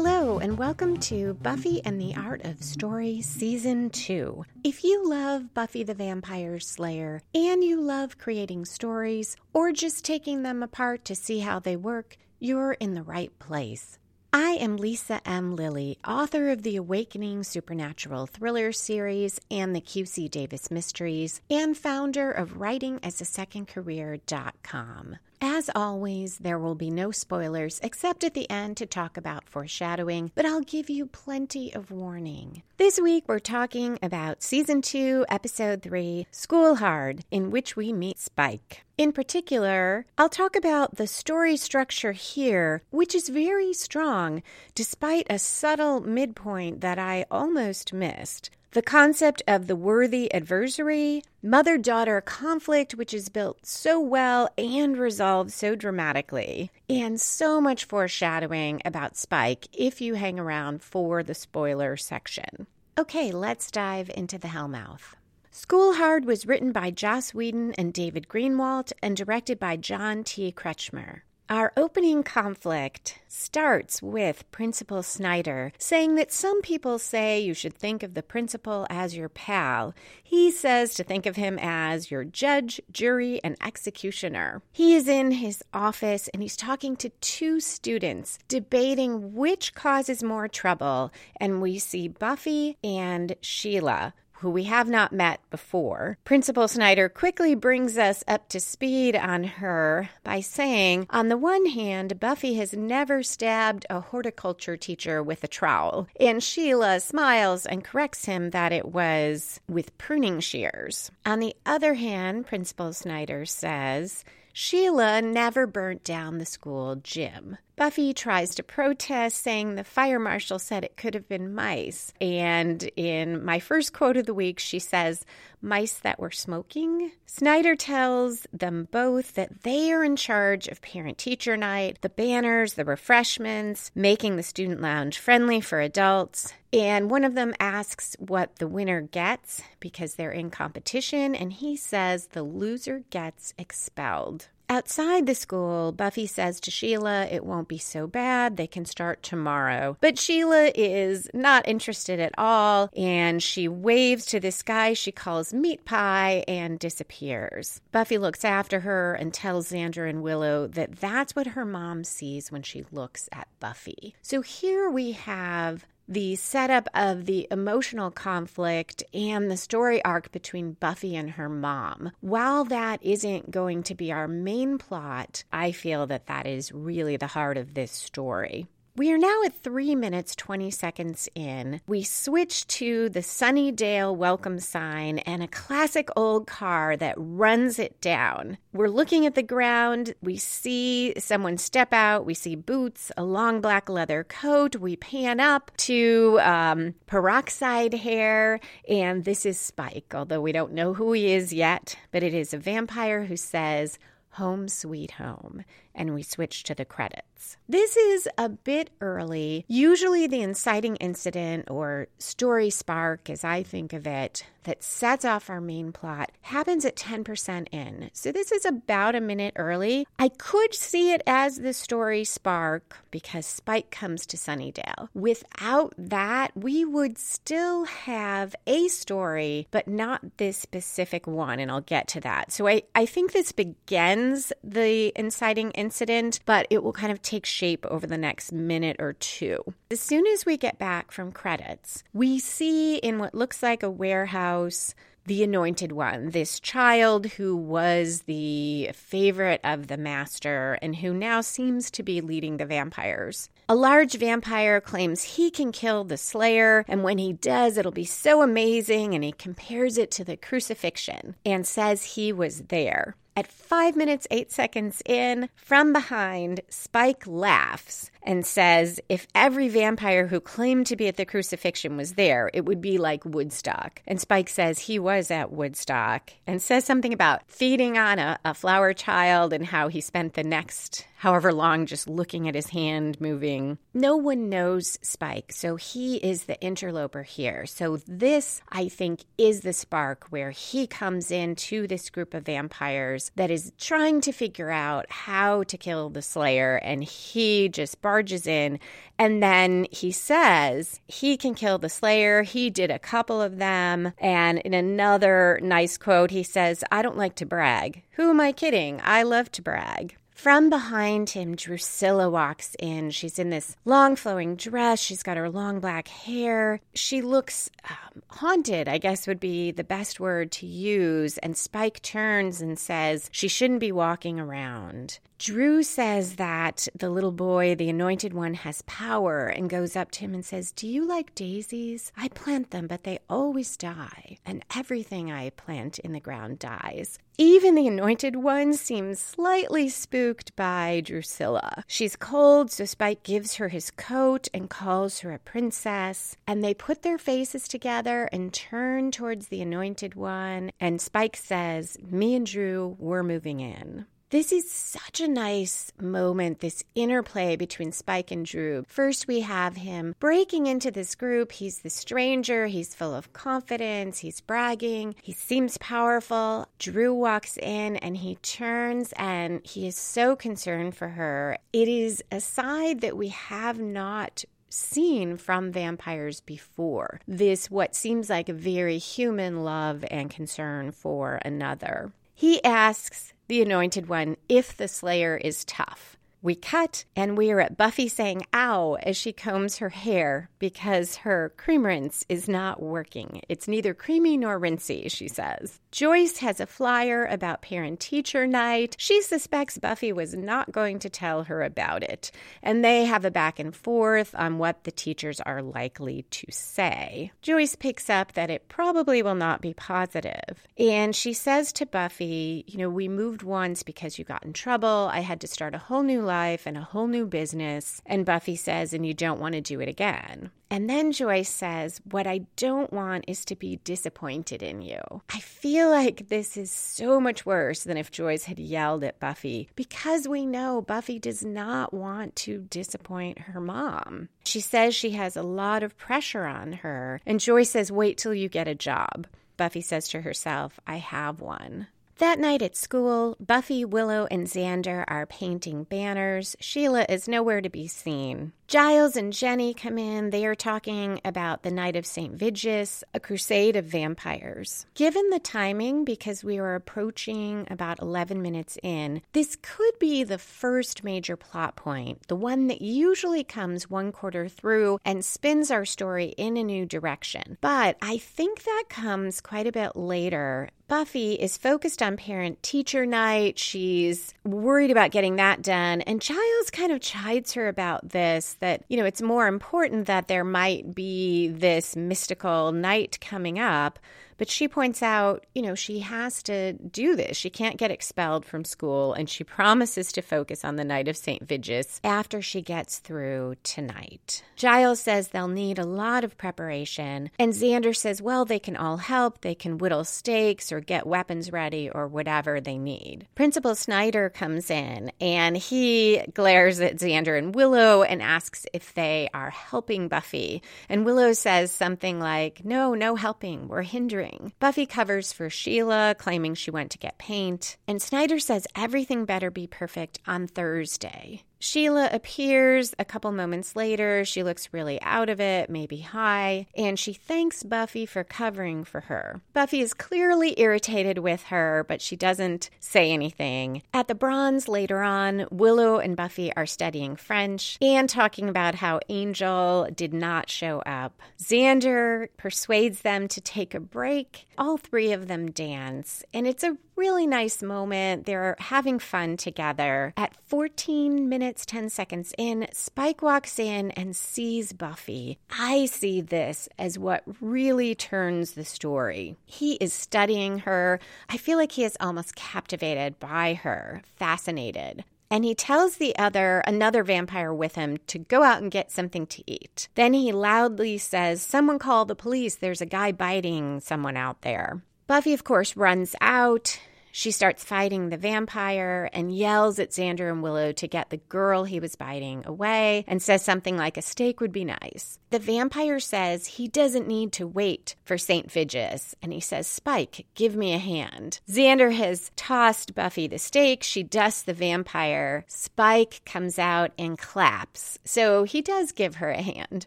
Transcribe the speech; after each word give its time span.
Hello, 0.00 0.38
and 0.38 0.56
welcome 0.56 0.96
to 0.98 1.34
Buffy 1.34 1.84
and 1.84 2.00
the 2.00 2.14
Art 2.14 2.44
of 2.44 2.62
Story 2.62 3.20
Season 3.20 3.90
2. 3.90 4.44
If 4.62 4.84
you 4.84 5.10
love 5.10 5.52
Buffy 5.54 5.82
the 5.82 5.92
Vampire 5.92 6.60
Slayer 6.60 7.20
and 7.34 7.64
you 7.64 7.80
love 7.80 8.16
creating 8.16 8.66
stories 8.66 9.34
or 9.52 9.72
just 9.72 10.04
taking 10.04 10.44
them 10.44 10.62
apart 10.62 11.04
to 11.06 11.16
see 11.16 11.40
how 11.40 11.58
they 11.58 11.74
work, 11.74 12.16
you're 12.38 12.74
in 12.74 12.94
the 12.94 13.02
right 13.02 13.36
place. 13.40 13.98
I 14.32 14.50
am 14.50 14.76
Lisa 14.76 15.20
M. 15.26 15.56
Lilly, 15.56 15.98
author 16.06 16.48
of 16.50 16.62
the 16.62 16.76
Awakening 16.76 17.42
Supernatural 17.42 18.28
Thriller 18.28 18.70
series 18.70 19.40
and 19.50 19.74
the 19.74 19.80
QC 19.80 20.30
Davis 20.30 20.70
Mysteries, 20.70 21.40
and 21.50 21.76
founder 21.76 22.30
of 22.30 22.58
WritingAsASecondCareer.com. 22.58 25.16
As 25.40 25.70
always, 25.72 26.38
there 26.38 26.58
will 26.58 26.74
be 26.74 26.90
no 26.90 27.12
spoilers 27.12 27.78
except 27.80 28.24
at 28.24 28.34
the 28.34 28.50
end 28.50 28.76
to 28.78 28.86
talk 28.86 29.16
about 29.16 29.48
foreshadowing, 29.48 30.32
but 30.34 30.44
I'll 30.44 30.62
give 30.62 30.90
you 30.90 31.06
plenty 31.06 31.72
of 31.72 31.92
warning. 31.92 32.64
This 32.76 33.00
week, 33.00 33.24
we're 33.28 33.38
talking 33.38 34.00
about 34.02 34.42
Season 34.42 34.82
2, 34.82 35.26
Episode 35.28 35.80
3, 35.82 36.26
School 36.32 36.76
Hard, 36.76 37.24
in 37.30 37.52
which 37.52 37.76
we 37.76 37.92
meet 37.92 38.18
Spike. 38.18 38.84
In 38.96 39.12
particular, 39.12 40.06
I'll 40.16 40.28
talk 40.28 40.56
about 40.56 40.96
the 40.96 41.06
story 41.06 41.56
structure 41.56 42.12
here, 42.12 42.82
which 42.90 43.14
is 43.14 43.28
very 43.28 43.72
strong 43.72 44.42
despite 44.74 45.28
a 45.30 45.38
subtle 45.38 46.00
midpoint 46.00 46.80
that 46.80 46.98
I 46.98 47.26
almost 47.30 47.92
missed. 47.92 48.50
The 48.72 48.82
concept 48.82 49.42
of 49.48 49.66
the 49.66 49.74
worthy 49.74 50.30
adversary, 50.32 51.22
mother 51.42 51.78
daughter 51.78 52.20
conflict, 52.20 52.94
which 52.94 53.14
is 53.14 53.30
built 53.30 53.64
so 53.64 53.98
well 53.98 54.50
and 54.58 54.98
resolved 54.98 55.52
so 55.52 55.74
dramatically, 55.74 56.70
and 56.86 57.18
so 57.18 57.62
much 57.62 57.86
foreshadowing 57.86 58.82
about 58.84 59.16
Spike 59.16 59.68
if 59.72 60.02
you 60.02 60.14
hang 60.14 60.38
around 60.38 60.82
for 60.82 61.22
the 61.22 61.34
spoiler 61.34 61.96
section. 61.96 62.66
Okay, 62.98 63.32
let's 63.32 63.70
dive 63.70 64.10
into 64.14 64.36
the 64.36 64.48
Hellmouth. 64.48 65.14
School 65.50 65.94
Hard 65.94 66.26
was 66.26 66.44
written 66.44 66.70
by 66.70 66.90
Joss 66.90 67.32
Whedon 67.32 67.72
and 67.74 67.94
David 67.94 68.28
Greenwalt 68.28 68.92
and 69.02 69.16
directed 69.16 69.58
by 69.58 69.76
John 69.76 70.24
T. 70.24 70.52
Kretchmer. 70.52 71.22
Our 71.50 71.72
opening 71.78 72.24
conflict 72.24 73.20
starts 73.26 74.02
with 74.02 74.50
Principal 74.50 75.02
Snyder 75.02 75.72
saying 75.78 76.16
that 76.16 76.30
some 76.30 76.60
people 76.60 76.98
say 76.98 77.40
you 77.40 77.54
should 77.54 77.72
think 77.72 78.02
of 78.02 78.12
the 78.12 78.22
principal 78.22 78.86
as 78.90 79.16
your 79.16 79.30
pal. 79.30 79.94
He 80.22 80.50
says 80.50 80.92
to 80.94 81.04
think 81.04 81.24
of 81.24 81.36
him 81.36 81.58
as 81.58 82.10
your 82.10 82.22
judge, 82.22 82.82
jury, 82.92 83.40
and 83.42 83.56
executioner. 83.64 84.60
He 84.72 84.94
is 84.94 85.08
in 85.08 85.30
his 85.30 85.64
office 85.72 86.28
and 86.34 86.42
he's 86.42 86.56
talking 86.56 86.96
to 86.96 87.08
two 87.22 87.60
students 87.60 88.38
debating 88.48 89.34
which 89.34 89.74
causes 89.74 90.22
more 90.22 90.48
trouble. 90.48 91.10
And 91.40 91.62
we 91.62 91.78
see 91.78 92.08
Buffy 92.08 92.76
and 92.84 93.34
Sheila, 93.40 94.12
who 94.40 94.50
we 94.50 94.64
have 94.64 94.88
not 94.88 95.12
met 95.12 95.40
before. 95.50 96.18
Principal 96.24 96.68
Snyder 96.68 97.08
quickly 97.08 97.54
brings 97.54 97.98
us 97.98 98.22
up 98.28 98.48
to 98.48 98.60
speed 98.60 99.16
on 99.16 99.44
her 99.44 100.10
by 100.24 100.40
saying, 100.40 101.06
on 101.10 101.28
the 101.28 101.36
one 101.36 101.66
hand, 101.66 102.20
Buffy 102.20 102.54
has 102.54 102.72
never 102.72 103.22
stabbed 103.22 103.86
a 103.90 104.00
horticulture 104.00 104.76
teacher 104.76 105.22
with 105.22 105.42
a 105.44 105.48
trowel, 105.48 106.06
and 106.20 106.42
Sheila 106.42 107.00
smiles 107.00 107.66
and 107.66 107.84
corrects 107.84 108.24
him 108.26 108.50
that 108.50 108.72
it 108.72 108.86
was 108.86 109.60
with 109.68 109.96
pruning 109.98 110.40
shears. 110.40 111.10
On 111.26 111.40
the 111.40 111.54
other 111.66 111.94
hand, 111.94 112.46
Principal 112.46 112.92
Snyder 112.92 113.44
says, 113.44 114.24
Sheila 114.52 115.22
never 115.22 115.66
burnt 115.66 116.02
down 116.02 116.38
the 116.38 116.46
school 116.46 116.96
gym. 116.96 117.58
Buffy 117.78 118.12
tries 118.12 118.56
to 118.56 118.64
protest, 118.64 119.40
saying 119.40 119.76
the 119.76 119.84
fire 119.84 120.18
marshal 120.18 120.58
said 120.58 120.82
it 120.82 120.96
could 120.96 121.14
have 121.14 121.28
been 121.28 121.54
mice. 121.54 122.12
And 122.20 122.82
in 122.96 123.44
my 123.44 123.60
first 123.60 123.92
quote 123.92 124.16
of 124.16 124.26
the 124.26 124.34
week, 124.34 124.58
she 124.58 124.80
says, 124.80 125.24
mice 125.62 125.94
that 126.00 126.18
were 126.18 126.32
smoking. 126.32 127.12
Snyder 127.26 127.76
tells 127.76 128.48
them 128.52 128.88
both 128.90 129.34
that 129.34 129.62
they 129.62 129.92
are 129.92 130.02
in 130.02 130.16
charge 130.16 130.66
of 130.66 130.82
parent 130.82 131.18
teacher 131.18 131.56
night, 131.56 131.98
the 132.00 132.08
banners, 132.08 132.74
the 132.74 132.84
refreshments, 132.84 133.92
making 133.94 134.34
the 134.34 134.42
student 134.42 134.80
lounge 134.80 135.18
friendly 135.18 135.60
for 135.60 135.80
adults. 135.80 136.52
And 136.72 137.08
one 137.08 137.22
of 137.22 137.34
them 137.34 137.54
asks 137.60 138.16
what 138.18 138.56
the 138.56 138.68
winner 138.68 139.02
gets 139.02 139.62
because 139.78 140.14
they're 140.14 140.32
in 140.32 140.50
competition, 140.50 141.36
and 141.36 141.52
he 141.52 141.76
says 141.76 142.26
the 142.26 142.42
loser 142.42 143.04
gets 143.10 143.54
expelled. 143.56 144.48
Outside 144.70 145.26
the 145.26 145.34
school, 145.34 145.92
Buffy 145.92 146.26
says 146.26 146.60
to 146.60 146.70
Sheila 146.70 147.24
it 147.24 147.44
won't 147.44 147.68
be 147.68 147.78
so 147.78 148.06
bad. 148.06 148.56
They 148.56 148.66
can 148.66 148.84
start 148.84 149.22
tomorrow. 149.22 149.96
But 150.00 150.18
Sheila 150.18 150.72
is 150.74 151.30
not 151.32 151.66
interested 151.66 152.20
at 152.20 152.34
all, 152.36 152.90
and 152.94 153.42
she 153.42 153.66
waves 153.66 154.26
to 154.26 154.40
this 154.40 154.62
guy 154.62 154.92
she 154.92 155.10
calls 155.10 155.54
Meat 155.54 155.86
Pie 155.86 156.44
and 156.46 156.78
disappears. 156.78 157.80
Buffy 157.92 158.18
looks 158.18 158.44
after 158.44 158.80
her 158.80 159.14
and 159.14 159.32
tells 159.32 159.70
Xander 159.70 160.08
and 160.08 160.22
Willow 160.22 160.66
that 160.66 160.96
that's 160.96 161.34
what 161.34 161.48
her 161.48 161.64
mom 161.64 162.04
sees 162.04 162.52
when 162.52 162.62
she 162.62 162.84
looks 162.92 163.28
at 163.32 163.48
Buffy. 163.60 164.14
So 164.20 164.42
here 164.42 164.90
we 164.90 165.12
have 165.12 165.86
the 166.08 166.34
setup 166.36 166.88
of 166.94 167.26
the 167.26 167.46
emotional 167.50 168.10
conflict 168.10 169.04
and 169.12 169.50
the 169.50 169.56
story 169.58 170.02
arc 170.04 170.32
between 170.32 170.72
Buffy 170.72 171.14
and 171.14 171.32
her 171.32 171.50
mom. 171.50 172.12
While 172.20 172.64
that 172.64 173.02
isn't 173.02 173.50
going 173.50 173.82
to 173.84 173.94
be 173.94 174.10
our 174.10 174.26
main 174.26 174.78
plot, 174.78 175.44
I 175.52 175.72
feel 175.72 176.06
that 176.06 176.26
that 176.26 176.46
is 176.46 176.72
really 176.72 177.18
the 177.18 177.26
heart 177.26 177.58
of 177.58 177.74
this 177.74 177.92
story. 177.92 178.66
We 178.98 179.12
are 179.12 179.18
now 179.18 179.42
at 179.44 179.54
3 179.54 179.94
minutes 179.94 180.34
20 180.34 180.72
seconds 180.72 181.28
in. 181.36 181.80
We 181.86 182.02
switch 182.02 182.66
to 182.66 183.08
the 183.08 183.20
Sunnydale 183.20 184.16
welcome 184.16 184.58
sign 184.58 185.18
and 185.20 185.40
a 185.40 185.46
classic 185.46 186.08
old 186.16 186.48
car 186.48 186.96
that 186.96 187.14
runs 187.16 187.78
it 187.78 188.00
down. 188.00 188.58
We're 188.72 188.88
looking 188.88 189.24
at 189.24 189.36
the 189.36 189.44
ground. 189.44 190.14
We 190.20 190.36
see 190.36 191.14
someone 191.16 191.58
step 191.58 191.92
out. 191.92 192.26
We 192.26 192.34
see 192.34 192.56
boots, 192.56 193.12
a 193.16 193.22
long 193.22 193.60
black 193.60 193.88
leather 193.88 194.24
coat. 194.24 194.74
We 194.74 194.96
pan 194.96 195.38
up 195.38 195.70
to 195.76 196.40
um, 196.42 196.96
peroxide 197.06 197.94
hair, 197.94 198.58
and 198.88 199.24
this 199.24 199.46
is 199.46 199.60
Spike, 199.60 200.12
although 200.12 200.40
we 200.40 200.50
don't 200.50 200.72
know 200.72 200.94
who 200.94 201.12
he 201.12 201.32
is 201.32 201.52
yet, 201.52 201.96
but 202.10 202.24
it 202.24 202.34
is 202.34 202.52
a 202.52 202.58
vampire 202.58 203.26
who 203.26 203.36
says, 203.36 203.96
Home 204.32 204.68
Sweet 204.68 205.12
Home 205.12 205.64
and 205.94 206.14
we 206.14 206.22
switch 206.22 206.62
to 206.64 206.74
the 206.74 206.84
credits. 206.84 207.27
This 207.68 207.96
is 207.96 208.28
a 208.38 208.48
bit 208.48 208.90
early. 209.00 209.64
Usually, 209.68 210.26
the 210.26 210.40
inciting 210.40 210.96
incident 210.96 211.70
or 211.70 212.08
story 212.18 212.70
spark, 212.70 213.28
as 213.28 213.44
I 213.44 213.62
think 213.62 213.92
of 213.92 214.06
it, 214.06 214.44
that 214.64 214.82
sets 214.82 215.24
off 215.24 215.48
our 215.48 215.60
main 215.60 215.92
plot 215.92 216.30
happens 216.42 216.84
at 216.84 216.96
10% 216.96 217.68
in. 217.72 218.10
So, 218.12 218.32
this 218.32 218.52
is 218.52 218.64
about 218.64 219.14
a 219.14 219.20
minute 219.20 219.54
early. 219.56 220.06
I 220.18 220.28
could 220.28 220.74
see 220.74 221.12
it 221.12 221.22
as 221.26 221.56
the 221.56 221.72
story 221.72 222.24
spark 222.24 222.96
because 223.10 223.46
Spike 223.46 223.90
comes 223.90 224.26
to 224.26 224.36
Sunnydale. 224.36 225.08
Without 225.14 225.94
that, 225.96 226.56
we 226.56 226.84
would 226.84 227.18
still 227.18 227.84
have 227.84 228.54
a 228.66 228.88
story, 228.88 229.66
but 229.70 229.88
not 229.88 230.38
this 230.38 230.56
specific 230.56 231.26
one, 231.26 231.60
and 231.60 231.70
I'll 231.70 231.80
get 231.80 232.08
to 232.08 232.20
that. 232.20 232.52
So, 232.52 232.66
I, 232.66 232.82
I 232.94 233.06
think 233.06 233.32
this 233.32 233.52
begins 233.52 234.52
the 234.62 235.12
inciting 235.16 235.70
incident 235.72 236.08
incident, 236.08 236.40
but 236.46 236.66
it 236.70 236.82
will 236.82 236.92
kind 236.92 237.12
of 237.12 237.22
take 237.28 237.46
shape 237.46 237.84
over 237.86 238.06
the 238.06 238.18
next 238.18 238.52
minute 238.52 238.96
or 238.98 239.12
two. 239.12 239.62
As 239.90 240.00
soon 240.00 240.26
as 240.26 240.46
we 240.46 240.56
get 240.56 240.78
back 240.78 241.12
from 241.12 241.32
credits, 241.32 242.02
we 242.12 242.38
see 242.38 242.96
in 242.96 243.18
what 243.18 243.34
looks 243.34 243.62
like 243.62 243.82
a 243.82 243.90
warehouse 243.90 244.94
the 245.28 245.44
anointed 245.44 245.92
one, 245.92 246.30
this 246.30 246.58
child 246.58 247.26
who 247.26 247.54
was 247.54 248.22
the 248.22 248.90
favorite 248.94 249.60
of 249.62 249.86
the 249.86 249.98
master 249.98 250.78
and 250.80 250.96
who 250.96 251.12
now 251.12 251.42
seems 251.42 251.90
to 251.90 252.02
be 252.02 252.22
leading 252.22 252.56
the 252.56 252.64
vampires. 252.64 253.50
A 253.68 253.74
large 253.74 254.14
vampire 254.14 254.80
claims 254.80 255.22
he 255.22 255.50
can 255.50 255.70
kill 255.70 256.04
the 256.04 256.16
slayer, 256.16 256.82
and 256.88 257.04
when 257.04 257.18
he 257.18 257.34
does, 257.34 257.76
it'll 257.76 257.92
be 257.92 258.06
so 258.06 258.40
amazing, 258.40 259.14
and 259.14 259.22
he 259.22 259.32
compares 259.32 259.98
it 259.98 260.10
to 260.12 260.24
the 260.24 260.38
crucifixion 260.38 261.36
and 261.44 261.66
says 261.66 262.14
he 262.14 262.32
was 262.32 262.62
there. 262.62 263.14
At 263.38 263.46
5 263.46 263.94
minutes 263.94 264.26
8 264.32 264.50
seconds 264.50 265.00
in, 265.06 265.48
from 265.54 265.92
behind, 265.92 266.62
Spike 266.68 267.22
laughs 267.24 268.10
and 268.22 268.44
says 268.44 269.00
if 269.08 269.26
every 269.34 269.68
vampire 269.68 270.26
who 270.26 270.40
claimed 270.40 270.86
to 270.86 270.96
be 270.96 271.08
at 271.08 271.16
the 271.16 271.24
crucifixion 271.24 271.96
was 271.96 272.14
there, 272.14 272.50
it 272.52 272.64
would 272.64 272.80
be 272.80 272.98
like 272.98 273.24
Woodstock. 273.24 274.02
And 274.06 274.20
Spike 274.20 274.48
says 274.48 274.78
he 274.78 274.98
was 274.98 275.30
at 275.30 275.52
Woodstock 275.52 276.32
and 276.46 276.60
says 276.60 276.84
something 276.84 277.12
about 277.12 277.42
feeding 277.48 277.98
on 277.98 278.18
a, 278.18 278.38
a 278.44 278.54
flower 278.54 278.92
child 278.92 279.52
and 279.52 279.66
how 279.66 279.88
he 279.88 280.00
spent 280.00 280.34
the 280.34 280.44
next 280.44 281.06
however 281.18 281.52
long 281.52 281.84
just 281.84 282.08
looking 282.08 282.48
at 282.48 282.54
his 282.54 282.68
hand 282.68 283.20
moving. 283.20 283.78
No 283.92 284.16
one 284.16 284.48
knows 284.48 284.98
Spike, 285.02 285.52
so 285.52 285.76
he 285.76 286.16
is 286.16 286.44
the 286.44 286.60
interloper 286.60 287.22
here. 287.22 287.66
So, 287.66 287.98
this, 288.06 288.62
I 288.70 288.88
think, 288.88 289.24
is 289.36 289.60
the 289.60 289.72
spark 289.72 290.26
where 290.30 290.52
he 290.52 290.86
comes 290.86 291.30
into 291.30 291.86
this 291.86 292.08
group 292.08 292.34
of 292.34 292.46
vampires 292.46 293.30
that 293.34 293.50
is 293.50 293.72
trying 293.78 294.20
to 294.22 294.32
figure 294.32 294.70
out 294.70 295.10
how 295.10 295.64
to 295.64 295.76
kill 295.76 296.08
the 296.08 296.22
Slayer, 296.22 296.76
and 296.76 297.02
he 297.02 297.68
just 297.68 298.00
barges 298.08 298.46
in. 298.46 298.80
And 299.18 299.42
then 299.42 299.86
he 299.90 300.10
says 300.12 300.98
he 301.08 301.36
can 301.36 301.54
kill 301.54 301.76
the 301.76 301.90
Slayer. 301.90 302.42
He 302.42 302.70
did 302.70 302.90
a 302.90 302.98
couple 302.98 303.42
of 303.42 303.58
them. 303.58 304.14
And 304.16 304.60
in 304.60 304.72
another 304.72 305.60
nice 305.62 305.98
quote, 305.98 306.30
he 306.30 306.42
says, 306.42 306.82
I 306.90 307.02
don't 307.02 307.18
like 307.18 307.34
to 307.34 307.44
brag. 307.44 308.02
Who 308.12 308.30
am 308.30 308.40
I 308.40 308.52
kidding? 308.52 308.98
I 309.04 309.24
love 309.24 309.52
to 309.52 309.62
brag. 309.62 310.16
From 310.38 310.70
behind 310.70 311.30
him, 311.30 311.56
Drusilla 311.56 312.30
walks 312.30 312.76
in. 312.78 313.10
She's 313.10 313.40
in 313.40 313.50
this 313.50 313.74
long 313.84 314.14
flowing 314.14 314.54
dress. 314.54 315.00
She's 315.00 315.24
got 315.24 315.36
her 315.36 315.50
long 315.50 315.80
black 315.80 316.06
hair. 316.06 316.78
She 316.94 317.22
looks 317.22 317.68
um, 317.90 318.22
haunted, 318.28 318.88
I 318.88 318.98
guess 318.98 319.26
would 319.26 319.40
be 319.40 319.72
the 319.72 319.82
best 319.82 320.20
word 320.20 320.52
to 320.52 320.66
use. 320.66 321.38
And 321.38 321.56
Spike 321.56 322.00
turns 322.02 322.60
and 322.60 322.78
says 322.78 323.28
she 323.32 323.48
shouldn't 323.48 323.80
be 323.80 323.90
walking 323.90 324.38
around. 324.38 325.18
Dru 325.40 325.82
says 325.82 326.36
that 326.36 326.86
the 326.94 327.10
little 327.10 327.32
boy, 327.32 327.74
the 327.74 327.90
anointed 327.90 328.32
one, 328.32 328.54
has 328.54 328.82
power 328.82 329.46
and 329.46 329.68
goes 329.68 329.96
up 329.96 330.12
to 330.12 330.20
him 330.20 330.34
and 330.34 330.44
says, 330.44 330.70
Do 330.70 330.86
you 330.86 331.04
like 331.04 331.34
daisies? 331.34 332.12
I 332.16 332.28
plant 332.28 332.70
them, 332.70 332.86
but 332.86 333.02
they 333.02 333.18
always 333.28 333.76
die, 333.76 334.38
and 334.46 334.64
everything 334.76 335.32
I 335.32 335.50
plant 335.50 335.98
in 335.98 336.12
the 336.12 336.20
ground 336.20 336.60
dies. 336.60 337.18
Even 337.40 337.76
the 337.76 337.86
anointed 337.86 338.34
one 338.34 338.74
seems 338.74 339.20
slightly 339.20 339.88
spooked 339.88 340.56
by 340.56 341.00
Drusilla. 341.04 341.84
She's 341.86 342.16
cold, 342.16 342.72
so 342.72 342.84
Spike 342.84 343.22
gives 343.22 343.54
her 343.54 343.68
his 343.68 343.92
coat 343.92 344.48
and 344.52 344.68
calls 344.68 345.20
her 345.20 345.32
a 345.32 345.38
princess. 345.38 346.36
And 346.48 346.64
they 346.64 346.74
put 346.74 347.02
their 347.02 347.16
faces 347.16 347.68
together 347.68 348.28
and 348.32 348.52
turn 348.52 349.12
towards 349.12 349.48
the 349.48 349.62
anointed 349.62 350.16
one. 350.16 350.72
And 350.80 351.00
Spike 351.00 351.36
says, 351.36 351.96
Me 352.02 352.34
and 352.34 352.44
Dru, 352.44 352.96
we're 352.98 353.22
moving 353.22 353.60
in. 353.60 354.06
This 354.30 354.52
is 354.52 354.70
such 354.70 355.22
a 355.22 355.26
nice 355.26 355.90
moment, 355.98 356.60
this 356.60 356.84
interplay 356.94 357.56
between 357.56 357.92
Spike 357.92 358.30
and 358.30 358.44
Dru. 358.44 358.84
First, 358.86 359.26
we 359.26 359.40
have 359.40 359.76
him 359.76 360.14
breaking 360.20 360.66
into 360.66 360.90
this 360.90 361.14
group. 361.14 361.50
He's 361.50 361.78
the 361.78 361.88
stranger, 361.88 362.66
he's 362.66 362.94
full 362.94 363.14
of 363.14 363.32
confidence, 363.32 364.18
he's 364.18 364.42
bragging, 364.42 365.14
he 365.22 365.32
seems 365.32 365.78
powerful. 365.78 366.68
Dru 366.78 367.14
walks 367.14 367.56
in 367.56 367.96
and 367.96 368.18
he 368.18 368.34
turns 368.42 369.14
and 369.16 369.66
he 369.66 369.86
is 369.86 369.96
so 369.96 370.36
concerned 370.36 370.94
for 370.94 371.08
her. 371.08 371.56
It 371.72 371.88
is 371.88 372.22
a 372.30 372.40
side 372.40 373.00
that 373.00 373.16
we 373.16 373.28
have 373.28 373.80
not 373.80 374.44
seen 374.68 375.38
from 375.38 375.72
vampires 375.72 376.42
before. 376.42 377.22
This, 377.26 377.70
what 377.70 377.94
seems 377.94 378.28
like 378.28 378.50
a 378.50 378.52
very 378.52 378.98
human 378.98 379.64
love 379.64 380.04
and 380.10 380.28
concern 380.28 380.92
for 380.92 381.40
another. 381.46 382.12
He 382.34 382.62
asks 382.62 383.32
the 383.48 383.62
Anointed 383.62 384.10
One 384.10 384.36
if 384.50 384.76
the 384.76 384.88
Slayer 384.88 385.34
is 385.38 385.64
tough. 385.64 386.17
We 386.40 386.54
cut, 386.54 387.04
and 387.16 387.36
we 387.36 387.50
are 387.50 387.60
at 387.60 387.76
Buffy 387.76 388.08
saying 388.08 388.42
ow 388.54 388.94
as 389.02 389.16
she 389.16 389.32
combs 389.32 389.78
her 389.78 389.88
hair 389.88 390.50
because 390.60 391.16
her 391.16 391.52
cream 391.56 391.84
rinse 391.84 392.24
is 392.28 392.48
not 392.48 392.80
working. 392.80 393.42
It's 393.48 393.66
neither 393.66 393.92
creamy 393.92 394.36
nor 394.36 394.60
rinsy, 394.60 395.10
she 395.10 395.26
says. 395.26 395.80
Joyce 395.90 396.38
has 396.38 396.60
a 396.60 396.66
flyer 396.66 397.24
about 397.26 397.62
parent 397.62 397.98
teacher 397.98 398.46
night. 398.46 398.94
She 398.98 399.20
suspects 399.20 399.78
Buffy 399.78 400.12
was 400.12 400.32
not 400.34 400.70
going 400.70 401.00
to 401.00 401.10
tell 401.10 401.42
her 401.44 401.62
about 401.62 402.04
it, 402.04 402.30
and 402.62 402.84
they 402.84 403.04
have 403.04 403.24
a 403.24 403.32
back 403.32 403.58
and 403.58 403.74
forth 403.74 404.32
on 404.36 404.58
what 404.58 404.84
the 404.84 404.92
teachers 404.92 405.40
are 405.40 405.60
likely 405.60 406.22
to 406.30 406.46
say. 406.50 407.32
Joyce 407.42 407.74
picks 407.74 408.08
up 408.08 408.34
that 408.34 408.50
it 408.50 408.68
probably 408.68 409.22
will 409.22 409.34
not 409.34 409.60
be 409.60 409.74
positive, 409.74 410.66
and 410.78 411.16
she 411.16 411.32
says 411.32 411.72
to 411.72 411.86
Buffy, 411.86 412.64
You 412.68 412.78
know, 412.78 412.90
we 412.90 413.08
moved 413.08 413.42
once 413.42 413.82
because 413.82 414.18
you 414.18 414.24
got 414.24 414.44
in 414.44 414.52
trouble. 414.52 415.08
I 415.10 415.20
had 415.20 415.40
to 415.40 415.48
start 415.48 415.74
a 415.74 415.78
whole 415.78 416.02
new 416.02 416.27
life 416.28 416.66
and 416.66 416.76
a 416.76 416.82
whole 416.82 417.08
new 417.08 417.26
business. 417.26 418.00
And 418.06 418.24
Buffy 418.24 418.54
says, 418.54 418.92
And 418.92 419.04
you 419.04 419.14
don't 419.14 419.40
want 419.40 419.54
to 419.54 419.60
do 419.60 419.80
it 419.80 419.88
again. 419.88 420.52
And 420.70 420.88
then 420.88 421.12
Joyce 421.12 421.48
says, 421.48 422.00
What 422.10 422.26
I 422.26 422.42
don't 422.56 422.92
want 422.92 423.24
is 423.26 423.44
to 423.46 423.56
be 423.56 423.80
disappointed 423.82 424.62
in 424.62 424.82
you. 424.82 425.00
I 425.34 425.40
feel 425.40 425.90
like 425.90 426.28
this 426.28 426.56
is 426.56 426.70
so 426.70 427.18
much 427.18 427.44
worse 427.44 427.82
than 427.82 427.96
if 427.96 428.12
Joyce 428.12 428.44
had 428.44 428.58
yelled 428.58 429.02
at 429.02 429.18
Buffy 429.18 429.68
because 429.74 430.28
we 430.28 430.46
know 430.46 430.82
Buffy 430.82 431.18
does 431.18 431.44
not 431.44 431.92
want 431.92 432.36
to 432.36 432.66
disappoint 432.70 433.38
her 433.38 433.60
mom. 433.60 434.28
She 434.44 434.60
says 434.60 434.94
she 434.94 435.10
has 435.10 435.36
a 435.36 435.42
lot 435.42 435.82
of 435.82 435.96
pressure 435.96 436.44
on 436.44 436.72
her, 436.72 437.20
and 437.26 437.40
Joyce 437.40 437.70
says, 437.70 437.90
Wait 437.90 438.18
till 438.18 438.34
you 438.34 438.48
get 438.48 438.68
a 438.68 438.74
job. 438.74 439.26
Buffy 439.56 439.80
says 439.80 440.08
to 440.10 440.20
herself, 440.20 440.78
I 440.86 440.96
have 440.96 441.40
one. 441.40 441.88
That 442.18 442.40
night 442.40 442.62
at 442.62 442.74
school, 442.74 443.36
Buffy, 443.38 443.84
Willow, 443.84 444.26
and 444.28 444.48
Xander 444.48 445.04
are 445.06 445.24
painting 445.24 445.84
banners. 445.84 446.56
Sheila 446.58 447.06
is 447.08 447.28
nowhere 447.28 447.60
to 447.60 447.68
be 447.68 447.86
seen. 447.86 448.52
Giles 448.68 449.16
and 449.16 449.32
Jenny 449.32 449.72
come 449.72 449.96
in. 449.96 450.28
They 450.28 450.44
are 450.44 450.54
talking 450.54 451.22
about 451.24 451.62
the 451.62 451.70
Night 451.70 451.96
of 451.96 452.04
St. 452.04 452.34
Vitus, 452.34 453.02
a 453.14 453.18
crusade 453.18 453.76
of 453.76 453.86
vampires. 453.86 454.84
Given 454.92 455.30
the 455.30 455.38
timing, 455.38 456.04
because 456.04 456.44
we 456.44 456.58
are 456.58 456.74
approaching 456.74 457.66
about 457.70 458.02
11 458.02 458.42
minutes 458.42 458.76
in, 458.82 459.22
this 459.32 459.56
could 459.62 459.98
be 459.98 460.22
the 460.22 460.36
first 460.36 461.02
major 461.02 461.34
plot 461.34 461.76
point, 461.76 462.28
the 462.28 462.36
one 462.36 462.66
that 462.66 462.82
usually 462.82 463.42
comes 463.42 463.88
one 463.88 464.12
quarter 464.12 464.50
through 464.50 465.00
and 465.02 465.24
spins 465.24 465.70
our 465.70 465.86
story 465.86 466.34
in 466.36 466.58
a 466.58 466.62
new 466.62 466.84
direction. 466.84 467.56
But 467.62 467.96
I 468.02 468.18
think 468.18 468.64
that 468.64 468.84
comes 468.90 469.40
quite 469.40 469.66
a 469.66 469.72
bit 469.72 469.96
later 469.96 470.68
Buffy 470.88 471.34
is 471.34 471.58
focused 471.58 472.00
on 472.00 472.16
parent 472.16 472.62
teacher 472.62 473.04
night. 473.04 473.58
She's 473.58 474.32
worried 474.42 474.90
about 474.90 475.10
getting 475.10 475.36
that 475.36 475.60
done. 475.60 476.00
And 476.00 476.22
Giles 476.22 476.70
kind 476.72 476.90
of 476.90 477.02
chides 477.02 477.52
her 477.52 477.68
about 477.68 478.08
this 478.08 478.54
that, 478.60 478.84
you 478.88 478.96
know, 478.96 479.04
it's 479.04 479.22
more 479.22 479.46
important 479.46 480.06
that 480.06 480.28
there 480.28 480.44
might 480.44 480.94
be 480.94 481.48
this 481.48 481.96
mystical 481.96 482.72
night 482.72 483.18
coming 483.20 483.58
up 483.58 483.98
but 484.38 484.48
she 484.48 484.68
points 484.68 485.02
out, 485.02 485.44
you 485.54 485.62
know, 485.62 485.74
she 485.74 486.00
has 486.00 486.42
to 486.44 486.72
do 486.72 487.14
this. 487.16 487.36
She 487.36 487.50
can't 487.50 487.76
get 487.76 487.90
expelled 487.90 488.46
from 488.46 488.64
school, 488.64 489.12
and 489.12 489.28
she 489.28 489.44
promises 489.44 490.12
to 490.12 490.22
focus 490.22 490.64
on 490.64 490.76
the 490.76 490.84
night 490.84 491.08
of 491.08 491.16
St. 491.16 491.46
Vitus 491.46 492.00
after 492.02 492.40
she 492.40 492.62
gets 492.62 492.98
through 492.98 493.56
tonight. 493.62 494.42
Giles 494.56 495.00
says 495.00 495.28
they'll 495.28 495.48
need 495.48 495.78
a 495.78 495.84
lot 495.84 496.24
of 496.24 496.38
preparation, 496.38 497.30
and 497.38 497.52
Xander 497.52 497.94
says, 497.94 498.22
well, 498.22 498.44
they 498.44 498.58
can 498.58 498.76
all 498.76 498.96
help. 498.96 499.40
They 499.40 499.54
can 499.54 499.78
whittle 499.78 500.04
stakes 500.04 500.72
or 500.72 500.80
get 500.80 501.06
weapons 501.06 501.52
ready 501.52 501.90
or 501.90 502.06
whatever 502.06 502.60
they 502.60 502.78
need. 502.78 503.26
Principal 503.34 503.74
Snyder 503.74 504.30
comes 504.30 504.70
in 504.70 505.10
and 505.20 505.56
he 505.56 506.22
glares 506.34 506.80
at 506.80 506.96
Xander 506.96 507.36
and 507.36 507.54
Willow 507.54 508.02
and 508.02 508.22
asks 508.22 508.66
if 508.72 508.94
they 508.94 509.28
are 509.34 509.50
helping 509.50 510.08
Buffy. 510.08 510.62
And 510.88 511.04
Willow 511.04 511.32
says 511.32 511.72
something 511.72 512.20
like, 512.20 512.64
no, 512.64 512.94
no 512.94 513.16
helping. 513.16 513.68
We're 513.68 513.82
hindering 513.82 514.27
Buffy 514.60 514.86
covers 514.86 515.32
for 515.32 515.50
Sheila, 515.50 516.14
claiming 516.18 516.54
she 516.54 516.70
went 516.70 516.90
to 516.92 516.98
get 516.98 517.18
paint, 517.18 517.76
and 517.86 518.02
Snyder 518.02 518.38
says 518.38 518.66
everything 518.76 519.24
better 519.24 519.50
be 519.50 519.66
perfect 519.66 520.18
on 520.26 520.46
Thursday. 520.46 521.42
Sheila 521.58 522.08
appears 522.12 522.94
a 522.98 523.04
couple 523.04 523.32
moments 523.32 523.74
later. 523.74 524.24
She 524.24 524.42
looks 524.42 524.72
really 524.72 525.00
out 525.02 525.28
of 525.28 525.40
it, 525.40 525.68
maybe 525.68 526.00
high, 526.00 526.66
and 526.76 526.98
she 526.98 527.12
thanks 527.12 527.62
Buffy 527.62 528.06
for 528.06 528.24
covering 528.24 528.84
for 528.84 529.00
her. 529.02 529.40
Buffy 529.52 529.80
is 529.80 529.94
clearly 529.94 530.54
irritated 530.58 531.18
with 531.18 531.44
her, 531.44 531.84
but 531.88 532.00
she 532.00 532.16
doesn't 532.16 532.70
say 532.80 533.10
anything. 533.10 533.82
At 533.92 534.08
the 534.08 534.14
bronze 534.14 534.68
later 534.68 535.02
on, 535.02 535.46
Willow 535.50 535.98
and 535.98 536.16
Buffy 536.16 536.54
are 536.54 536.66
studying 536.66 537.16
French 537.16 537.76
and 537.82 538.08
talking 538.08 538.48
about 538.48 538.76
how 538.76 539.00
Angel 539.08 539.88
did 539.94 540.14
not 540.14 540.50
show 540.50 540.80
up. 540.86 541.20
Xander 541.42 542.28
persuades 542.36 543.02
them 543.02 543.28
to 543.28 543.40
take 543.40 543.74
a 543.74 543.80
break. 543.80 544.46
All 544.56 544.76
three 544.76 545.12
of 545.12 545.28
them 545.28 545.50
dance, 545.50 546.22
and 546.32 546.46
it's 546.46 546.62
a 546.62 546.76
really 546.98 547.28
nice 547.28 547.62
moment. 547.62 548.26
They're 548.26 548.56
having 548.58 548.98
fun 548.98 549.36
together. 549.36 550.12
At 550.16 550.34
14 550.48 551.28
minutes, 551.28 551.64
10 551.64 551.88
seconds 551.90 552.34
in, 552.36 552.66
Spike 552.72 553.22
walks 553.22 553.58
in 553.58 553.92
and 553.92 554.16
sees 554.16 554.72
Buffy. 554.72 555.38
I 555.50 555.86
see 555.86 556.20
this 556.20 556.68
as 556.76 556.98
what 556.98 557.22
really 557.40 557.94
turns 557.94 558.52
the 558.52 558.64
story. 558.64 559.36
He 559.46 559.74
is 559.74 559.92
studying 559.92 560.58
her. 560.60 560.98
I 561.28 561.36
feel 561.36 561.56
like 561.56 561.72
he 561.72 561.84
is 561.84 561.96
almost 562.00 562.34
captivated 562.34 563.20
by 563.20 563.54
her, 563.54 564.02
fascinated 564.16 565.04
and 565.30 565.44
he 565.44 565.54
tells 565.54 565.96
the 565.96 566.16
other, 566.16 566.60
another 566.60 567.04
vampire 567.04 567.52
with 567.52 567.74
him, 567.74 567.98
to 568.06 568.18
go 568.18 568.42
out 568.42 568.62
and 568.62 568.70
get 568.70 568.90
something 568.90 569.26
to 569.26 569.42
eat. 569.46 569.88
Then 569.94 570.14
he 570.14 570.32
loudly 570.32 570.96
says, 570.96 571.42
Someone 571.42 571.78
call 571.78 572.06
the 572.06 572.16
police. 572.16 572.56
There's 572.56 572.80
a 572.80 572.86
guy 572.86 573.12
biting 573.12 573.80
someone 573.80 574.16
out 574.16 574.40
there. 574.40 574.82
Buffy, 575.06 575.32
of 575.32 575.44
course, 575.44 575.76
runs 575.76 576.14
out. 576.20 576.78
She 577.12 577.30
starts 577.30 577.64
fighting 577.64 578.08
the 578.08 578.16
vampire 578.16 579.10
and 579.12 579.34
yells 579.34 579.78
at 579.78 579.90
Xander 579.90 580.30
and 580.30 580.42
Willow 580.42 580.72
to 580.72 580.88
get 580.88 581.10
the 581.10 581.16
girl 581.16 581.64
he 581.64 581.80
was 581.80 581.96
biting 581.96 582.44
away 582.46 583.04
and 583.06 583.22
says 583.22 583.42
something 583.42 583.76
like 583.76 583.96
a 583.96 584.02
stake 584.02 584.40
would 584.40 584.52
be 584.52 584.64
nice. 584.64 585.18
The 585.30 585.38
vampire 585.38 586.00
says 586.00 586.46
he 586.46 586.68
doesn't 586.68 587.06
need 587.06 587.32
to 587.32 587.46
wait 587.46 587.96
for 588.04 588.16
St. 588.16 588.50
Vigus 588.50 589.14
and 589.22 589.32
he 589.32 589.40
says, 589.40 589.66
Spike, 589.66 590.26
give 590.34 590.56
me 590.56 590.74
a 590.74 590.78
hand. 590.78 591.40
Xander 591.48 591.92
has 591.92 592.30
tossed 592.36 592.94
Buffy 592.94 593.26
the 593.26 593.38
stake. 593.38 593.82
She 593.82 594.02
dusts 594.02 594.42
the 594.42 594.54
vampire. 594.54 595.44
Spike 595.48 596.22
comes 596.24 596.58
out 596.58 596.92
and 596.98 597.18
claps. 597.18 597.98
So 598.04 598.44
he 598.44 598.62
does 598.62 598.92
give 598.92 599.16
her 599.16 599.30
a 599.30 599.42
hand, 599.42 599.86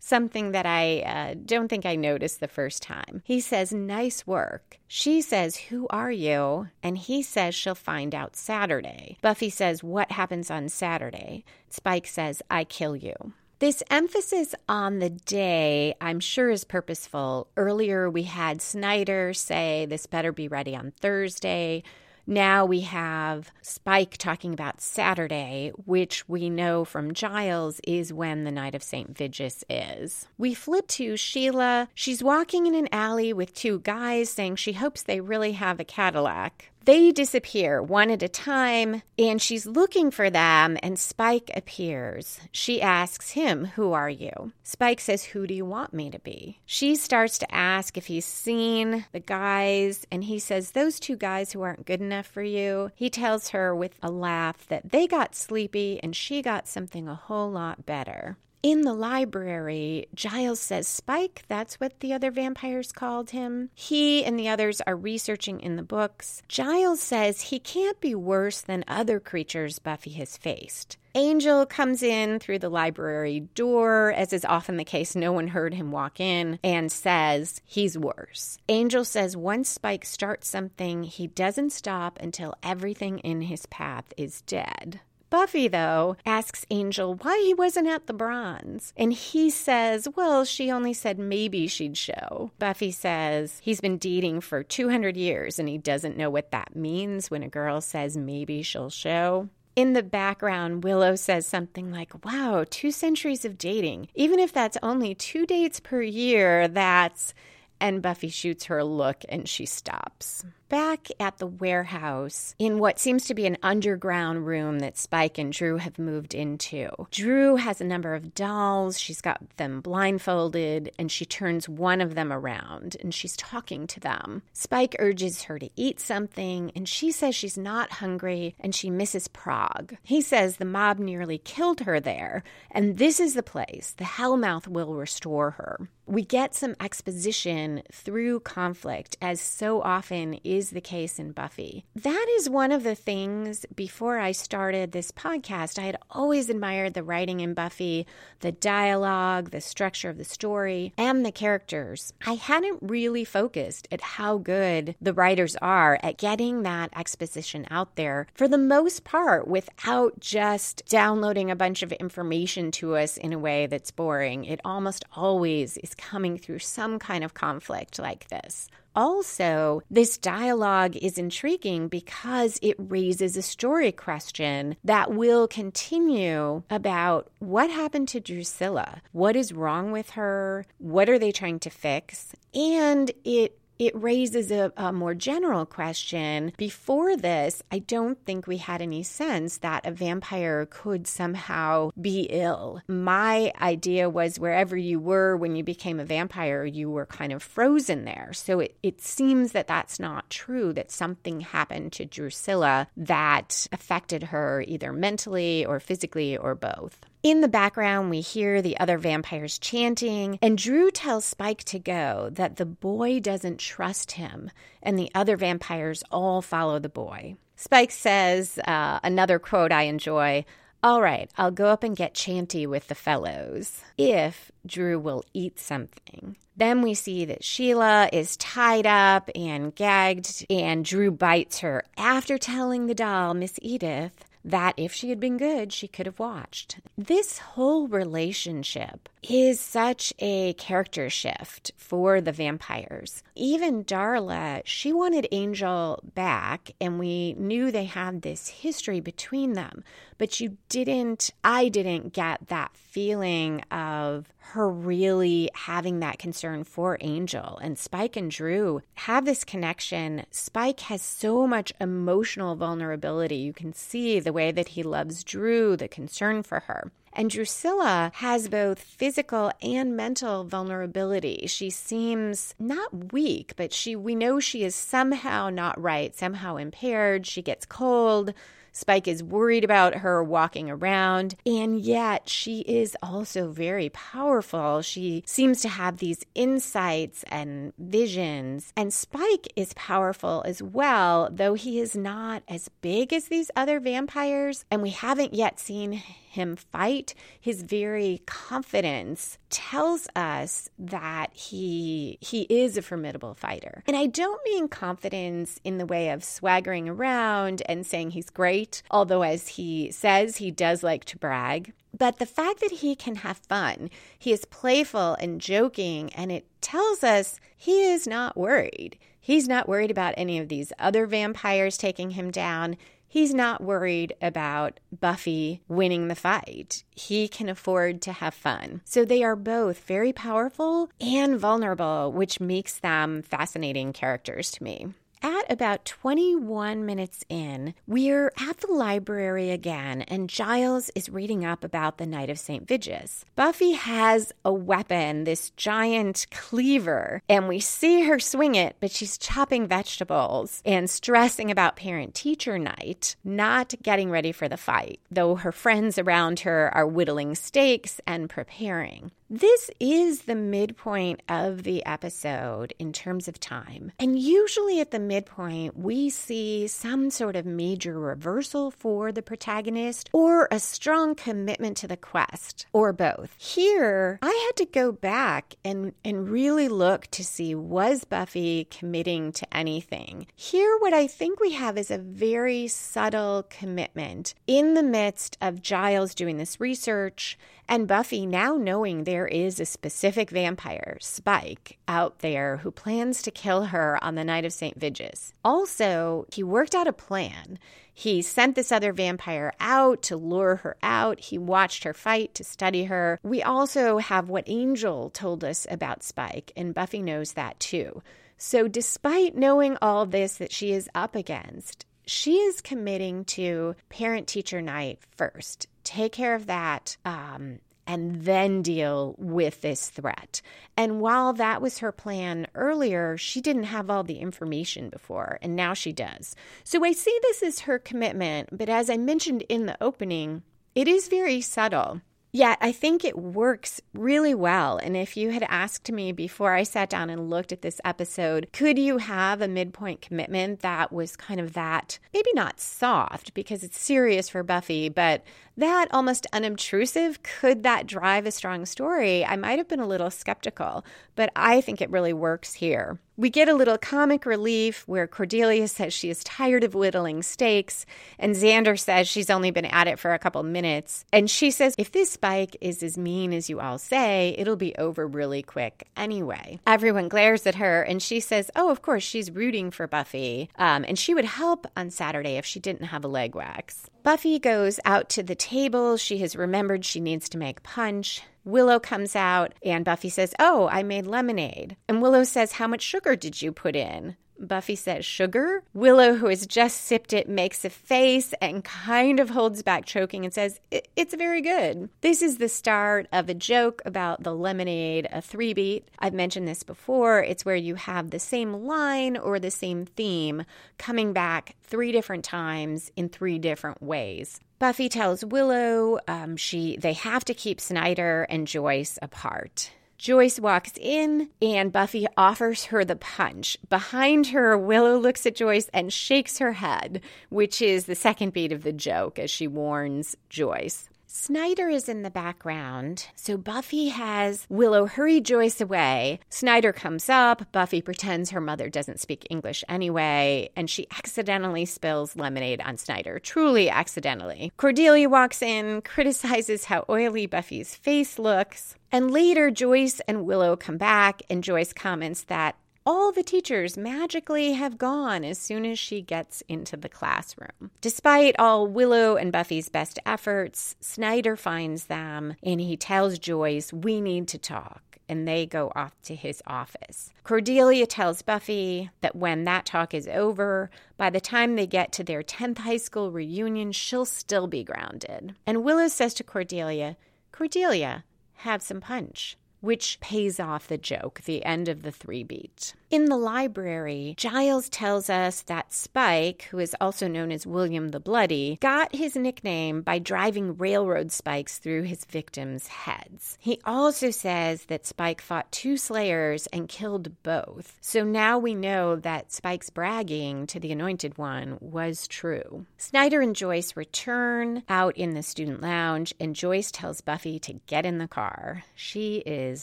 something 0.00 0.52
that 0.52 0.66
I 0.66 1.00
uh, 1.00 1.34
don't 1.44 1.68
think 1.68 1.86
I 1.86 1.96
noticed 1.96 2.40
the 2.40 2.48
first 2.48 2.82
time. 2.82 3.22
He 3.24 3.40
says, 3.40 3.72
Nice 3.72 4.26
work. 4.26 4.78
She 4.88 5.20
says, 5.20 5.56
Who 5.56 5.86
are 5.90 6.12
you? 6.12 6.68
And 6.82 6.96
he 7.06 7.22
says 7.22 7.54
she'll 7.54 7.76
find 7.76 8.16
out 8.16 8.34
Saturday. 8.34 9.16
Buffy 9.22 9.48
says, 9.48 9.84
What 9.84 10.10
happens 10.10 10.50
on 10.50 10.68
Saturday? 10.68 11.44
Spike 11.68 12.08
says, 12.08 12.42
I 12.50 12.64
kill 12.64 12.96
you. 12.96 13.14
This 13.60 13.82
emphasis 13.90 14.56
on 14.68 14.98
the 14.98 15.10
day, 15.10 15.94
I'm 16.00 16.18
sure, 16.18 16.50
is 16.50 16.64
purposeful. 16.64 17.46
Earlier, 17.56 18.10
we 18.10 18.24
had 18.24 18.60
Snyder 18.60 19.32
say 19.32 19.86
this 19.86 20.06
better 20.06 20.32
be 20.32 20.48
ready 20.48 20.74
on 20.74 20.92
Thursday. 21.00 21.84
Now 22.26 22.66
we 22.66 22.80
have 22.80 23.52
Spike 23.62 24.16
talking 24.16 24.52
about 24.52 24.80
Saturday, 24.80 25.70
which 25.84 26.28
we 26.28 26.50
know 26.50 26.84
from 26.84 27.14
Giles 27.14 27.80
is 27.86 28.12
when 28.12 28.42
the 28.42 28.50
night 28.50 28.74
of 28.74 28.82
St. 28.82 29.16
Vigus 29.16 29.62
is. 29.70 30.26
We 30.36 30.52
flip 30.52 30.88
to 30.88 31.16
Sheila. 31.16 31.88
She's 31.94 32.24
walking 32.24 32.66
in 32.66 32.74
an 32.74 32.88
alley 32.90 33.32
with 33.32 33.54
two 33.54 33.78
guys 33.78 34.28
saying 34.28 34.56
she 34.56 34.72
hopes 34.72 35.04
they 35.04 35.20
really 35.20 35.52
have 35.52 35.78
a 35.78 35.84
Cadillac. 35.84 36.72
They 36.86 37.10
disappear 37.10 37.82
one 37.82 38.12
at 38.12 38.22
a 38.22 38.28
time, 38.28 39.02
and 39.18 39.42
she's 39.42 39.66
looking 39.66 40.12
for 40.12 40.30
them, 40.30 40.78
and 40.84 40.96
Spike 40.96 41.50
appears. 41.52 42.38
She 42.52 42.80
asks 42.80 43.32
him, 43.32 43.64
Who 43.74 43.92
are 43.92 44.08
you? 44.08 44.52
Spike 44.62 45.00
says, 45.00 45.24
Who 45.24 45.48
do 45.48 45.54
you 45.54 45.64
want 45.64 45.92
me 45.92 46.10
to 46.10 46.20
be? 46.20 46.60
She 46.64 46.94
starts 46.94 47.38
to 47.38 47.52
ask 47.52 47.98
if 47.98 48.06
he's 48.06 48.24
seen 48.24 49.04
the 49.10 49.18
guys, 49.18 50.06
and 50.12 50.22
he 50.22 50.38
says, 50.38 50.70
Those 50.70 51.00
two 51.00 51.16
guys 51.16 51.50
who 51.50 51.62
aren't 51.62 51.86
good 51.86 52.00
enough 52.00 52.26
for 52.26 52.44
you. 52.44 52.92
He 52.94 53.10
tells 53.10 53.48
her 53.48 53.74
with 53.74 53.98
a 54.00 54.08
laugh 54.12 54.64
that 54.68 54.92
they 54.92 55.08
got 55.08 55.34
sleepy 55.34 55.98
and 56.00 56.14
she 56.14 56.40
got 56.40 56.68
something 56.68 57.08
a 57.08 57.16
whole 57.16 57.50
lot 57.50 57.84
better. 57.84 58.36
In 58.66 58.80
the 58.80 58.94
library, 58.94 60.08
Giles 60.12 60.58
says 60.58 60.88
Spike, 60.88 61.44
that's 61.46 61.76
what 61.76 62.00
the 62.00 62.12
other 62.12 62.32
vampires 62.32 62.90
called 62.90 63.30
him. 63.30 63.70
He 63.76 64.24
and 64.24 64.36
the 64.36 64.48
others 64.48 64.80
are 64.80 64.96
researching 64.96 65.60
in 65.60 65.76
the 65.76 65.84
books. 65.84 66.42
Giles 66.48 66.98
says 67.00 67.42
he 67.42 67.60
can't 67.60 68.00
be 68.00 68.16
worse 68.16 68.60
than 68.60 68.84
other 68.88 69.20
creatures 69.20 69.78
Buffy 69.78 70.10
has 70.14 70.36
faced. 70.36 70.96
Angel 71.14 71.64
comes 71.64 72.02
in 72.02 72.40
through 72.40 72.58
the 72.58 72.68
library 72.68 73.38
door, 73.54 74.12
as 74.12 74.32
is 74.32 74.44
often 74.44 74.78
the 74.78 74.84
case, 74.84 75.14
no 75.14 75.30
one 75.30 75.46
heard 75.46 75.72
him 75.72 75.92
walk 75.92 76.18
in, 76.18 76.58
and 76.64 76.90
says 76.90 77.62
he's 77.64 77.96
worse. 77.96 78.58
Angel 78.68 79.04
says 79.04 79.36
once 79.36 79.68
Spike 79.68 80.04
starts 80.04 80.48
something, 80.48 81.04
he 81.04 81.28
doesn't 81.28 81.70
stop 81.70 82.18
until 82.20 82.56
everything 82.64 83.20
in 83.20 83.42
his 83.42 83.64
path 83.66 84.12
is 84.16 84.42
dead. 84.42 85.00
Buffy, 85.28 85.66
though, 85.66 86.16
asks 86.24 86.64
Angel 86.70 87.14
why 87.16 87.42
he 87.44 87.52
wasn't 87.52 87.88
at 87.88 88.06
the 88.06 88.12
bronze. 88.12 88.92
And 88.96 89.12
he 89.12 89.50
says, 89.50 90.08
well, 90.14 90.44
she 90.44 90.70
only 90.70 90.92
said 90.92 91.18
maybe 91.18 91.66
she'd 91.66 91.96
show. 91.96 92.52
Buffy 92.58 92.92
says 92.92 93.60
he's 93.62 93.80
been 93.80 93.98
dating 93.98 94.42
for 94.42 94.62
200 94.62 95.16
years 95.16 95.58
and 95.58 95.68
he 95.68 95.78
doesn't 95.78 96.16
know 96.16 96.30
what 96.30 96.52
that 96.52 96.76
means 96.76 97.30
when 97.30 97.42
a 97.42 97.48
girl 97.48 97.80
says 97.80 98.16
maybe 98.16 98.62
she'll 98.62 98.90
show. 98.90 99.48
In 99.74 99.92
the 99.92 100.02
background, 100.02 100.84
Willow 100.84 101.16
says 101.16 101.46
something 101.46 101.92
like, 101.92 102.24
Wow, 102.24 102.64
two 102.70 102.90
centuries 102.90 103.44
of 103.44 103.58
dating. 103.58 104.08
Even 104.14 104.38
if 104.38 104.52
that's 104.52 104.78
only 104.82 105.14
two 105.14 105.44
dates 105.44 105.80
per 105.80 106.00
year, 106.00 106.68
that's. 106.68 107.34
And 107.78 108.00
Buffy 108.00 108.30
shoots 108.30 108.66
her 108.66 108.78
a 108.78 108.84
look 108.84 109.22
and 109.28 109.46
she 109.46 109.66
stops 109.66 110.44
back 110.68 111.08
at 111.20 111.38
the 111.38 111.46
warehouse 111.46 112.54
in 112.58 112.78
what 112.78 112.98
seems 112.98 113.26
to 113.26 113.34
be 113.34 113.46
an 113.46 113.56
underground 113.62 114.46
room 114.46 114.80
that 114.80 114.96
Spike 114.96 115.38
and 115.38 115.52
Dru 115.52 115.76
have 115.76 115.98
moved 115.98 116.34
into. 116.34 116.90
Dru 117.10 117.56
has 117.56 117.80
a 117.80 117.84
number 117.84 118.14
of 118.14 118.34
dolls. 118.34 118.98
She's 118.98 119.20
got 119.20 119.40
them 119.56 119.80
blindfolded 119.80 120.92
and 120.98 121.10
she 121.10 121.24
turns 121.24 121.68
one 121.68 122.00
of 122.00 122.14
them 122.14 122.32
around 122.32 122.96
and 123.00 123.14
she's 123.14 123.36
talking 123.36 123.86
to 123.88 124.00
them. 124.00 124.42
Spike 124.52 124.96
urges 124.98 125.42
her 125.42 125.58
to 125.58 125.70
eat 125.76 126.00
something 126.00 126.72
and 126.74 126.88
she 126.88 127.12
says 127.12 127.34
she's 127.34 127.58
not 127.58 127.92
hungry 127.92 128.54
and 128.60 128.74
she 128.74 128.90
misses 128.90 129.28
Prague. 129.28 129.96
He 130.02 130.20
says 130.20 130.56
the 130.56 130.64
mob 130.64 130.98
nearly 130.98 131.38
killed 131.38 131.80
her 131.80 132.00
there 132.00 132.42
and 132.70 132.98
this 132.98 133.20
is 133.20 133.34
the 133.34 133.42
place. 133.42 133.94
The 133.96 134.04
Hellmouth 134.04 134.66
will 134.68 134.94
restore 134.94 135.52
her. 135.52 135.88
We 136.08 136.22
get 136.22 136.54
some 136.54 136.76
exposition 136.80 137.82
through 137.90 138.40
conflict, 138.40 139.16
as 139.20 139.40
so 139.40 139.82
often 139.82 140.34
is 140.44 140.55
is 140.56 140.70
the 140.70 140.80
case 140.80 141.18
in 141.18 141.32
Buffy. 141.32 141.84
That 141.94 142.26
is 142.38 142.48
one 142.48 142.72
of 142.72 142.82
the 142.82 142.94
things 142.94 143.66
before 143.74 144.18
I 144.18 144.32
started 144.32 144.92
this 144.92 145.12
podcast. 145.12 145.78
I 145.78 145.82
had 145.82 145.98
always 146.10 146.48
admired 146.48 146.94
the 146.94 147.02
writing 147.02 147.40
in 147.40 147.52
Buffy, 147.52 148.06
the 148.40 148.52
dialogue, 148.52 149.50
the 149.50 149.60
structure 149.60 150.08
of 150.08 150.16
the 150.16 150.24
story, 150.24 150.94
and 150.96 151.24
the 151.24 151.32
characters. 151.32 152.14
I 152.26 152.34
hadn't 152.34 152.78
really 152.80 153.24
focused 153.24 153.86
at 153.92 154.00
how 154.00 154.38
good 154.38 154.96
the 155.00 155.12
writers 155.12 155.56
are 155.56 155.98
at 156.02 156.18
getting 156.18 156.62
that 156.62 156.90
exposition 156.96 157.66
out 157.70 157.96
there 157.96 158.26
for 158.34 158.48
the 158.48 158.58
most 158.58 159.04
part 159.04 159.46
without 159.46 160.18
just 160.20 160.86
downloading 160.88 161.50
a 161.50 161.56
bunch 161.56 161.82
of 161.82 161.92
information 161.92 162.70
to 162.72 162.96
us 162.96 163.18
in 163.18 163.32
a 163.32 163.38
way 163.38 163.66
that's 163.66 163.90
boring. 163.90 164.44
It 164.46 164.60
almost 164.64 165.04
always 165.12 165.76
is 165.78 165.94
coming 165.94 166.38
through 166.38 166.60
some 166.60 166.98
kind 166.98 167.22
of 167.22 167.34
conflict 167.34 167.98
like 167.98 168.28
this 168.28 168.70
also, 168.96 169.82
this 169.90 170.16
dialogue 170.16 170.96
is 170.96 171.18
intriguing 171.18 171.88
because 171.88 172.58
it 172.62 172.74
raises 172.78 173.36
a 173.36 173.42
story 173.42 173.92
question 173.92 174.76
that 174.82 175.12
will 175.12 175.46
continue 175.46 176.62
about 176.70 177.30
what 177.38 177.70
happened 177.70 178.08
to 178.08 178.20
Drusilla, 178.20 179.02
what 179.12 179.36
is 179.36 179.52
wrong 179.52 179.92
with 179.92 180.10
her, 180.10 180.64
what 180.78 181.10
are 181.10 181.18
they 181.18 181.30
trying 181.30 181.60
to 181.60 181.70
fix, 181.70 182.34
and 182.54 183.12
it 183.24 183.58
it 183.78 183.94
raises 183.94 184.50
a, 184.50 184.72
a, 184.76 184.92
more 184.92 185.14
general 185.14 185.66
question. 185.66 186.52
Before 186.56 187.16
this, 187.16 187.62
I 187.70 187.80
don't 187.80 188.24
think 188.24 188.46
we 188.46 188.58
had 188.58 188.82
any 188.82 189.02
sense 189.02 189.58
that 189.58 189.86
a 189.86 189.90
vampire 189.90 190.66
could 190.66 191.06
somehow 191.06 191.90
be 192.00 192.22
ill. 192.30 192.82
My 192.88 193.52
idea 193.60 194.08
was 194.08 194.38
wherever 194.38 194.76
you 194.76 194.98
were 194.98 195.36
when 195.36 195.56
you 195.56 195.64
became 195.64 196.00
a 196.00 196.04
vampire, 196.04 196.64
you 196.64 196.90
were 196.90 197.06
kind 197.06 197.32
of 197.32 197.42
frozen 197.42 198.04
there. 198.04 198.30
So 198.32 198.60
it, 198.60 198.76
it 198.82 199.00
seems 199.00 199.52
that 199.52 199.66
that's 199.68 200.00
not 200.00 200.30
true, 200.30 200.72
that 200.72 200.90
something 200.90 201.40
happened 201.40 201.92
to 201.94 202.04
Drusilla 202.04 202.88
that 202.96 203.66
affected 203.72 204.24
her 204.24 204.64
either 204.66 204.92
mentally 204.92 205.64
or 205.64 205.80
physically 205.80 206.36
or 206.36 206.54
both. 206.54 206.98
In 207.26 207.40
the 207.40 207.48
background, 207.48 208.08
we 208.08 208.20
hear 208.20 208.62
the 208.62 208.78
other 208.78 208.98
vampires 208.98 209.58
chanting, 209.58 210.38
and 210.40 210.56
Dru 210.56 210.92
tells 210.92 211.24
Spike 211.24 211.64
to 211.64 211.80
go, 211.80 212.28
that 212.34 212.54
the 212.54 212.64
boy 212.64 213.18
doesn't 213.18 213.58
trust 213.58 214.12
him, 214.12 214.48
and 214.80 214.96
the 214.96 215.10
other 215.12 215.36
vampires 215.36 216.04
all 216.12 216.40
follow 216.40 216.78
the 216.78 216.88
boy. 216.88 217.34
Spike 217.56 217.90
says, 217.90 218.60
uh, 218.68 219.00
another 219.02 219.40
quote 219.40 219.72
I 219.72 219.86
enjoy 219.86 220.44
All 220.84 221.02
right, 221.02 221.28
I'll 221.36 221.50
go 221.50 221.66
up 221.66 221.82
and 221.82 221.96
get 221.96 222.14
chanty 222.14 222.64
with 222.64 222.86
the 222.86 222.94
fellows, 222.94 223.82
if 223.98 224.52
Dru 224.64 224.96
will 224.96 225.24
eat 225.34 225.58
something. 225.58 226.36
Then 226.56 226.80
we 226.80 226.94
see 226.94 227.24
that 227.24 227.42
Sheila 227.42 228.08
is 228.12 228.36
tied 228.36 228.86
up 228.86 229.30
and 229.34 229.74
gagged, 229.74 230.46
and 230.48 230.84
Dru 230.84 231.10
bites 231.10 231.58
her 231.58 231.82
after 231.98 232.38
telling 232.38 232.86
the 232.86 232.94
doll, 232.94 233.34
Miss 233.34 233.58
Edith, 233.62 234.25
that 234.46 234.74
if 234.76 234.92
she 234.92 235.10
had 235.10 235.18
been 235.18 235.36
good, 235.36 235.72
she 235.72 235.88
could 235.88 236.06
have 236.06 236.20
watched. 236.20 236.78
This 236.96 237.38
whole 237.38 237.88
relationship 237.88 239.08
is 239.28 239.58
such 239.58 240.14
a 240.20 240.52
character 240.54 241.10
shift 241.10 241.72
for 241.76 242.20
the 242.20 242.30
vampires. 242.30 243.24
Even 243.34 243.84
Darla, 243.84 244.62
she 244.64 244.92
wanted 244.92 245.26
Angel 245.32 246.00
back, 246.14 246.70
and 246.80 247.00
we 247.00 247.34
knew 247.34 247.72
they 247.72 247.86
had 247.86 248.22
this 248.22 248.48
history 248.48 249.00
between 249.00 249.54
them, 249.54 249.82
but 250.16 250.38
you 250.38 250.56
didn't, 250.68 251.30
I 251.42 251.68
didn't 251.68 252.12
get 252.12 252.46
that 252.46 252.70
feeling 252.76 253.62
of 253.72 254.32
her 254.52 254.68
really 254.68 255.50
having 255.54 256.00
that 256.00 256.18
concern 256.18 256.64
for 256.64 256.96
Angel. 257.00 257.58
And 257.62 257.78
Spike 257.78 258.16
and 258.16 258.30
Dru 258.30 258.82
have 258.94 259.24
this 259.24 259.44
connection. 259.44 260.24
Spike 260.30 260.80
has 260.80 261.02
so 261.02 261.46
much 261.46 261.72
emotional 261.80 262.54
vulnerability. 262.56 263.36
You 263.36 263.52
can 263.52 263.72
see 263.72 264.20
the 264.20 264.32
way 264.32 264.52
that 264.52 264.68
he 264.68 264.82
loves 264.82 265.24
Dru, 265.24 265.76
the 265.76 265.88
concern 265.88 266.42
for 266.42 266.60
her. 266.60 266.90
And 267.12 267.30
Drusilla 267.30 268.12
has 268.16 268.48
both 268.48 268.78
physical 268.78 269.50
and 269.62 269.96
mental 269.96 270.44
vulnerability. 270.44 271.46
She 271.46 271.70
seems 271.70 272.54
not 272.58 273.12
weak, 273.12 273.54
but 273.56 273.72
she 273.72 273.96
we 273.96 274.14
know 274.14 274.38
she 274.38 274.64
is 274.64 274.74
somehow 274.74 275.48
not 275.48 275.80
right, 275.80 276.14
somehow 276.14 276.56
impaired. 276.56 277.26
She 277.26 277.40
gets 277.40 277.64
cold. 277.64 278.34
Spike 278.76 279.08
is 279.08 279.22
worried 279.22 279.64
about 279.64 279.94
her 279.94 280.22
walking 280.22 280.68
around, 280.68 281.34
and 281.46 281.80
yet 281.80 282.28
she 282.28 282.60
is 282.60 282.94
also 283.02 283.50
very 283.50 283.88
powerful. 283.88 284.82
She 284.82 285.22
seems 285.24 285.62
to 285.62 285.70
have 285.70 285.96
these 285.96 286.26
insights 286.34 287.24
and 287.28 287.72
visions, 287.78 288.74
and 288.76 288.92
Spike 288.92 289.50
is 289.56 289.72
powerful 289.72 290.42
as 290.44 290.62
well, 290.62 291.30
though 291.32 291.54
he 291.54 291.80
is 291.80 291.96
not 291.96 292.42
as 292.48 292.68
big 292.82 293.14
as 293.14 293.28
these 293.28 293.50
other 293.56 293.80
vampires, 293.80 294.66
and 294.70 294.82
we 294.82 294.90
haven't 294.90 295.32
yet 295.32 295.58
seen 295.58 296.02
him 296.36 296.56
fight, 296.56 297.14
his 297.40 297.62
very 297.62 298.22
confidence 298.26 299.38
tells 299.50 300.06
us 300.14 300.70
that 300.78 301.28
he 301.32 302.18
he 302.20 302.42
is 302.42 302.76
a 302.76 302.82
formidable 302.82 303.34
fighter. 303.34 303.82
And 303.86 303.96
I 303.96 304.06
don't 304.06 304.42
mean 304.44 304.68
confidence 304.68 305.60
in 305.64 305.78
the 305.78 305.86
way 305.86 306.10
of 306.10 306.22
swaggering 306.22 306.88
around 306.88 307.62
and 307.66 307.84
saying 307.84 308.12
he's 308.12 308.30
great, 308.30 308.82
although 308.90 309.22
as 309.22 309.48
he 309.48 309.90
says 309.90 310.36
he 310.36 310.50
does 310.50 310.82
like 310.82 311.04
to 311.06 311.18
brag. 311.18 311.72
But 311.96 312.18
the 312.18 312.26
fact 312.26 312.60
that 312.60 312.70
he 312.70 312.94
can 312.94 313.16
have 313.16 313.38
fun, 313.38 313.90
he 314.18 314.32
is 314.32 314.44
playful 314.44 315.16
and 315.18 315.40
joking, 315.40 316.12
and 316.12 316.30
it 316.30 316.46
tells 316.60 317.02
us 317.02 317.40
he 317.56 317.84
is 317.84 318.06
not 318.06 318.36
worried. 318.36 318.98
He's 319.18 319.48
not 319.48 319.68
worried 319.68 319.90
about 319.90 320.14
any 320.16 320.38
of 320.38 320.48
these 320.48 320.72
other 320.78 321.06
vampires 321.06 321.76
taking 321.76 322.10
him 322.10 322.30
down 322.30 322.76
he's 323.08 323.34
not 323.34 323.62
worried 323.62 324.14
about 324.20 324.80
Buffy 325.00 325.62
winning 325.68 326.08
the 326.08 326.14
fight. 326.14 326.84
He 326.90 327.28
can 327.28 327.48
afford 327.48 328.02
to 328.02 328.12
have 328.12 328.34
fun. 328.34 328.82
So 328.84 329.04
they 329.04 329.22
are 329.22 329.36
both 329.36 329.80
very 329.80 330.12
powerful 330.12 330.90
and 331.00 331.38
vulnerable, 331.38 332.12
which 332.12 332.40
makes 332.40 332.78
them 332.78 333.22
fascinating 333.22 333.92
characters 333.92 334.50
to 334.52 334.62
me. 334.62 334.88
At 335.26 335.50
about 335.50 335.84
21 335.84 336.86
minutes 336.86 337.24
in, 337.28 337.74
we're 337.88 338.30
at 338.38 338.58
the 338.58 338.72
library 338.72 339.50
again, 339.50 340.02
and 340.02 340.30
Giles 340.30 340.88
is 340.94 341.08
reading 341.08 341.44
up 341.44 341.64
about 341.64 341.98
the 341.98 342.06
Night 342.06 342.30
of 342.30 342.38
St. 342.38 342.68
Vitus. 342.68 343.24
Buffy 343.34 343.72
has 343.72 344.32
a 344.44 344.52
weapon, 344.52 345.24
this 345.24 345.50
giant 345.56 346.28
cleaver, 346.30 347.22
and 347.28 347.48
we 347.48 347.58
see 347.58 348.04
her 348.04 348.20
swing 348.20 348.54
it, 348.54 348.76
but 348.78 348.92
she's 348.92 349.18
chopping 349.18 349.66
vegetables 349.66 350.62
and 350.64 350.88
stressing 350.88 351.50
about 351.50 351.74
parent 351.74 352.14
teacher 352.14 352.56
night, 352.56 353.16
not 353.24 353.74
getting 353.82 354.10
ready 354.10 354.30
for 354.30 354.48
the 354.48 354.56
fight, 354.56 355.00
though 355.10 355.34
her 355.34 355.50
friends 355.50 355.98
around 355.98 356.38
her 356.40 356.70
are 356.72 356.86
whittling 356.86 357.34
stakes 357.34 358.00
and 358.06 358.30
preparing. 358.30 359.10
This 359.28 359.72
is 359.80 360.22
the 360.22 360.36
midpoint 360.36 361.20
of 361.28 361.64
the 361.64 361.84
episode 361.84 362.72
in 362.78 362.92
terms 362.92 363.26
of 363.26 363.40
time. 363.40 363.90
And 363.98 364.16
usually 364.16 364.78
at 364.78 364.92
the 364.92 365.00
midpoint, 365.00 365.76
we 365.76 366.10
see 366.10 366.68
some 366.68 367.10
sort 367.10 367.34
of 367.34 367.44
major 367.44 367.98
reversal 367.98 368.70
for 368.70 369.10
the 369.10 369.22
protagonist 369.22 370.08
or 370.12 370.46
a 370.52 370.60
strong 370.60 371.16
commitment 371.16 371.76
to 371.78 371.88
the 371.88 371.96
quest, 371.96 372.66
or 372.72 372.92
both. 372.92 373.34
Here, 373.36 374.20
I 374.22 374.46
had 374.46 374.64
to 374.64 374.72
go 374.72 374.92
back 374.92 375.56
and, 375.64 375.92
and 376.04 376.28
really 376.28 376.68
look 376.68 377.08
to 377.08 377.24
see 377.24 377.52
was 377.52 378.04
Buffy 378.04 378.68
committing 378.70 379.32
to 379.32 379.56
anything. 379.56 380.28
Here, 380.36 380.78
what 380.78 380.92
I 380.92 381.08
think 381.08 381.40
we 381.40 381.50
have 381.54 381.76
is 381.76 381.90
a 381.90 381.98
very 381.98 382.68
subtle 382.68 383.44
commitment 383.50 384.34
in 384.46 384.74
the 384.74 384.84
midst 384.84 385.36
of 385.40 385.62
Giles 385.62 386.14
doing 386.14 386.36
this 386.36 386.60
research 386.60 387.36
and 387.68 387.88
Buffy 387.88 388.26
now 388.26 388.56
knowing 388.56 389.04
there 389.04 389.26
is 389.26 389.58
a 389.58 389.66
specific 389.66 390.30
vampire, 390.30 390.98
Spike, 391.00 391.78
out 391.88 392.20
there 392.20 392.58
who 392.58 392.70
plans 392.70 393.22
to 393.22 393.30
kill 393.30 393.66
her 393.66 394.02
on 394.02 394.14
the 394.14 394.24
night 394.24 394.44
of 394.44 394.52
St. 394.52 394.78
Vitus. 394.78 395.32
Also, 395.44 396.26
he 396.32 396.42
worked 396.42 396.74
out 396.74 396.86
a 396.86 396.92
plan. 396.92 397.58
He 397.92 398.22
sent 398.22 398.54
this 398.54 398.70
other 398.70 398.92
vampire 398.92 399.52
out 399.58 400.02
to 400.02 400.16
lure 400.16 400.56
her 400.56 400.76
out. 400.82 401.18
He 401.18 401.38
watched 401.38 401.84
her 401.84 401.94
fight 401.94 402.34
to 402.34 402.44
study 402.44 402.84
her. 402.84 403.18
We 403.22 403.42
also 403.42 403.98
have 403.98 404.28
what 404.28 404.44
Angel 404.46 405.10
told 405.10 405.42
us 405.42 405.66
about 405.70 406.02
Spike, 406.02 406.52
and 406.56 406.74
Buffy 406.74 407.02
knows 407.02 407.32
that 407.32 407.58
too. 407.58 408.02
So, 408.38 408.68
despite 408.68 409.34
knowing 409.34 409.78
all 409.80 410.04
this 410.04 410.36
that 410.36 410.52
she 410.52 410.72
is 410.72 410.90
up 410.94 411.14
against, 411.14 411.86
she 412.06 412.36
is 412.36 412.60
committing 412.60 413.24
to 413.26 413.74
parent 413.88 414.26
teacher 414.26 414.62
night 414.62 415.00
first. 415.16 415.66
Take 415.84 416.12
care 416.12 416.34
of 416.34 416.46
that. 416.46 416.96
Um, 417.04 417.58
and 417.86 418.22
then 418.22 418.62
deal 418.62 419.14
with 419.18 419.60
this 419.60 419.88
threat. 419.88 420.42
And 420.76 421.00
while 421.00 421.32
that 421.34 421.62
was 421.62 421.78
her 421.78 421.92
plan 421.92 422.48
earlier, 422.54 423.16
she 423.16 423.40
didn't 423.40 423.64
have 423.64 423.88
all 423.88 424.02
the 424.02 424.18
information 424.18 424.90
before, 424.90 425.38
and 425.40 425.54
now 425.54 425.72
she 425.72 425.92
does. 425.92 426.34
So 426.64 426.84
I 426.84 426.92
see 426.92 427.16
this 427.22 427.42
as 427.42 427.60
her 427.60 427.78
commitment, 427.78 428.48
but 428.50 428.68
as 428.68 428.90
I 428.90 428.96
mentioned 428.96 429.44
in 429.48 429.66
the 429.66 429.76
opening, 429.80 430.42
it 430.74 430.88
is 430.88 431.08
very 431.08 431.40
subtle. 431.40 432.00
Yet 432.32 432.58
I 432.60 432.72
think 432.72 433.04
it 433.04 433.16
works 433.18 433.80
really 433.94 434.34
well. 434.34 434.76
And 434.76 434.96
if 434.96 435.16
you 435.16 435.30
had 435.30 435.44
asked 435.44 435.90
me 435.90 436.12
before 436.12 436.52
I 436.52 436.64
sat 436.64 436.90
down 436.90 437.08
and 437.08 437.30
looked 437.30 437.52
at 437.52 437.62
this 437.62 437.80
episode, 437.84 438.48
could 438.52 438.78
you 438.78 438.98
have 438.98 439.40
a 439.40 439.48
midpoint 439.48 440.02
commitment 440.02 440.60
that 440.60 440.92
was 440.92 441.16
kind 441.16 441.40
of 441.40 441.54
that, 441.54 441.98
maybe 442.12 442.30
not 442.34 442.60
soft 442.60 443.32
because 443.32 443.62
it's 443.62 443.78
serious 443.78 444.28
for 444.28 444.42
Buffy, 444.42 444.88
but 444.88 445.24
that 445.56 445.88
almost 445.90 446.26
unobtrusive, 446.32 447.22
could 447.22 447.62
that 447.62 447.86
drive 447.86 448.26
a 448.26 448.30
strong 448.30 448.66
story? 448.66 449.24
I 449.24 449.36
might 449.36 449.58
have 449.58 449.68
been 449.68 449.80
a 449.80 449.86
little 449.86 450.10
skeptical, 450.10 450.84
but 451.14 451.30
I 451.34 451.60
think 451.60 451.80
it 451.80 451.90
really 451.90 452.12
works 452.12 452.54
here. 452.54 452.98
We 453.18 453.30
get 453.30 453.48
a 453.48 453.54
little 453.54 453.78
comic 453.78 454.26
relief 454.26 454.86
where 454.86 455.06
Cordelia 455.06 455.68
says 455.68 455.94
she 455.94 456.10
is 456.10 456.22
tired 456.22 456.64
of 456.64 456.74
whittling 456.74 457.22
stakes, 457.22 457.86
and 458.18 458.34
Xander 458.34 458.78
says 458.78 459.08
she's 459.08 459.30
only 459.30 459.50
been 459.50 459.64
at 459.64 459.88
it 459.88 459.98
for 459.98 460.12
a 460.12 460.18
couple 460.18 460.42
minutes. 460.42 461.06
And 461.14 461.30
she 461.30 461.50
says, 461.50 461.74
if 461.78 461.92
this 461.92 462.10
spike 462.10 462.58
is 462.60 462.82
as 462.82 462.98
mean 462.98 463.32
as 463.32 463.48
you 463.48 463.58
all 463.58 463.78
say, 463.78 464.34
it'll 464.36 464.56
be 464.56 464.76
over 464.76 465.06
really 465.06 465.42
quick 465.42 465.88
anyway. 465.96 466.60
Everyone 466.66 467.08
glares 467.08 467.46
at 467.46 467.54
her, 467.54 467.80
and 467.80 468.02
she 468.02 468.20
says, 468.20 468.50
oh, 468.54 468.70
of 468.70 468.82
course, 468.82 469.02
she's 469.02 469.30
rooting 469.30 469.70
for 469.70 469.86
Buffy, 469.86 470.50
um, 470.58 470.84
and 470.86 470.98
she 470.98 471.14
would 471.14 471.24
help 471.24 471.66
on 471.74 471.88
Saturday 471.88 472.36
if 472.36 472.44
she 472.44 472.60
didn't 472.60 472.88
have 472.88 473.02
a 473.02 473.08
leg 473.08 473.34
wax. 473.34 473.88
Buffy 474.06 474.38
goes 474.38 474.78
out 474.84 475.08
to 475.08 475.24
the 475.24 475.34
table. 475.34 475.96
She 475.96 476.18
has 476.18 476.36
remembered 476.36 476.84
she 476.84 477.00
needs 477.00 477.28
to 477.30 477.38
make 477.38 477.64
punch. 477.64 478.22
Willow 478.44 478.78
comes 478.78 479.16
out 479.16 479.54
and 479.64 479.84
Buffy 479.84 480.10
says, 480.10 480.32
Oh, 480.38 480.68
I 480.70 480.84
made 480.84 481.08
lemonade. 481.08 481.76
And 481.88 482.00
Willow 482.00 482.22
says, 482.22 482.52
How 482.52 482.68
much 482.68 482.82
sugar 482.82 483.16
did 483.16 483.42
you 483.42 483.50
put 483.50 483.74
in? 483.74 484.16
Buffy 484.38 484.76
says, 484.76 485.04
Sugar? 485.04 485.62
Willow, 485.74 486.14
who 486.14 486.26
has 486.26 486.46
just 486.46 486.82
sipped 486.82 487.12
it, 487.12 487.28
makes 487.28 487.64
a 487.64 487.70
face 487.70 488.34
and 488.40 488.64
kind 488.64 489.20
of 489.20 489.30
holds 489.30 489.62
back, 489.62 489.84
choking, 489.84 490.24
and 490.24 490.32
says, 490.32 490.60
It's 490.70 491.14
very 491.14 491.40
good. 491.40 491.88
This 492.00 492.22
is 492.22 492.38
the 492.38 492.48
start 492.48 493.06
of 493.12 493.28
a 493.28 493.34
joke 493.34 493.82
about 493.84 494.22
the 494.22 494.34
lemonade, 494.34 495.08
a 495.12 495.20
three 495.22 495.54
beat. 495.54 495.88
I've 495.98 496.14
mentioned 496.14 496.46
this 496.46 496.62
before. 496.62 497.22
It's 497.22 497.44
where 497.44 497.56
you 497.56 497.74
have 497.76 498.10
the 498.10 498.18
same 498.18 498.52
line 498.52 499.16
or 499.16 499.38
the 499.38 499.50
same 499.50 499.86
theme 499.86 500.44
coming 500.78 501.12
back 501.12 501.56
three 501.62 501.92
different 501.92 502.24
times 502.24 502.90
in 502.96 503.08
three 503.08 503.38
different 503.38 503.82
ways. 503.82 504.40
Buffy 504.58 504.88
tells 504.88 505.22
Willow 505.24 505.98
um, 506.08 506.36
she 506.36 506.78
they 506.78 506.94
have 506.94 507.24
to 507.26 507.34
keep 507.34 507.60
Snyder 507.60 508.26
and 508.30 508.46
Joyce 508.46 508.98
apart. 509.02 509.70
Joyce 509.98 510.38
walks 510.38 510.72
in 510.80 511.30
and 511.40 511.72
Buffy 511.72 512.06
offers 512.16 512.66
her 512.66 512.84
the 512.84 512.96
punch. 512.96 513.56
Behind 513.68 514.28
her, 514.28 514.56
Willow 514.56 514.98
looks 514.98 515.24
at 515.26 515.34
Joyce 515.34 515.70
and 515.72 515.92
shakes 515.92 516.38
her 516.38 516.52
head, 516.52 517.00
which 517.30 517.62
is 517.62 517.86
the 517.86 517.94
second 517.94 518.32
beat 518.32 518.52
of 518.52 518.62
the 518.62 518.72
joke 518.72 519.18
as 519.18 519.30
she 519.30 519.46
warns 519.48 520.16
Joyce. 520.28 520.88
Snyder 521.18 521.70
is 521.70 521.88
in 521.88 522.02
the 522.02 522.10
background, 522.10 523.06
so 523.14 523.38
Buffy 523.38 523.88
has 523.88 524.44
Willow 524.50 524.84
hurry 524.84 525.22
Joyce 525.22 525.62
away. 525.62 526.20
Snyder 526.28 526.74
comes 526.74 527.08
up. 527.08 527.50
Buffy 527.52 527.80
pretends 527.80 528.30
her 528.30 528.40
mother 528.40 528.68
doesn't 528.68 529.00
speak 529.00 529.26
English 529.30 529.64
anyway, 529.66 530.50
and 530.56 530.68
she 530.68 530.86
accidentally 530.90 531.64
spills 531.64 532.16
lemonade 532.16 532.60
on 532.60 532.76
Snyder, 532.76 533.18
truly 533.18 533.70
accidentally. 533.70 534.52
Cordelia 534.58 535.08
walks 535.08 535.40
in, 535.40 535.80
criticizes 535.80 536.66
how 536.66 536.84
oily 536.86 537.24
Buffy's 537.24 537.74
face 537.74 538.18
looks. 538.18 538.76
And 538.92 539.10
later, 539.10 539.50
Joyce 539.50 540.00
and 540.06 540.26
Willow 540.26 540.54
come 540.54 540.76
back, 540.76 541.22
and 541.30 541.42
Joyce 541.42 541.72
comments 541.72 542.24
that 542.24 542.56
all 542.86 543.10
the 543.12 543.22
teachers 543.22 543.76
magically 543.76 544.52
have 544.52 544.78
gone 544.78 545.24
as 545.24 545.38
soon 545.38 545.66
as 545.66 545.78
she 545.78 546.00
gets 546.00 546.42
into 546.48 546.76
the 546.76 546.88
classroom. 546.88 547.70
Despite 547.80 548.36
all 548.38 548.66
Willow 548.68 549.16
and 549.16 549.32
Buffy's 549.32 549.68
best 549.68 549.98
efforts, 550.06 550.76
Snyder 550.80 551.36
finds 551.36 551.86
them 551.86 552.36
and 552.42 552.60
he 552.60 552.76
tells 552.76 553.18
Joyce, 553.18 553.72
We 553.72 554.00
need 554.00 554.28
to 554.28 554.38
talk. 554.38 554.82
and 555.08 555.26
they 555.28 555.46
go 555.46 555.70
off 555.76 555.94
to 556.02 556.16
his 556.16 556.42
office. 556.48 557.12
Cordelia 557.22 557.86
tells 557.86 558.22
Buffy 558.22 558.90
that 559.02 559.14
when 559.14 559.44
that 559.44 559.64
talk 559.64 559.94
is 559.94 560.08
over, 560.08 560.68
by 560.96 561.10
the 561.10 561.20
time 561.20 561.54
they 561.54 561.66
get 561.66 561.92
to 561.92 562.02
their 562.02 562.24
10th 562.24 562.58
high 562.58 562.76
school 562.76 563.12
reunion, 563.12 563.70
she'll 563.70 564.04
still 564.04 564.48
be 564.48 564.64
grounded. 564.64 565.36
And 565.46 565.62
Willow 565.62 565.86
says 565.86 566.12
to 566.14 566.24
Cordelia, 566.24 566.96
Cordelia, 567.30 568.02
have 568.38 568.62
some 568.62 568.80
punch 568.80 569.36
which 569.66 569.98
pays 570.00 570.38
off 570.38 570.68
the 570.68 570.78
joke, 570.78 571.20
the 571.24 571.44
end 571.44 571.68
of 571.68 571.82
the 571.82 571.90
three 571.90 572.22
beat. 572.22 572.72
In 572.88 573.06
the 573.06 573.16
library, 573.16 574.14
Giles 574.16 574.68
tells 574.68 575.10
us 575.10 575.42
that 575.42 575.72
Spike, 575.72 576.46
who 576.52 576.60
is 576.60 576.76
also 576.80 577.08
known 577.08 577.32
as 577.32 577.44
William 577.44 577.88
the 577.88 577.98
Bloody, 577.98 578.58
got 578.60 578.94
his 578.94 579.16
nickname 579.16 579.82
by 579.82 579.98
driving 579.98 580.56
railroad 580.56 581.10
spikes 581.10 581.58
through 581.58 581.82
his 581.82 582.04
victims' 582.04 582.68
heads. 582.68 583.38
He 583.40 583.60
also 583.64 584.12
says 584.12 584.66
that 584.66 584.86
Spike 584.86 585.20
fought 585.20 585.50
two 585.50 585.76
slayers 585.76 586.46
and 586.52 586.68
killed 586.68 587.20
both. 587.24 587.76
So 587.80 588.04
now 588.04 588.38
we 588.38 588.54
know 588.54 588.94
that 588.94 589.32
Spike's 589.32 589.70
bragging 589.70 590.46
to 590.46 590.60
the 590.60 590.70
Anointed 590.70 591.18
One 591.18 591.58
was 591.60 592.06
true. 592.06 592.66
Snyder 592.78 593.20
and 593.20 593.34
Joyce 593.34 593.76
return 593.76 594.62
out 594.68 594.96
in 594.96 595.14
the 595.14 595.24
student 595.24 595.60
lounge, 595.60 596.14
and 596.20 596.36
Joyce 596.36 596.70
tells 596.70 597.00
Buffy 597.00 597.40
to 597.40 597.54
get 597.66 597.84
in 597.84 597.98
the 597.98 598.06
car. 598.06 598.62
She 598.76 599.16
is 599.26 599.55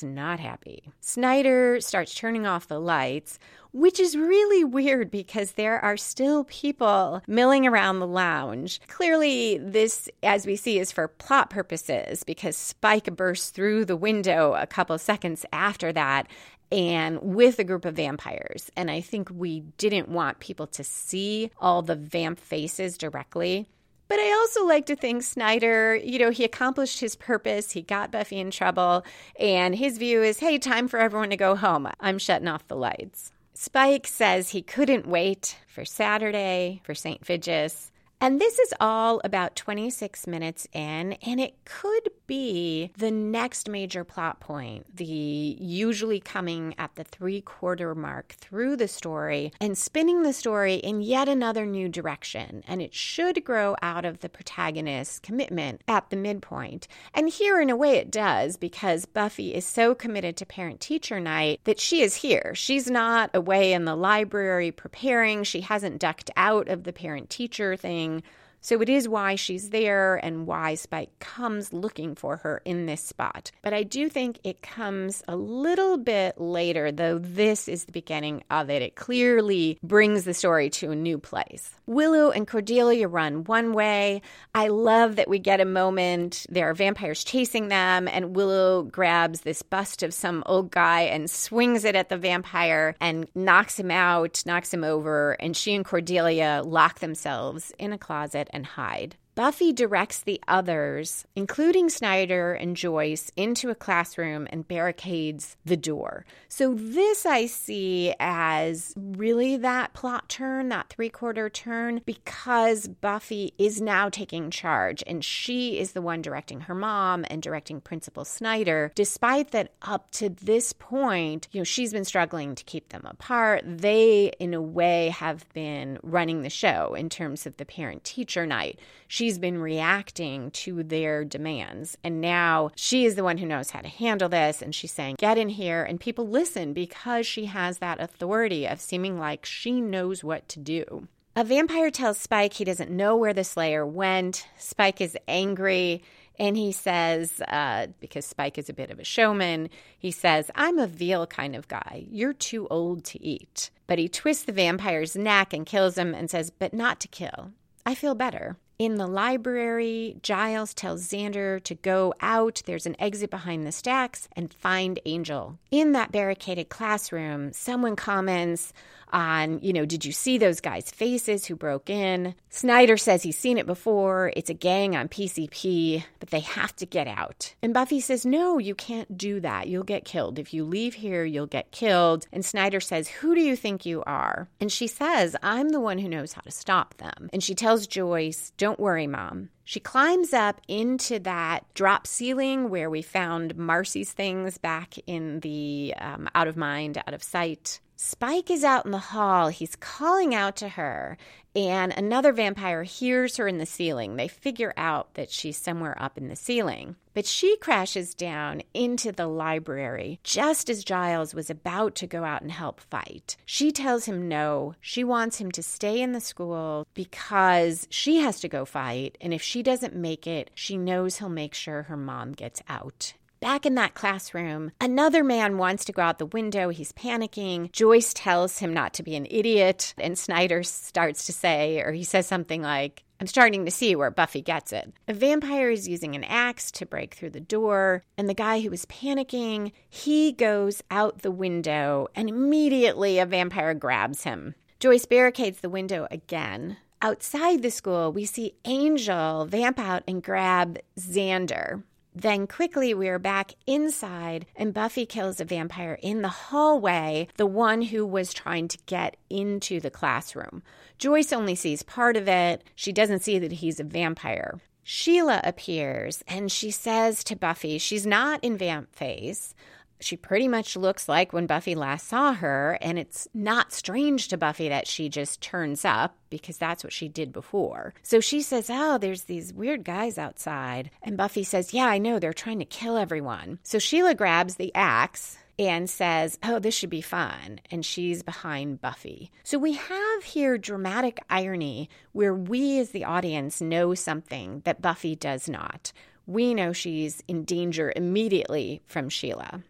not 0.01 0.39
happy. 0.39 0.89
Snyder 1.01 1.79
starts 1.81 2.15
turning 2.15 2.47
off 2.47 2.67
the 2.67 2.79
lights 2.79 2.93
lights, 3.03 3.39
which 3.71 3.99
is 3.99 4.15
really 4.15 4.63
weird 4.63 5.09
because 5.09 5.53
there 5.53 5.79
are 5.79 5.97
still 5.97 6.43
people 6.43 7.21
milling 7.27 7.65
around 7.65 7.99
the 7.99 8.07
lounge. 8.07 8.79
Clearly, 8.87 9.57
this, 9.57 10.09
as 10.21 10.45
we 10.45 10.55
see, 10.55 10.79
is 10.79 10.91
for 10.91 11.07
plot 11.07 11.49
purposes 11.49 12.23
because 12.23 12.55
Spike 12.55 13.15
bursts 13.15 13.49
through 13.49 13.85
the 13.85 13.97
window 13.97 14.53
a 14.53 14.67
couple 14.67 14.97
seconds 14.97 15.45
after 15.51 15.91
that 15.91 16.27
and 16.71 17.19
with 17.21 17.59
a 17.59 17.63
group 17.63 17.85
of 17.85 17.95
vampires. 17.95 18.71
And 18.75 18.89
I 18.89 19.01
think 19.01 19.29
we 19.31 19.61
didn't 19.77 20.09
want 20.09 20.39
people 20.39 20.67
to 20.67 20.83
see 20.83 21.51
all 21.59 21.81
the 21.81 21.95
vamp 21.95 22.39
faces 22.39 22.97
directly. 22.97 23.67
But 24.07 24.19
I 24.19 24.31
also 24.31 24.65
like 24.65 24.85
to 24.87 24.95
think 24.95 25.23
Snyder, 25.23 25.95
you 25.95 26.19
know, 26.19 26.29
he 26.29 26.43
accomplished 26.43 26.99
his 26.99 27.15
purpose. 27.15 27.71
He 27.71 27.81
got 27.81 28.11
Buffy 28.11 28.39
in 28.39 28.51
trouble. 28.51 29.05
And 29.39 29.75
his 29.75 29.97
view 29.97 30.21
is 30.21 30.39
hey, 30.39 30.57
time 30.57 30.87
for 30.87 30.99
everyone 30.99 31.29
to 31.29 31.37
go 31.37 31.55
home. 31.55 31.87
I'm 31.99 32.19
shutting 32.19 32.47
off 32.47 32.67
the 32.67 32.75
lights. 32.75 33.31
Spike 33.53 34.07
says 34.07 34.49
he 34.49 34.61
couldn't 34.61 35.07
wait 35.07 35.57
for 35.67 35.85
Saturday, 35.85 36.81
for 36.83 36.93
St. 36.93 37.25
Vigus. 37.25 37.91
And 38.23 38.39
this 38.39 38.57
is 38.57 38.73
all 38.79 39.19
about 39.25 39.57
26 39.57 40.27
minutes 40.27 40.65
in, 40.71 41.11
and 41.23 41.41
it 41.41 41.55
could 41.65 42.07
be 42.25 42.89
the 42.97 43.11
next 43.11 43.67
major 43.67 44.05
plot 44.05 44.39
point, 44.39 44.95
the 44.95 45.03
usually 45.03 46.21
coming 46.21 46.73
at 46.77 46.95
the 46.95 47.03
three 47.03 47.41
quarter 47.41 47.93
mark 47.93 48.29
through 48.29 48.77
the 48.77 48.87
story 48.87 49.51
and 49.59 49.77
spinning 49.77 50.23
the 50.23 50.31
story 50.31 50.75
in 50.75 51.01
yet 51.01 51.27
another 51.27 51.65
new 51.65 51.89
direction. 51.89 52.63
And 52.65 52.81
it 52.81 52.93
should 52.93 53.43
grow 53.43 53.75
out 53.81 54.05
of 54.05 54.21
the 54.21 54.29
protagonist's 54.29 55.19
commitment 55.19 55.81
at 55.89 56.09
the 56.09 56.15
midpoint. 56.15 56.87
And 57.13 57.27
here, 57.27 57.59
in 57.59 57.69
a 57.69 57.75
way, 57.75 57.97
it 57.97 58.09
does 58.09 58.55
because 58.55 59.05
Buffy 59.05 59.53
is 59.53 59.65
so 59.65 59.93
committed 59.93 60.37
to 60.37 60.45
parent 60.45 60.79
teacher 60.79 61.19
night 61.19 61.59
that 61.65 61.77
she 61.77 62.01
is 62.01 62.15
here. 62.15 62.53
She's 62.55 62.89
not 62.89 63.31
away 63.33 63.73
in 63.73 63.83
the 63.83 63.97
library 63.97 64.71
preparing, 64.71 65.43
she 65.43 65.59
hasn't 65.59 65.99
ducked 65.99 66.31
out 66.37 66.69
of 66.69 66.85
the 66.85 66.93
parent 66.93 67.29
teacher 67.29 67.75
thing 67.75 68.12
being 68.13 68.23
so 68.63 68.81
it 68.81 68.87
is 68.87 69.09
why 69.09 69.35
she's 69.35 69.69
there 69.69 70.15
and 70.15 70.47
why 70.47 70.73
Spike 70.75 71.19
comes 71.19 71.73
looking 71.73 72.15
for 72.15 72.37
her 72.37 72.61
in 72.63 72.85
this 72.85 73.03
spot. 73.03 73.51
But 73.61 73.73
I 73.73 73.83
do 73.83 74.07
think 74.07 74.39
it 74.45 74.61
comes 74.61 75.21
a 75.27 75.35
little 75.35 75.97
bit 75.97 76.39
later, 76.39 76.89
though 76.91 77.19
this 77.19 77.67
is 77.67 77.83
the 77.83 77.91
beginning 77.91 78.41
of 78.49 78.69
it. 78.69 78.81
It 78.81 78.95
clearly 78.95 79.77
brings 79.83 80.23
the 80.23 80.33
story 80.33 80.69
to 80.71 80.91
a 80.91 80.95
new 80.95 81.17
place. 81.17 81.75
Willow 81.85 82.31
and 82.31 82.47
Cordelia 82.47 83.09
run 83.09 83.43
one 83.43 83.73
way. 83.73 84.21
I 84.55 84.69
love 84.69 85.17
that 85.17 85.27
we 85.27 85.39
get 85.39 85.59
a 85.59 85.65
moment. 85.65 86.45
There 86.49 86.69
are 86.69 86.73
vampires 86.73 87.25
chasing 87.25 87.67
them, 87.67 88.07
and 88.07 88.33
Willow 88.33 88.83
grabs 88.83 89.41
this 89.41 89.61
bust 89.61 90.03
of 90.03 90.13
some 90.13 90.41
old 90.45 90.71
guy 90.71 91.01
and 91.01 91.29
swings 91.29 91.83
it 91.83 91.95
at 91.95 92.07
the 92.07 92.17
vampire 92.17 92.95
and 93.01 93.27
knocks 93.35 93.77
him 93.77 93.91
out, 93.91 94.41
knocks 94.45 94.73
him 94.73 94.85
over. 94.85 95.33
And 95.33 95.57
she 95.57 95.75
and 95.75 95.83
Cordelia 95.83 96.61
lock 96.63 96.99
themselves 96.99 97.73
in 97.77 97.91
a 97.91 97.97
closet 97.97 98.49
and 98.53 98.65
hide. 98.65 99.17
Buffy 99.35 99.73
directs 99.73 100.21
the 100.21 100.39
others, 100.47 101.25
including 101.35 101.89
Snyder 101.89 102.53
and 102.53 102.75
Joyce, 102.77 103.31
into 103.35 103.71
a 103.71 103.75
classroom 103.75 104.47
and 104.51 104.67
barricades 104.67 105.57
the 105.65 105.75
door. 105.75 106.25
So, 106.49 106.75
this 106.75 107.25
I 107.25 107.47
see 107.47 108.13
as 108.19 108.93
really 108.95 109.57
that 109.57 109.93
plot 109.93 110.29
turn, 110.29 110.69
that 110.69 110.89
three 110.89 111.09
quarter 111.09 111.49
turn, 111.49 112.01
because 112.05 112.87
Buffy 112.87 113.53
is 113.57 113.81
now 113.81 114.09
taking 114.09 114.51
charge 114.51 115.03
and 115.07 115.25
she 115.25 115.79
is 115.79 115.93
the 115.93 116.01
one 116.01 116.21
directing 116.21 116.61
her 116.61 116.75
mom 116.75 117.25
and 117.29 117.41
directing 117.41 117.81
Principal 117.81 118.25
Snyder, 118.25 118.91
despite 118.93 119.49
that 119.51 119.73
up 119.81 120.11
to 120.11 120.29
this 120.29 120.73
point, 120.73 121.47
you 121.51 121.59
know, 121.59 121.65
she's 121.65 121.91
been 121.91 122.05
struggling 122.05 122.53
to 122.53 122.63
keep 122.65 122.89
them 122.89 123.05
apart. 123.05 123.63
They, 123.65 124.31
in 124.39 124.53
a 124.53 124.61
way, 124.61 125.09
have 125.09 125.51
been 125.53 125.97
running 126.03 126.43
the 126.43 126.49
show 126.51 126.93
in 126.93 127.09
terms 127.09 127.47
of 127.47 127.57
the 127.57 127.65
parent 127.65 128.03
teacher 128.03 128.45
night. 128.45 128.79
She 129.07 129.22
she's 129.23 129.39
been 129.39 129.57
reacting 129.57 130.51
to 130.51 130.83
their 130.83 131.23
demands. 131.23 131.97
And 132.03 132.19
now 132.19 132.71
she 132.75 133.05
is 133.05 133.15
the 133.15 133.23
one 133.23 133.37
who 133.37 133.45
knows 133.45 133.69
how 133.69 133.79
to 133.79 133.87
handle 133.87 134.27
this. 134.27 134.61
And 134.61 134.75
she's 134.75 134.91
saying, 134.91 135.15
get 135.17 135.37
in 135.37 135.47
here. 135.47 135.81
And 135.81 135.97
people 135.97 136.27
listen 136.27 136.73
because 136.73 137.25
she 137.25 137.45
has 137.45 137.77
that 137.77 138.01
authority 138.01 138.67
of 138.67 138.81
seeming 138.81 139.17
like 139.17 139.45
she 139.45 139.79
knows 139.79 140.25
what 140.25 140.49
to 140.49 140.59
do. 140.59 141.07
A 141.37 141.45
vampire 141.45 141.89
tells 141.89 142.17
Spike 142.17 142.51
he 142.51 142.65
doesn't 142.65 142.91
know 142.91 143.15
where 143.15 143.33
the 143.33 143.45
Slayer 143.45 143.85
went. 143.85 144.45
Spike 144.57 144.99
is 144.99 145.17
angry. 145.25 146.03
And 146.37 146.57
he 146.57 146.73
says, 146.73 147.39
uh, 147.47 147.87
because 148.01 148.25
Spike 148.25 148.57
is 148.57 148.67
a 148.67 148.73
bit 148.73 148.91
of 148.91 148.99
a 148.99 149.05
showman, 149.05 149.69
he 149.97 150.11
says, 150.11 150.51
I'm 150.53 150.79
a 150.79 150.87
veal 150.87 151.27
kind 151.27 151.55
of 151.55 151.69
guy. 151.69 152.07
You're 152.09 152.33
too 152.33 152.67
old 152.69 153.05
to 153.05 153.23
eat. 153.23 153.71
But 153.87 153.99
he 153.99 154.09
twists 154.09 154.43
the 154.43 154.51
vampire's 154.51 155.15
neck 155.15 155.53
and 155.53 155.65
kills 155.65 155.97
him 155.97 156.13
and 156.13 156.29
says, 156.29 156.49
but 156.49 156.73
not 156.73 156.99
to 156.99 157.07
kill. 157.07 157.53
I 157.85 157.95
feel 157.95 158.15
better. 158.15 158.57
In 158.83 158.95
the 158.95 159.07
library, 159.07 160.17
Giles 160.21 160.73
tells 160.73 161.07
Xander 161.07 161.63
to 161.63 161.73
go 161.73 162.13
out. 162.19 162.61
There's 162.65 162.85
an 162.85 162.97
exit 162.99 163.29
behind 163.29 163.65
the 163.65 163.71
stacks 163.71 164.27
and 164.35 164.53
find 164.53 164.99
Angel. 165.05 165.57
In 165.71 165.93
that 165.93 166.11
barricaded 166.11 166.67
classroom, 166.67 167.53
someone 167.53 167.95
comments, 167.95 168.73
on, 169.13 169.59
you 169.61 169.71
know, 169.71 169.85
did 169.85 170.03
you 170.03 170.11
see 170.11 170.37
those 170.37 170.59
guys' 170.59 170.91
faces 170.91 171.45
who 171.45 171.55
broke 171.55 171.89
in? 171.89 172.35
Snyder 172.49 172.97
says 172.97 173.23
he's 173.23 173.37
seen 173.37 173.57
it 173.57 173.65
before. 173.65 174.33
It's 174.35 174.49
a 174.49 174.55
gang 174.55 174.95
on 174.95 175.07
PCP, 175.07 176.03
but 176.19 176.31
they 176.31 176.41
have 176.41 176.75
to 176.77 176.85
get 176.85 177.07
out. 177.07 177.53
And 177.61 177.73
Buffy 177.73 177.99
says, 177.99 178.25
no, 178.25 178.57
you 178.57 178.75
can't 178.75 179.17
do 179.17 179.39
that. 179.39 179.67
You'll 179.67 179.83
get 179.83 180.05
killed. 180.05 180.39
If 180.39 180.53
you 180.53 180.65
leave 180.65 180.95
here, 180.95 181.23
you'll 181.23 181.45
get 181.45 181.71
killed. 181.71 182.27
And 182.33 182.43
Snyder 182.43 182.79
says, 182.79 183.07
who 183.07 183.35
do 183.35 183.41
you 183.41 183.55
think 183.55 183.85
you 183.85 184.03
are? 184.03 184.49
And 184.59 184.71
she 184.71 184.87
says, 184.87 185.35
I'm 185.41 185.69
the 185.69 185.79
one 185.79 185.99
who 185.99 186.09
knows 186.09 186.33
how 186.33 186.41
to 186.41 186.51
stop 186.51 186.95
them. 186.97 187.29
And 187.31 187.43
she 187.43 187.55
tells 187.55 187.87
Joyce, 187.87 188.51
don't 188.57 188.79
worry, 188.79 189.07
mom. 189.07 189.49
She 189.65 189.79
climbs 189.79 190.33
up 190.33 190.59
into 190.67 191.19
that 191.19 191.65
drop 191.73 192.05
ceiling 192.05 192.69
where 192.69 192.89
we 192.89 193.01
found 193.01 193.55
Marcy's 193.55 194.11
things 194.11 194.57
back 194.57 194.95
in 195.07 195.39
the 195.39 195.93
um, 195.97 196.29
out 196.35 196.47
of 196.47 196.57
mind, 196.57 196.97
out 196.97 197.13
of 197.13 197.23
sight 197.23 197.79
Spike 198.05 198.51
is 198.51 198.65
out 198.65 198.83
in 198.83 198.91
the 198.91 198.97
hall. 198.97 199.47
He's 199.47 199.77
calling 199.77 200.35
out 200.35 200.57
to 200.57 200.67
her, 200.67 201.17
and 201.55 201.93
another 201.93 202.33
vampire 202.33 202.83
hears 202.83 203.37
her 203.37 203.47
in 203.47 203.59
the 203.59 203.65
ceiling. 203.65 204.17
They 204.17 204.27
figure 204.27 204.73
out 204.75 205.13
that 205.13 205.31
she's 205.31 205.55
somewhere 205.55 205.95
up 205.97 206.17
in 206.17 206.27
the 206.27 206.35
ceiling. 206.35 206.97
But 207.13 207.25
she 207.25 207.55
crashes 207.55 208.13
down 208.13 208.61
into 208.73 209.13
the 209.13 209.27
library 209.27 210.19
just 210.21 210.69
as 210.69 210.83
Giles 210.83 211.33
was 211.33 211.49
about 211.49 211.95
to 211.95 212.05
go 212.05 212.25
out 212.25 212.41
and 212.41 212.51
help 212.51 212.81
fight. 212.81 213.37
She 213.45 213.71
tells 213.71 214.03
him 214.03 214.27
no. 214.27 214.75
She 214.81 215.05
wants 215.05 215.37
him 215.37 215.49
to 215.51 215.63
stay 215.63 216.01
in 216.01 216.11
the 216.11 216.19
school 216.19 216.85
because 216.93 217.87
she 217.89 218.17
has 218.17 218.41
to 218.41 218.49
go 218.49 218.65
fight. 218.65 219.17
And 219.21 219.33
if 219.33 219.41
she 219.41 219.63
doesn't 219.63 219.95
make 219.95 220.27
it, 220.27 220.51
she 220.55 220.75
knows 220.75 221.19
he'll 221.19 221.29
make 221.29 221.53
sure 221.53 221.83
her 221.83 221.95
mom 221.95 222.33
gets 222.33 222.61
out. 222.67 223.13
Back 223.43 223.65
in 223.65 223.75
that 223.75 223.93
classroom, 223.93 224.71
another 224.79 225.21
man 225.21 225.57
wants 225.57 225.83
to 225.83 225.91
go 225.91 226.01
out 226.01 226.17
the 226.17 226.25
window. 226.25 226.69
He's 226.69 226.93
panicking. 226.93 227.73
Joyce 227.73 228.13
tells 228.13 228.59
him 228.59 228.73
not 228.73 228.93
to 228.93 229.03
be 229.03 229.17
an 229.17 229.27
idiot. 229.29 229.93
And 229.97 230.17
Snyder 230.17 230.63
starts 230.63 231.25
to 231.25 231.33
say, 231.33 231.81
or 231.81 231.91
he 231.91 232.05
says 232.05 232.25
something 232.25 232.61
like, 232.61 233.03
I'm 233.19 233.27
starting 233.27 233.65
to 233.65 233.71
see 233.71 233.97
where 233.97 234.11
Buffy 234.11 234.41
gets 234.41 234.71
it. 234.71 234.93
A 235.09 235.13
vampire 235.13 235.69
is 235.69 235.89
using 235.89 236.15
an 236.15 236.23
axe 236.23 236.71
to 236.71 236.85
break 236.85 237.15
through 237.15 237.31
the 237.31 237.41
door, 237.41 238.05
and 238.17 238.29
the 238.29 238.33
guy 238.33 238.61
who 238.61 238.71
is 238.71 238.85
panicking, 238.85 239.73
he 239.89 240.31
goes 240.31 240.81
out 240.89 241.21
the 241.21 241.29
window, 241.29 242.07
and 242.15 242.29
immediately 242.29 243.19
a 243.19 243.25
vampire 243.25 243.73
grabs 243.73 244.23
him. 244.23 244.55
Joyce 244.79 245.05
barricades 245.05 245.59
the 245.59 245.69
window 245.69 246.07
again. 246.09 246.77
Outside 247.01 247.61
the 247.61 247.71
school, 247.71 248.13
we 248.13 248.23
see 248.23 248.55
Angel 248.63 249.45
vamp 249.45 249.79
out 249.79 250.03
and 250.07 250.23
grab 250.23 250.79
Xander. 250.97 251.83
Then 252.15 252.45
quickly 252.45 252.93
we 252.93 253.09
are 253.09 253.19
back 253.19 253.53
inside, 253.65 254.45
and 254.55 254.73
Buffy 254.73 255.05
kills 255.05 255.39
a 255.39 255.45
vampire 255.45 255.97
in 256.01 256.21
the 256.21 256.29
hallway, 256.29 257.27
the 257.37 257.47
one 257.47 257.81
who 257.81 258.05
was 258.05 258.33
trying 258.33 258.67
to 258.67 258.77
get 258.85 259.17
into 259.29 259.79
the 259.79 259.89
classroom. 259.89 260.61
Joyce 260.99 261.33
only 261.33 261.55
sees 261.55 261.81
part 261.81 262.15
of 262.15 262.27
it. 262.27 262.63
She 262.75 262.91
doesn't 262.91 263.23
see 263.23 263.39
that 263.39 263.53
he's 263.53 263.79
a 263.79 263.83
vampire. 263.83 264.59
Sheila 264.83 265.41
appears 265.43 266.23
and 266.27 266.51
she 266.51 266.69
says 266.69 267.23
to 267.23 267.35
Buffy, 267.35 267.77
she's 267.77 268.05
not 268.05 268.43
in 268.43 268.57
vamp 268.57 268.93
face. 268.93 269.55
She 270.03 270.17
pretty 270.17 270.47
much 270.47 270.75
looks 270.75 271.07
like 271.07 271.31
when 271.31 271.47
Buffy 271.47 271.75
last 271.75 272.07
saw 272.07 272.33
her, 272.33 272.77
and 272.81 272.99
it's 272.99 273.27
not 273.33 273.71
strange 273.71 274.27
to 274.27 274.37
Buffy 274.37 274.69
that 274.69 274.87
she 274.87 275.09
just 275.09 275.41
turns 275.41 275.85
up 275.85 276.15
because 276.29 276.57
that's 276.57 276.83
what 276.83 276.93
she 276.93 277.07
did 277.07 277.31
before. 277.31 277.93
So 278.03 278.19
she 278.19 278.41
says, 278.41 278.69
Oh, 278.69 278.97
there's 278.97 279.23
these 279.23 279.53
weird 279.53 279.83
guys 279.83 280.17
outside. 280.17 280.91
And 281.01 281.15
Buffy 281.17 281.43
says, 281.43 281.73
Yeah, 281.73 281.85
I 281.85 281.99
know, 281.99 282.19
they're 282.19 282.33
trying 282.33 282.59
to 282.59 282.65
kill 282.65 282.97
everyone. 282.97 283.59
So 283.63 283.79
Sheila 283.79 284.15
grabs 284.15 284.55
the 284.55 284.73
axe 284.75 285.37
and 285.57 285.89
says, 285.89 286.37
Oh, 286.43 286.59
this 286.59 286.75
should 286.75 286.89
be 286.89 287.01
fun. 287.01 287.59
And 287.71 287.85
she's 287.85 288.23
behind 288.23 288.81
Buffy. 288.81 289.31
So 289.43 289.57
we 289.57 289.73
have 289.73 290.23
here 290.23 290.57
dramatic 290.57 291.23
irony 291.29 291.89
where 292.11 292.33
we 292.33 292.79
as 292.79 292.91
the 292.91 293.05
audience 293.05 293.61
know 293.61 293.93
something 293.93 294.61
that 294.65 294.81
Buffy 294.81 295.15
does 295.15 295.47
not. 295.47 295.93
We 296.25 296.53
know 296.53 296.73
she's 296.73 297.21
in 297.27 297.43
danger 297.43 297.91
immediately 297.95 298.81
from 298.85 299.09
Sheila. 299.09 299.61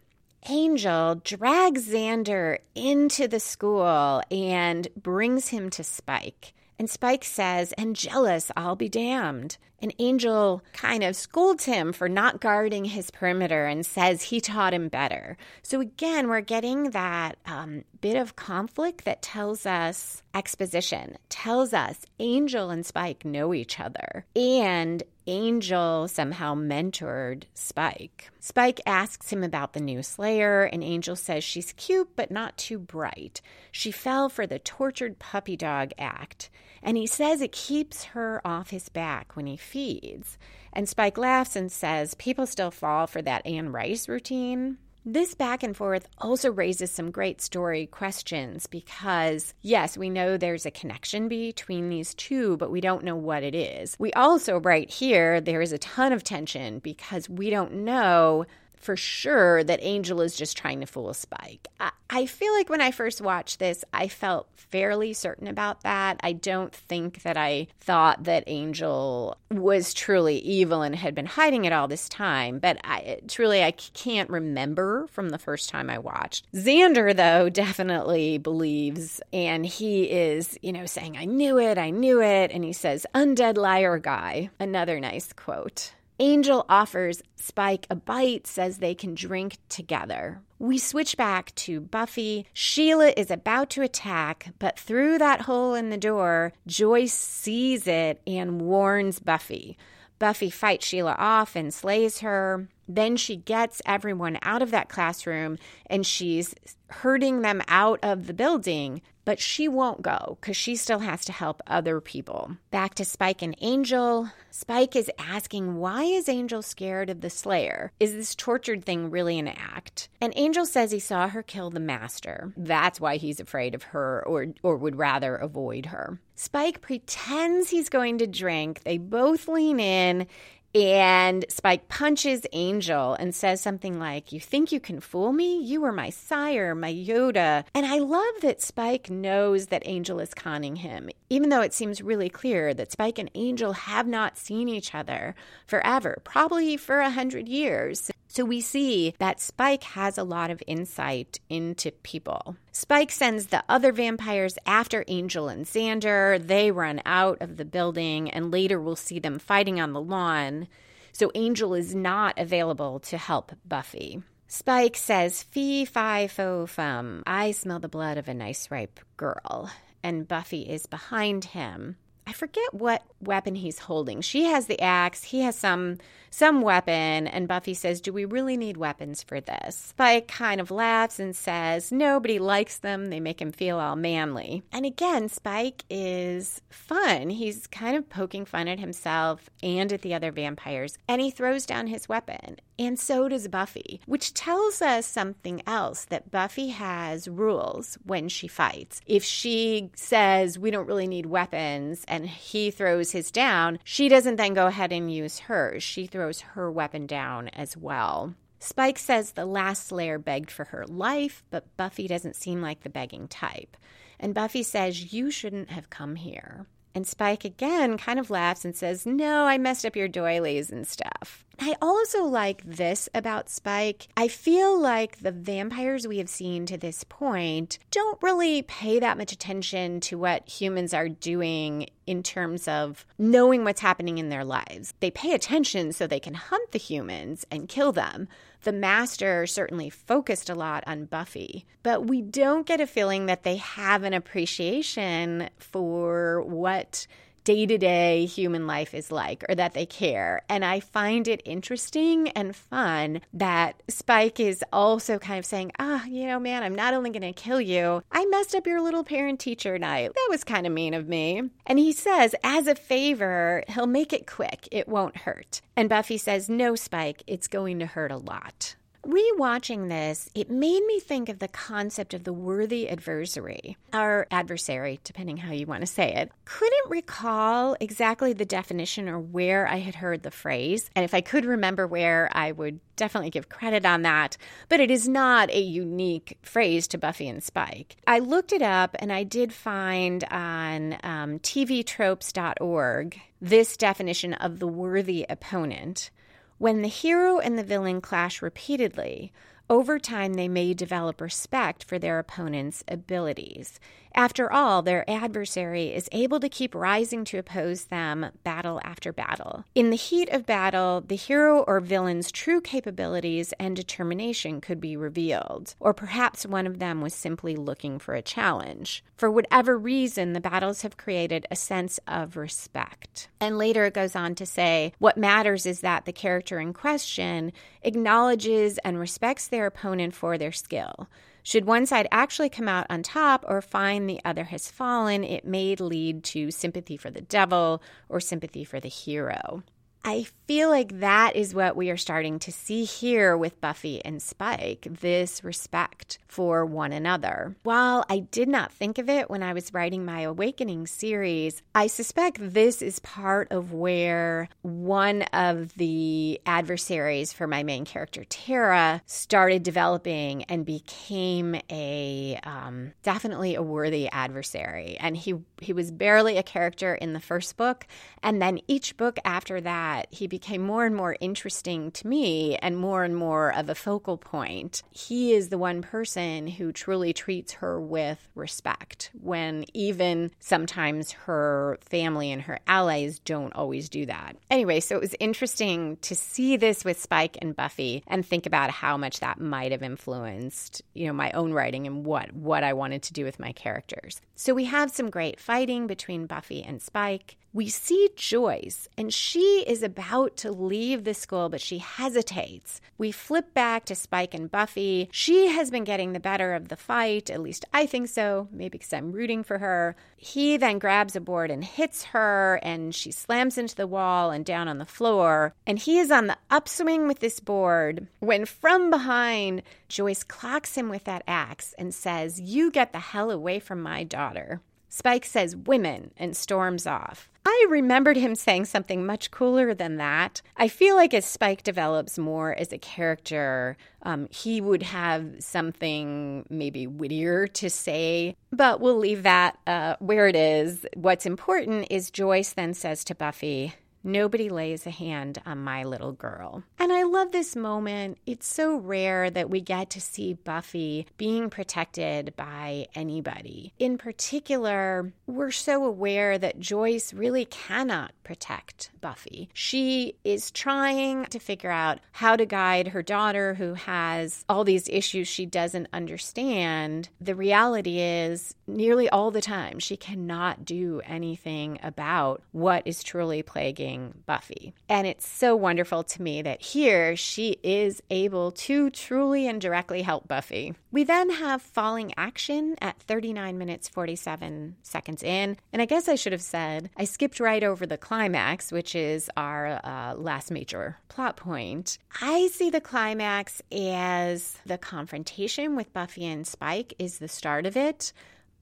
Angel 0.46 1.14
drags 1.24 1.88
Xander 1.88 2.58
into 2.74 3.26
the 3.26 3.40
school 3.40 4.22
and 4.30 4.88
brings 4.94 5.48
him 5.48 5.70
to 5.70 5.82
Spike. 5.82 6.52
And 6.78 6.90
Spike 6.90 7.24
says, 7.24 7.72
Angelus, 7.78 8.50
I'll 8.54 8.76
be 8.76 8.90
damned. 8.90 9.56
And 9.82 9.94
Angel 9.98 10.62
kind 10.72 11.02
of 11.02 11.16
scolds 11.16 11.64
him 11.64 11.92
for 11.92 12.08
not 12.08 12.40
guarding 12.40 12.86
his 12.86 13.10
perimeter 13.10 13.66
and 13.66 13.84
says 13.84 14.22
he 14.22 14.40
taught 14.40 14.72
him 14.72 14.88
better. 14.88 15.36
So 15.62 15.80
again, 15.80 16.28
we're 16.28 16.40
getting 16.40 16.90
that 16.90 17.36
um, 17.44 17.84
bit 18.00 18.16
of 18.16 18.36
conflict 18.36 19.04
that 19.04 19.20
tells 19.20 19.66
us 19.66 20.22
exposition, 20.34 21.18
tells 21.28 21.74
us 21.74 22.06
Angel 22.18 22.70
and 22.70 22.86
Spike 22.86 23.24
know 23.24 23.52
each 23.52 23.78
other. 23.78 24.24
And 24.34 25.02
Angel 25.26 26.06
somehow 26.08 26.54
mentored 26.54 27.44
Spike. 27.54 28.30
Spike 28.40 28.80
asks 28.84 29.32
him 29.32 29.42
about 29.42 29.72
the 29.72 29.80
new 29.80 30.02
Slayer, 30.02 30.64
and 30.64 30.84
Angel 30.84 31.16
says 31.16 31.42
she's 31.42 31.72
cute 31.72 32.14
but 32.14 32.30
not 32.30 32.56
too 32.58 32.78
bright. 32.78 33.40
She 33.72 33.90
fell 33.90 34.28
for 34.28 34.46
the 34.46 34.58
tortured 34.58 35.18
puppy 35.18 35.56
dog 35.56 35.92
act. 35.98 36.50
And 36.84 36.98
he 36.98 37.06
says 37.06 37.40
it 37.40 37.50
keeps 37.50 38.04
her 38.04 38.42
off 38.44 38.68
his 38.68 38.90
back 38.90 39.34
when 39.34 39.46
he 39.46 39.56
feeds. 39.56 40.36
And 40.70 40.86
Spike 40.86 41.16
laughs 41.16 41.56
and 41.56 41.72
says, 41.72 42.14
People 42.14 42.46
still 42.46 42.70
fall 42.70 43.06
for 43.06 43.22
that 43.22 43.46
Anne 43.46 43.72
Rice 43.72 44.06
routine. 44.06 44.76
This 45.06 45.34
back 45.34 45.62
and 45.62 45.76
forth 45.76 46.08
also 46.18 46.50
raises 46.50 46.90
some 46.90 47.10
great 47.10 47.40
story 47.40 47.86
questions 47.86 48.66
because, 48.66 49.52
yes, 49.60 49.98
we 49.98 50.08
know 50.08 50.36
there's 50.36 50.64
a 50.64 50.70
connection 50.70 51.28
between 51.28 51.88
these 51.88 52.14
two, 52.14 52.56
but 52.58 52.70
we 52.70 52.80
don't 52.80 53.04
know 53.04 53.16
what 53.16 53.42
it 53.42 53.54
is. 53.54 53.96
We 53.98 54.12
also, 54.14 54.60
right 54.60 54.90
here, 54.90 55.42
there 55.42 55.60
is 55.60 55.72
a 55.72 55.78
ton 55.78 56.12
of 56.12 56.24
tension 56.24 56.78
because 56.78 57.28
we 57.28 57.50
don't 57.50 57.72
know 57.72 58.46
for 58.84 58.96
sure 58.96 59.64
that 59.64 59.78
Angel 59.82 60.20
is 60.20 60.36
just 60.36 60.58
trying 60.58 60.80
to 60.80 60.86
fool 60.86 61.14
Spike. 61.14 61.68
I, 61.80 61.90
I, 62.10 62.26
feel 62.26 62.52
like 62.52 62.68
when 62.68 62.82
I 62.82 62.90
first 62.90 63.22
watched 63.22 63.58
this, 63.58 63.82
I 63.94 64.08
felt 64.08 64.46
fairly 64.56 65.14
certain 65.14 65.46
about 65.46 65.82
that. 65.84 66.20
I 66.22 66.32
don't 66.32 66.74
think 66.74 67.22
that 67.22 67.36
I 67.38 67.68
thought 67.80 68.24
that 68.24 68.44
Angel 68.46 69.38
was 69.50 69.94
truly 69.94 70.36
evil 70.38 70.82
and 70.82 70.94
had 70.94 71.14
been 71.14 71.26
hiding 71.26 71.64
it 71.64 71.72
all 71.72 71.88
this 71.88 72.08
time, 72.08 72.58
but 72.58 72.78
I 72.84 73.20
truly 73.26 73.62
I 73.62 73.70
can't 73.70 74.28
remember 74.28 75.06
from 75.06 75.30
the 75.30 75.38
first 75.38 75.70
time 75.70 75.88
I 75.88 75.98
watched. 75.98 76.46
Xander 76.52 77.16
though 77.16 77.48
definitely 77.48 78.36
believes 78.36 79.20
and 79.32 79.64
he 79.64 80.10
is, 80.10 80.58
you 80.60 80.72
know, 80.72 80.86
saying 80.86 81.16
I 81.16 81.24
knew 81.24 81.58
it, 81.58 81.78
I 81.78 81.90
knew 81.90 82.20
it, 82.20 82.50
and 82.52 82.64
he 82.64 82.74
says 82.74 83.06
undead 83.14 83.56
liar 83.56 83.98
guy. 83.98 84.50
Another 84.60 85.00
nice 85.00 85.32
quote. 85.32 85.92
Angel 86.20 86.64
offers 86.68 87.22
Spike 87.36 87.86
a 87.90 87.96
bite, 87.96 88.46
says 88.46 88.78
they 88.78 88.94
can 88.94 89.14
drink 89.14 89.58
together. 89.68 90.40
We 90.58 90.78
switch 90.78 91.16
back 91.16 91.54
to 91.56 91.80
Buffy. 91.80 92.46
Sheila 92.52 93.12
is 93.16 93.30
about 93.30 93.68
to 93.70 93.82
attack, 93.82 94.54
but 94.58 94.78
through 94.78 95.18
that 95.18 95.42
hole 95.42 95.74
in 95.74 95.90
the 95.90 95.98
door, 95.98 96.52
Joyce 96.66 97.12
sees 97.12 97.86
it 97.86 98.22
and 98.26 98.62
warns 98.62 99.18
Buffy. 99.18 99.76
Buffy 100.18 100.50
fights 100.50 100.86
Sheila 100.86 101.16
off 101.18 101.56
and 101.56 101.74
slays 101.74 102.20
her. 102.20 102.68
Then 102.88 103.16
she 103.16 103.36
gets 103.36 103.80
everyone 103.86 104.38
out 104.42 104.62
of 104.62 104.70
that 104.70 104.88
classroom 104.88 105.58
and 105.86 106.06
she's 106.06 106.54
herding 106.88 107.42
them 107.42 107.62
out 107.68 107.98
of 108.02 108.26
the 108.26 108.34
building 108.34 109.00
but 109.24 109.40
she 109.40 109.68
won't 109.68 110.02
go 110.02 110.38
because 110.40 110.56
she 110.56 110.76
still 110.76 111.00
has 111.00 111.24
to 111.24 111.32
help 111.32 111.62
other 111.66 112.00
people. 112.00 112.56
Back 112.70 112.94
to 112.96 113.04
Spike 113.04 113.42
and 113.42 113.56
Angel. 113.60 114.30
Spike 114.50 114.94
is 114.94 115.10
asking, 115.18 115.76
why 115.76 116.04
is 116.04 116.28
Angel 116.28 116.62
scared 116.62 117.10
of 117.10 117.20
the 117.20 117.30
Slayer? 117.30 117.92
Is 117.98 118.12
this 118.12 118.34
tortured 118.34 118.84
thing 118.84 119.10
really 119.10 119.38
an 119.38 119.48
act? 119.48 120.08
And 120.20 120.32
Angel 120.36 120.66
says 120.66 120.92
he 120.92 121.00
saw 121.00 121.28
her 121.28 121.42
kill 121.42 121.70
the 121.70 121.80
master. 121.80 122.52
That's 122.56 123.00
why 123.00 123.16
he's 123.16 123.40
afraid 123.40 123.74
of 123.74 123.82
her 123.84 124.22
or, 124.26 124.46
or 124.62 124.76
would 124.76 124.96
rather 124.96 125.34
avoid 125.36 125.86
her. 125.86 126.20
Spike 126.36 126.80
pretends 126.80 127.70
he's 127.70 127.88
going 127.88 128.18
to 128.18 128.26
drink. 128.26 128.82
They 128.82 128.98
both 128.98 129.48
lean 129.48 129.78
in 129.78 130.26
and 130.74 131.44
Spike 131.48 131.88
punches 131.88 132.46
Angel 132.52 133.14
and 133.14 133.34
says 133.34 133.60
something 133.60 133.98
like, 133.98 134.32
You 134.32 134.40
think 134.40 134.72
you 134.72 134.80
can 134.80 135.00
fool 135.00 135.32
me? 135.32 135.60
You 135.60 135.80
were 135.80 135.92
my 135.92 136.10
sire, 136.10 136.74
my 136.74 136.92
Yoda. 136.92 137.64
And 137.74 137.86
I 137.86 137.98
love 137.98 138.34
that 138.42 138.60
Spike 138.60 139.08
knows 139.08 139.66
that 139.66 139.82
Angel 139.86 140.18
is 140.18 140.34
conning 140.34 140.76
him, 140.76 141.10
even 141.30 141.48
though 141.48 141.60
it 141.60 141.74
seems 141.74 142.02
really 142.02 142.28
clear 142.28 142.74
that 142.74 142.90
Spike 142.90 143.18
and 143.18 143.30
Angel 143.34 143.72
have 143.72 144.08
not 144.08 144.36
seen 144.36 144.68
each 144.68 144.94
other 144.94 145.34
forever, 145.66 146.20
probably 146.24 146.76
for 146.76 146.98
a 146.98 147.10
hundred 147.10 147.48
years. 147.48 148.10
So 148.34 148.44
we 148.44 148.62
see 148.62 149.14
that 149.18 149.38
Spike 149.38 149.84
has 149.84 150.18
a 150.18 150.24
lot 150.24 150.50
of 150.50 150.60
insight 150.66 151.38
into 151.48 151.92
people. 151.92 152.56
Spike 152.72 153.12
sends 153.12 153.46
the 153.46 153.62
other 153.68 153.92
vampires 153.92 154.58
after 154.66 155.04
Angel 155.06 155.46
and 155.46 155.64
Xander. 155.64 156.44
They 156.44 156.72
run 156.72 157.00
out 157.06 157.40
of 157.40 157.58
the 157.58 157.64
building, 157.64 158.28
and 158.28 158.50
later 158.50 158.80
we'll 158.80 158.96
see 158.96 159.20
them 159.20 159.38
fighting 159.38 159.80
on 159.80 159.92
the 159.92 160.00
lawn. 160.00 160.66
So 161.12 161.30
Angel 161.36 161.74
is 161.74 161.94
not 161.94 162.36
available 162.36 162.98
to 163.10 163.18
help 163.18 163.52
Buffy. 163.64 164.20
Spike 164.48 164.96
says, 164.96 165.44
Fee, 165.44 165.84
fi, 165.84 166.26
fo, 166.26 166.66
fum. 166.66 167.22
I 167.28 167.52
smell 167.52 167.78
the 167.78 167.88
blood 167.88 168.18
of 168.18 168.26
a 168.26 168.34
nice, 168.34 168.68
ripe 168.68 168.98
girl. 169.16 169.70
And 170.02 170.26
Buffy 170.26 170.62
is 170.62 170.86
behind 170.86 171.44
him. 171.44 171.98
I 172.26 172.32
forget 172.32 172.72
what 172.72 173.02
weapon 173.20 173.54
he's 173.54 173.80
holding. 173.80 174.20
She 174.20 174.44
has 174.44 174.66
the 174.66 174.80
axe, 174.80 175.24
he 175.24 175.40
has 175.40 175.56
some 175.56 175.98
some 176.30 176.62
weapon, 176.62 177.28
and 177.28 177.46
Buffy 177.46 177.74
says, 177.74 178.00
"Do 178.00 178.12
we 178.12 178.24
really 178.24 178.56
need 178.56 178.76
weapons 178.76 179.22
for 179.22 179.40
this?" 179.40 179.76
Spike 179.76 180.26
kind 180.26 180.60
of 180.60 180.72
laughs 180.72 181.20
and 181.20 181.36
says, 181.36 181.92
"Nobody 181.92 182.40
likes 182.40 182.76
them. 182.78 183.06
They 183.06 183.20
make 183.20 183.40
him 183.40 183.52
feel 183.52 183.78
all 183.78 183.94
manly." 183.94 184.64
And 184.72 184.84
again, 184.84 185.28
Spike 185.28 185.84
is 185.88 186.60
fun. 186.70 187.30
He's 187.30 187.68
kind 187.68 187.96
of 187.96 188.10
poking 188.10 188.46
fun 188.46 188.66
at 188.66 188.80
himself 188.80 189.48
and 189.62 189.92
at 189.92 190.02
the 190.02 190.14
other 190.14 190.32
vampires, 190.32 190.98
and 191.06 191.20
he 191.20 191.30
throws 191.30 191.66
down 191.66 191.86
his 191.86 192.08
weapon. 192.08 192.56
And 192.78 192.98
so 192.98 193.28
does 193.28 193.46
Buffy, 193.46 194.00
which 194.06 194.34
tells 194.34 194.82
us 194.82 195.06
something 195.06 195.62
else 195.66 196.04
that 196.06 196.32
Buffy 196.32 196.70
has 196.70 197.28
rules 197.28 197.96
when 198.04 198.28
she 198.28 198.48
fights. 198.48 199.00
If 199.06 199.22
she 199.22 199.90
says, 199.94 200.58
We 200.58 200.72
don't 200.72 200.86
really 200.86 201.06
need 201.06 201.26
weapons, 201.26 202.04
and 202.14 202.28
he 202.28 202.70
throws 202.70 203.10
his 203.10 203.32
down, 203.32 203.80
she 203.82 204.08
doesn't 204.08 204.36
then 204.36 204.54
go 204.54 204.68
ahead 204.68 204.92
and 204.92 205.12
use 205.12 205.40
hers. 205.40 205.82
She 205.82 206.06
throws 206.06 206.40
her 206.40 206.70
weapon 206.70 207.08
down 207.08 207.48
as 207.48 207.76
well. 207.76 208.34
Spike 208.60 209.00
says 209.00 209.32
the 209.32 209.44
last 209.44 209.88
Slayer 209.88 210.16
begged 210.18 210.48
for 210.50 210.66
her 210.66 210.86
life, 210.86 211.42
but 211.50 211.76
Buffy 211.76 212.06
doesn't 212.06 212.36
seem 212.36 212.62
like 212.62 212.82
the 212.82 212.88
begging 212.88 213.26
type. 213.26 213.76
And 214.20 214.32
Buffy 214.32 214.62
says, 214.62 215.12
You 215.12 215.32
shouldn't 215.32 215.70
have 215.70 215.90
come 215.90 216.14
here. 216.14 216.66
And 216.94 217.06
Spike 217.06 217.44
again 217.44 217.98
kind 217.98 218.18
of 218.18 218.30
laughs 218.30 218.64
and 218.64 218.76
says, 218.76 219.04
No, 219.04 219.46
I 219.46 219.58
messed 219.58 219.84
up 219.84 219.96
your 219.96 220.08
doilies 220.08 220.70
and 220.70 220.86
stuff. 220.86 221.44
I 221.60 221.76
also 221.80 222.24
like 222.24 222.62
this 222.64 223.08
about 223.14 223.48
Spike. 223.48 224.08
I 224.16 224.28
feel 224.28 224.78
like 224.78 225.20
the 225.20 225.32
vampires 225.32 226.06
we 226.06 226.18
have 226.18 226.28
seen 226.28 226.66
to 226.66 226.76
this 226.76 227.04
point 227.04 227.78
don't 227.90 228.22
really 228.22 228.62
pay 228.62 228.98
that 228.98 229.18
much 229.18 229.32
attention 229.32 230.00
to 230.00 230.18
what 230.18 230.48
humans 230.48 230.92
are 230.92 231.08
doing 231.08 231.88
in 232.06 232.22
terms 232.22 232.68
of 232.68 233.06
knowing 233.18 233.64
what's 233.64 233.80
happening 233.80 234.18
in 234.18 234.28
their 234.28 234.44
lives. 234.44 234.94
They 235.00 235.10
pay 235.10 235.32
attention 235.32 235.92
so 235.92 236.06
they 236.06 236.20
can 236.20 236.34
hunt 236.34 236.72
the 236.72 236.78
humans 236.78 237.46
and 237.50 237.68
kill 237.68 237.92
them. 237.92 238.28
The 238.64 238.72
master 238.72 239.46
certainly 239.46 239.90
focused 239.90 240.48
a 240.48 240.54
lot 240.54 240.84
on 240.86 241.04
Buffy, 241.04 241.66
but 241.82 242.06
we 242.06 242.22
don't 242.22 242.66
get 242.66 242.80
a 242.80 242.86
feeling 242.86 243.26
that 243.26 243.42
they 243.42 243.56
have 243.56 244.04
an 244.04 244.14
appreciation 244.14 245.50
for 245.58 246.40
what 246.42 247.06
day 247.44 247.66
to 247.66 247.78
day 247.78 248.26
human 248.26 248.66
life 248.66 248.94
is 248.94 249.12
like 249.12 249.44
or 249.48 249.54
that 249.54 249.74
they 249.74 249.86
care. 249.86 250.42
And 250.48 250.64
I 250.64 250.80
find 250.80 251.28
it 251.28 251.42
interesting 251.44 252.28
and 252.30 252.56
fun 252.56 253.20
that 253.34 253.82
Spike 253.88 254.40
is 254.40 254.64
also 254.72 255.18
kind 255.18 255.38
of 255.38 255.44
saying, 255.44 255.72
ah, 255.78 256.02
oh, 256.02 256.08
you 256.08 256.26
know, 256.26 256.40
man, 256.40 256.62
I'm 256.62 256.74
not 256.74 256.94
only 256.94 257.10
going 257.10 257.22
to 257.22 257.32
kill 257.32 257.60
you, 257.60 258.02
I 258.10 258.24
messed 258.26 258.54
up 258.54 258.66
your 258.66 258.80
little 258.80 259.04
parent 259.04 259.40
teacher 259.40 259.78
night. 259.78 260.12
That 260.14 260.28
was 260.30 260.44
kind 260.44 260.66
of 260.66 260.72
mean 260.72 260.94
of 260.94 261.08
me. 261.08 261.42
And 261.66 261.78
he 261.78 261.92
says, 261.92 262.34
as 262.42 262.66
a 262.66 262.74
favor, 262.74 263.62
he'll 263.68 263.86
make 263.86 264.12
it 264.12 264.26
quick. 264.26 264.68
It 264.72 264.88
won't 264.88 265.18
hurt. 265.18 265.60
And 265.76 265.88
Buffy 265.88 266.18
says, 266.18 266.48
no, 266.48 266.74
Spike, 266.74 267.22
it's 267.26 267.48
going 267.48 267.78
to 267.80 267.86
hurt 267.86 268.10
a 268.10 268.16
lot. 268.16 268.76
Rewatching 269.06 269.90
this, 269.90 270.30
it 270.34 270.50
made 270.50 270.84
me 270.86 270.98
think 270.98 271.28
of 271.28 271.38
the 271.38 271.48
concept 271.48 272.14
of 272.14 272.24
the 272.24 272.32
worthy 272.32 272.88
adversary, 272.88 273.76
our 273.92 274.26
adversary, 274.30 274.98
depending 275.04 275.36
how 275.36 275.52
you 275.52 275.66
want 275.66 275.82
to 275.82 275.86
say 275.86 276.14
it. 276.14 276.32
Couldn't 276.46 276.90
recall 276.90 277.76
exactly 277.80 278.32
the 278.32 278.46
definition 278.46 279.08
or 279.08 279.18
where 279.18 279.68
I 279.68 279.76
had 279.76 279.96
heard 279.96 280.22
the 280.22 280.30
phrase. 280.30 280.88
And 280.96 281.04
if 281.04 281.12
I 281.12 281.20
could 281.20 281.44
remember 281.44 281.86
where, 281.86 282.30
I 282.32 282.52
would 282.52 282.80
definitely 282.96 283.30
give 283.30 283.48
credit 283.48 283.84
on 283.84 284.02
that. 284.02 284.36
But 284.68 284.80
it 284.80 284.90
is 284.90 285.08
not 285.08 285.50
a 285.50 285.60
unique 285.60 286.38
phrase 286.42 286.88
to 286.88 286.98
Buffy 286.98 287.28
and 287.28 287.42
Spike. 287.42 287.96
I 288.06 288.20
looked 288.20 288.52
it 288.52 288.62
up 288.62 288.96
and 288.98 289.12
I 289.12 289.24
did 289.24 289.52
find 289.52 290.24
on 290.30 290.94
um, 291.02 291.38
tvtropes.org 291.40 293.20
this 293.40 293.76
definition 293.76 294.32
of 294.34 294.58
the 294.58 294.66
worthy 294.66 295.26
opponent. 295.28 296.10
When 296.58 296.82
the 296.82 296.88
hero 296.88 297.38
and 297.38 297.58
the 297.58 297.64
villain 297.64 298.00
clash 298.00 298.40
repeatedly, 298.40 299.32
over 299.68 299.98
time 299.98 300.34
they 300.34 300.48
may 300.48 300.74
develop 300.74 301.20
respect 301.20 301.82
for 301.82 301.98
their 301.98 302.18
opponent's 302.18 302.84
abilities. 302.86 303.80
After 304.16 304.52
all, 304.52 304.80
their 304.80 305.08
adversary 305.10 305.92
is 305.92 306.08
able 306.12 306.38
to 306.38 306.48
keep 306.48 306.72
rising 306.72 307.24
to 307.24 307.38
oppose 307.38 307.86
them 307.86 308.26
battle 308.44 308.80
after 308.84 309.12
battle. 309.12 309.64
In 309.74 309.90
the 309.90 309.96
heat 309.96 310.28
of 310.28 310.46
battle, 310.46 311.00
the 311.00 311.16
hero 311.16 311.62
or 311.62 311.80
villain's 311.80 312.30
true 312.30 312.60
capabilities 312.60 313.52
and 313.58 313.74
determination 313.74 314.60
could 314.60 314.80
be 314.80 314.96
revealed, 314.96 315.74
or 315.80 315.92
perhaps 315.92 316.46
one 316.46 316.64
of 316.66 316.78
them 316.78 317.00
was 317.00 317.12
simply 317.12 317.56
looking 317.56 317.98
for 317.98 318.14
a 318.14 318.22
challenge. 318.22 319.02
For 319.16 319.28
whatever 319.28 319.76
reason, 319.76 320.32
the 320.32 320.40
battles 320.40 320.82
have 320.82 320.96
created 320.96 321.46
a 321.50 321.56
sense 321.56 321.98
of 322.06 322.36
respect. 322.36 323.28
And 323.40 323.58
later 323.58 323.84
it 323.84 323.94
goes 323.94 324.14
on 324.14 324.36
to 324.36 324.46
say 324.46 324.92
what 325.00 325.16
matters 325.16 325.66
is 325.66 325.80
that 325.80 326.04
the 326.04 326.12
character 326.12 326.60
in 326.60 326.72
question 326.72 327.52
acknowledges 327.82 328.78
and 328.78 328.96
respects 328.96 329.48
their 329.48 329.66
opponent 329.66 330.14
for 330.14 330.38
their 330.38 330.52
skill. 330.52 331.08
Should 331.46 331.66
one 331.66 331.84
side 331.84 332.08
actually 332.10 332.48
come 332.48 332.68
out 332.68 332.86
on 332.88 333.02
top 333.02 333.44
or 333.46 333.60
find 333.60 334.08
the 334.08 334.18
other 334.24 334.44
has 334.44 334.70
fallen, 334.70 335.22
it 335.22 335.44
may 335.44 335.76
lead 335.76 336.24
to 336.24 336.50
sympathy 336.50 336.96
for 336.96 337.10
the 337.10 337.20
devil 337.20 337.82
or 338.08 338.18
sympathy 338.18 338.64
for 338.64 338.80
the 338.80 338.88
hero. 338.88 339.62
I 340.06 340.26
feel 340.46 340.68
like 340.68 341.00
that 341.00 341.34
is 341.34 341.54
what 341.54 341.76
we 341.76 341.90
are 341.90 341.96
starting 341.96 342.38
to 342.40 342.52
see 342.52 342.84
here 342.84 343.36
with 343.36 343.60
Buffy 343.62 344.04
and 344.04 344.20
Spike 344.20 344.86
this 345.00 345.42
respect 345.42 346.18
for 346.28 346.66
one 346.66 346.92
another. 346.92 347.56
While 347.62 348.04
I 348.10 348.18
did 348.18 348.48
not 348.48 348.72
think 348.72 348.98
of 348.98 349.08
it 349.08 349.30
when 349.30 349.42
I 349.42 349.54
was 349.54 349.72
writing 349.72 350.04
my 350.04 350.20
Awakening 350.22 350.86
series, 350.86 351.62
I 351.74 351.86
suspect 351.86 352.36
this 352.40 352.82
is 352.82 352.98
part 352.98 353.50
of 353.50 353.72
where 353.72 354.50
one 354.60 355.22
of 355.32 355.72
the 355.76 356.38
adversaries 356.44 357.32
for 357.32 357.46
my 357.46 357.62
main 357.62 357.86
character, 357.86 358.24
Tara, 358.24 359.00
started 359.06 359.62
developing 359.62 360.42
and 360.44 360.66
became 360.66 361.54
a 361.70 362.38
um, 362.42 362.92
definitely 363.02 363.54
a 363.54 363.62
worthy 363.62 364.08
adversary. 364.10 364.98
And 365.00 365.16
he, 365.16 365.36
he 365.62 365.72
was 365.72 365.90
barely 365.90 366.36
a 366.36 366.42
character 366.42 366.94
in 366.94 367.14
the 367.14 367.20
first 367.20 367.56
book. 367.56 367.86
And 368.22 368.42
then 368.42 368.58
each 368.66 368.96
book 368.98 369.18
after 369.24 369.60
that, 369.62 369.93
that, 369.94 370.08
he 370.10 370.26
became 370.26 370.62
more 370.62 370.84
and 370.84 370.96
more 370.96 371.16
interesting 371.20 371.90
to 371.92 372.06
me 372.06 372.56
and 372.56 372.76
more 372.76 373.04
and 373.04 373.16
more 373.16 373.54
of 373.54 373.68
a 373.68 373.74
focal 373.74 374.16
point. 374.16 374.82
He 374.90 375.32
is 375.32 375.48
the 375.48 375.58
one 375.58 375.82
person 375.82 376.46
who 376.46 376.72
truly 376.72 377.12
treats 377.12 377.54
her 377.54 377.80
with 377.80 378.28
respect 378.34 379.10
when 379.20 379.64
even 379.72 380.32
sometimes 380.40 381.12
her 381.12 381.78
family 381.80 382.32
and 382.32 382.42
her 382.42 382.58
allies 382.66 383.18
don't 383.20 383.54
always 383.54 383.88
do 383.88 384.06
that. 384.06 384.36
Anyway, 384.50 384.80
so 384.80 384.96
it 384.96 385.00
was 385.00 385.14
interesting 385.20 385.96
to 386.02 386.14
see 386.14 386.56
this 386.56 386.84
with 386.84 387.00
Spike 387.00 387.38
and 387.40 387.54
Buffy 387.54 388.02
and 388.06 388.26
think 388.26 388.46
about 388.46 388.70
how 388.70 388.96
much 388.96 389.20
that 389.20 389.40
might 389.40 389.72
have 389.72 389.82
influenced, 389.82 390.82
you 390.94 391.06
know, 391.06 391.12
my 391.12 391.30
own 391.32 391.52
writing 391.52 391.86
and 391.86 392.04
what 392.04 392.32
what 392.32 392.64
I 392.64 392.72
wanted 392.72 393.02
to 393.04 393.12
do 393.12 393.24
with 393.24 393.38
my 393.38 393.52
characters. 393.52 394.20
So 394.34 394.54
we 394.54 394.64
have 394.64 394.90
some 394.90 395.10
great 395.10 395.38
fighting 395.40 395.86
between 395.86 396.26
Buffy 396.26 396.62
and 396.62 396.82
Spike 396.82 397.36
we 397.54 397.68
see 397.68 398.10
Joyce, 398.16 398.88
and 398.98 399.14
she 399.14 399.64
is 399.64 399.84
about 399.84 400.36
to 400.38 400.50
leave 400.50 401.04
the 401.04 401.14
school, 401.14 401.48
but 401.48 401.60
she 401.60 401.78
hesitates. 401.78 402.80
We 402.98 403.12
flip 403.12 403.54
back 403.54 403.84
to 403.84 403.94
Spike 403.94 404.34
and 404.34 404.50
Buffy. 404.50 405.08
She 405.12 405.46
has 405.46 405.70
been 405.70 405.84
getting 405.84 406.12
the 406.12 406.20
better 406.20 406.52
of 406.52 406.66
the 406.66 406.76
fight, 406.76 407.30
at 407.30 407.40
least 407.40 407.64
I 407.72 407.86
think 407.86 408.08
so, 408.08 408.48
maybe 408.50 408.70
because 408.70 408.92
I'm 408.92 409.12
rooting 409.12 409.44
for 409.44 409.58
her. 409.58 409.94
He 410.16 410.56
then 410.56 410.80
grabs 410.80 411.14
a 411.14 411.20
board 411.20 411.52
and 411.52 411.62
hits 411.62 412.02
her, 412.06 412.58
and 412.60 412.92
she 412.92 413.12
slams 413.12 413.56
into 413.56 413.76
the 413.76 413.86
wall 413.86 414.32
and 414.32 414.44
down 414.44 414.66
on 414.66 414.78
the 414.78 414.84
floor. 414.84 415.54
And 415.64 415.78
he 415.78 416.00
is 416.00 416.10
on 416.10 416.26
the 416.26 416.38
upswing 416.50 417.06
with 417.06 417.20
this 417.20 417.38
board 417.38 418.08
when 418.18 418.46
from 418.46 418.90
behind, 418.90 419.62
Joyce 419.88 420.24
clocks 420.24 420.74
him 420.74 420.88
with 420.88 421.04
that 421.04 421.22
axe 421.28 421.72
and 421.78 421.94
says, 421.94 422.40
You 422.40 422.72
get 422.72 422.92
the 422.92 422.98
hell 422.98 423.30
away 423.30 423.60
from 423.60 423.80
my 423.80 424.02
daughter. 424.02 424.60
Spike 424.94 425.24
says 425.24 425.56
women 425.56 426.12
and 426.16 426.36
storms 426.36 426.86
off. 426.86 427.28
I 427.44 427.66
remembered 427.68 428.16
him 428.16 428.36
saying 428.36 428.66
something 428.66 429.04
much 429.04 429.32
cooler 429.32 429.74
than 429.74 429.96
that. 429.96 430.40
I 430.56 430.68
feel 430.68 430.94
like 430.94 431.12
as 431.12 431.24
Spike 431.24 431.64
develops 431.64 432.16
more 432.16 432.54
as 432.54 432.72
a 432.72 432.78
character, 432.78 433.76
um, 434.02 434.28
he 434.30 434.60
would 434.60 434.84
have 434.84 435.26
something 435.40 436.46
maybe 436.48 436.86
wittier 436.86 437.48
to 437.48 437.70
say, 437.70 438.36
but 438.52 438.80
we'll 438.80 438.96
leave 438.96 439.24
that 439.24 439.58
uh, 439.66 439.96
where 439.98 440.28
it 440.28 440.36
is. 440.36 440.86
What's 440.94 441.26
important 441.26 441.88
is 441.90 442.12
Joyce 442.12 442.52
then 442.52 442.72
says 442.72 443.02
to 443.06 443.16
Buffy, 443.16 443.74
Nobody 444.06 444.50
lays 444.50 444.86
a 444.86 444.90
hand 444.90 445.40
on 445.46 445.58
my 445.64 445.82
little 445.82 446.12
girl. 446.12 446.62
And 446.78 446.92
I 446.92 447.04
love 447.04 447.32
this 447.32 447.56
moment. 447.56 448.18
It's 448.26 448.46
so 448.46 448.76
rare 448.76 449.30
that 449.30 449.48
we 449.48 449.62
get 449.62 449.88
to 449.90 450.00
see 450.00 450.34
Buffy 450.34 451.06
being 451.16 451.48
protected 451.48 452.36
by 452.36 452.86
anybody. 452.94 453.72
In 453.78 453.96
particular, 453.96 455.10
we're 455.26 455.50
so 455.50 455.86
aware 455.86 456.36
that 456.36 456.60
Joyce 456.60 457.14
really 457.14 457.46
cannot 457.46 458.12
protect 458.24 458.90
Buffy. 459.00 459.48
She 459.54 460.16
is 460.22 460.50
trying 460.50 461.24
to 461.26 461.38
figure 461.38 461.70
out 461.70 462.00
how 462.12 462.36
to 462.36 462.44
guide 462.44 462.88
her 462.88 463.02
daughter 463.02 463.54
who 463.54 463.72
has 463.74 464.44
all 464.50 464.64
these 464.64 464.88
issues 464.88 465.28
she 465.28 465.46
doesn't 465.46 465.88
understand. 465.94 467.08
The 467.20 467.34
reality 467.34 468.00
is, 468.00 468.54
nearly 468.66 469.08
all 469.08 469.30
the 469.30 469.40
time, 469.40 469.78
she 469.78 469.96
cannot 469.96 470.64
do 470.64 471.00
anything 471.06 471.78
about 471.82 472.42
what 472.52 472.82
is 472.86 473.02
truly 473.02 473.42
plaguing 473.42 473.93
Buffy. 474.26 474.74
And 474.88 475.06
it's 475.06 475.26
so 475.26 475.56
wonderful 475.56 476.04
to 476.04 476.22
me 476.22 476.42
that 476.42 476.62
here 476.62 477.16
she 477.16 477.56
is 477.62 478.02
able 478.10 478.52
to 478.52 478.90
truly 478.90 479.46
and 479.46 479.60
directly 479.60 480.02
help 480.02 480.28
Buffy. 480.28 480.74
We 480.92 481.04
then 481.04 481.30
have 481.30 481.62
falling 481.62 482.12
action 482.16 482.76
at 482.80 483.00
39 483.00 483.58
minutes 483.58 483.88
47 483.88 484.76
seconds 484.82 485.22
in. 485.22 485.56
And 485.72 485.82
I 485.82 485.86
guess 485.86 486.08
I 486.08 486.14
should 486.14 486.32
have 486.32 486.42
said 486.42 486.90
I 486.96 487.04
skipped 487.04 487.40
right 487.40 487.62
over 487.62 487.86
the 487.86 487.98
climax, 487.98 488.72
which 488.72 488.94
is 488.94 489.30
our 489.36 489.80
uh, 489.84 490.14
last 490.14 490.50
major 490.50 490.98
plot 491.08 491.36
point. 491.36 491.98
I 492.20 492.48
see 492.48 492.70
the 492.70 492.80
climax 492.80 493.62
as 493.72 494.58
the 494.66 494.78
confrontation 494.78 495.76
with 495.76 495.92
Buffy 495.92 496.24
and 496.24 496.46
Spike 496.46 496.94
is 496.98 497.18
the 497.18 497.28
start 497.28 497.66
of 497.66 497.76
it 497.76 498.12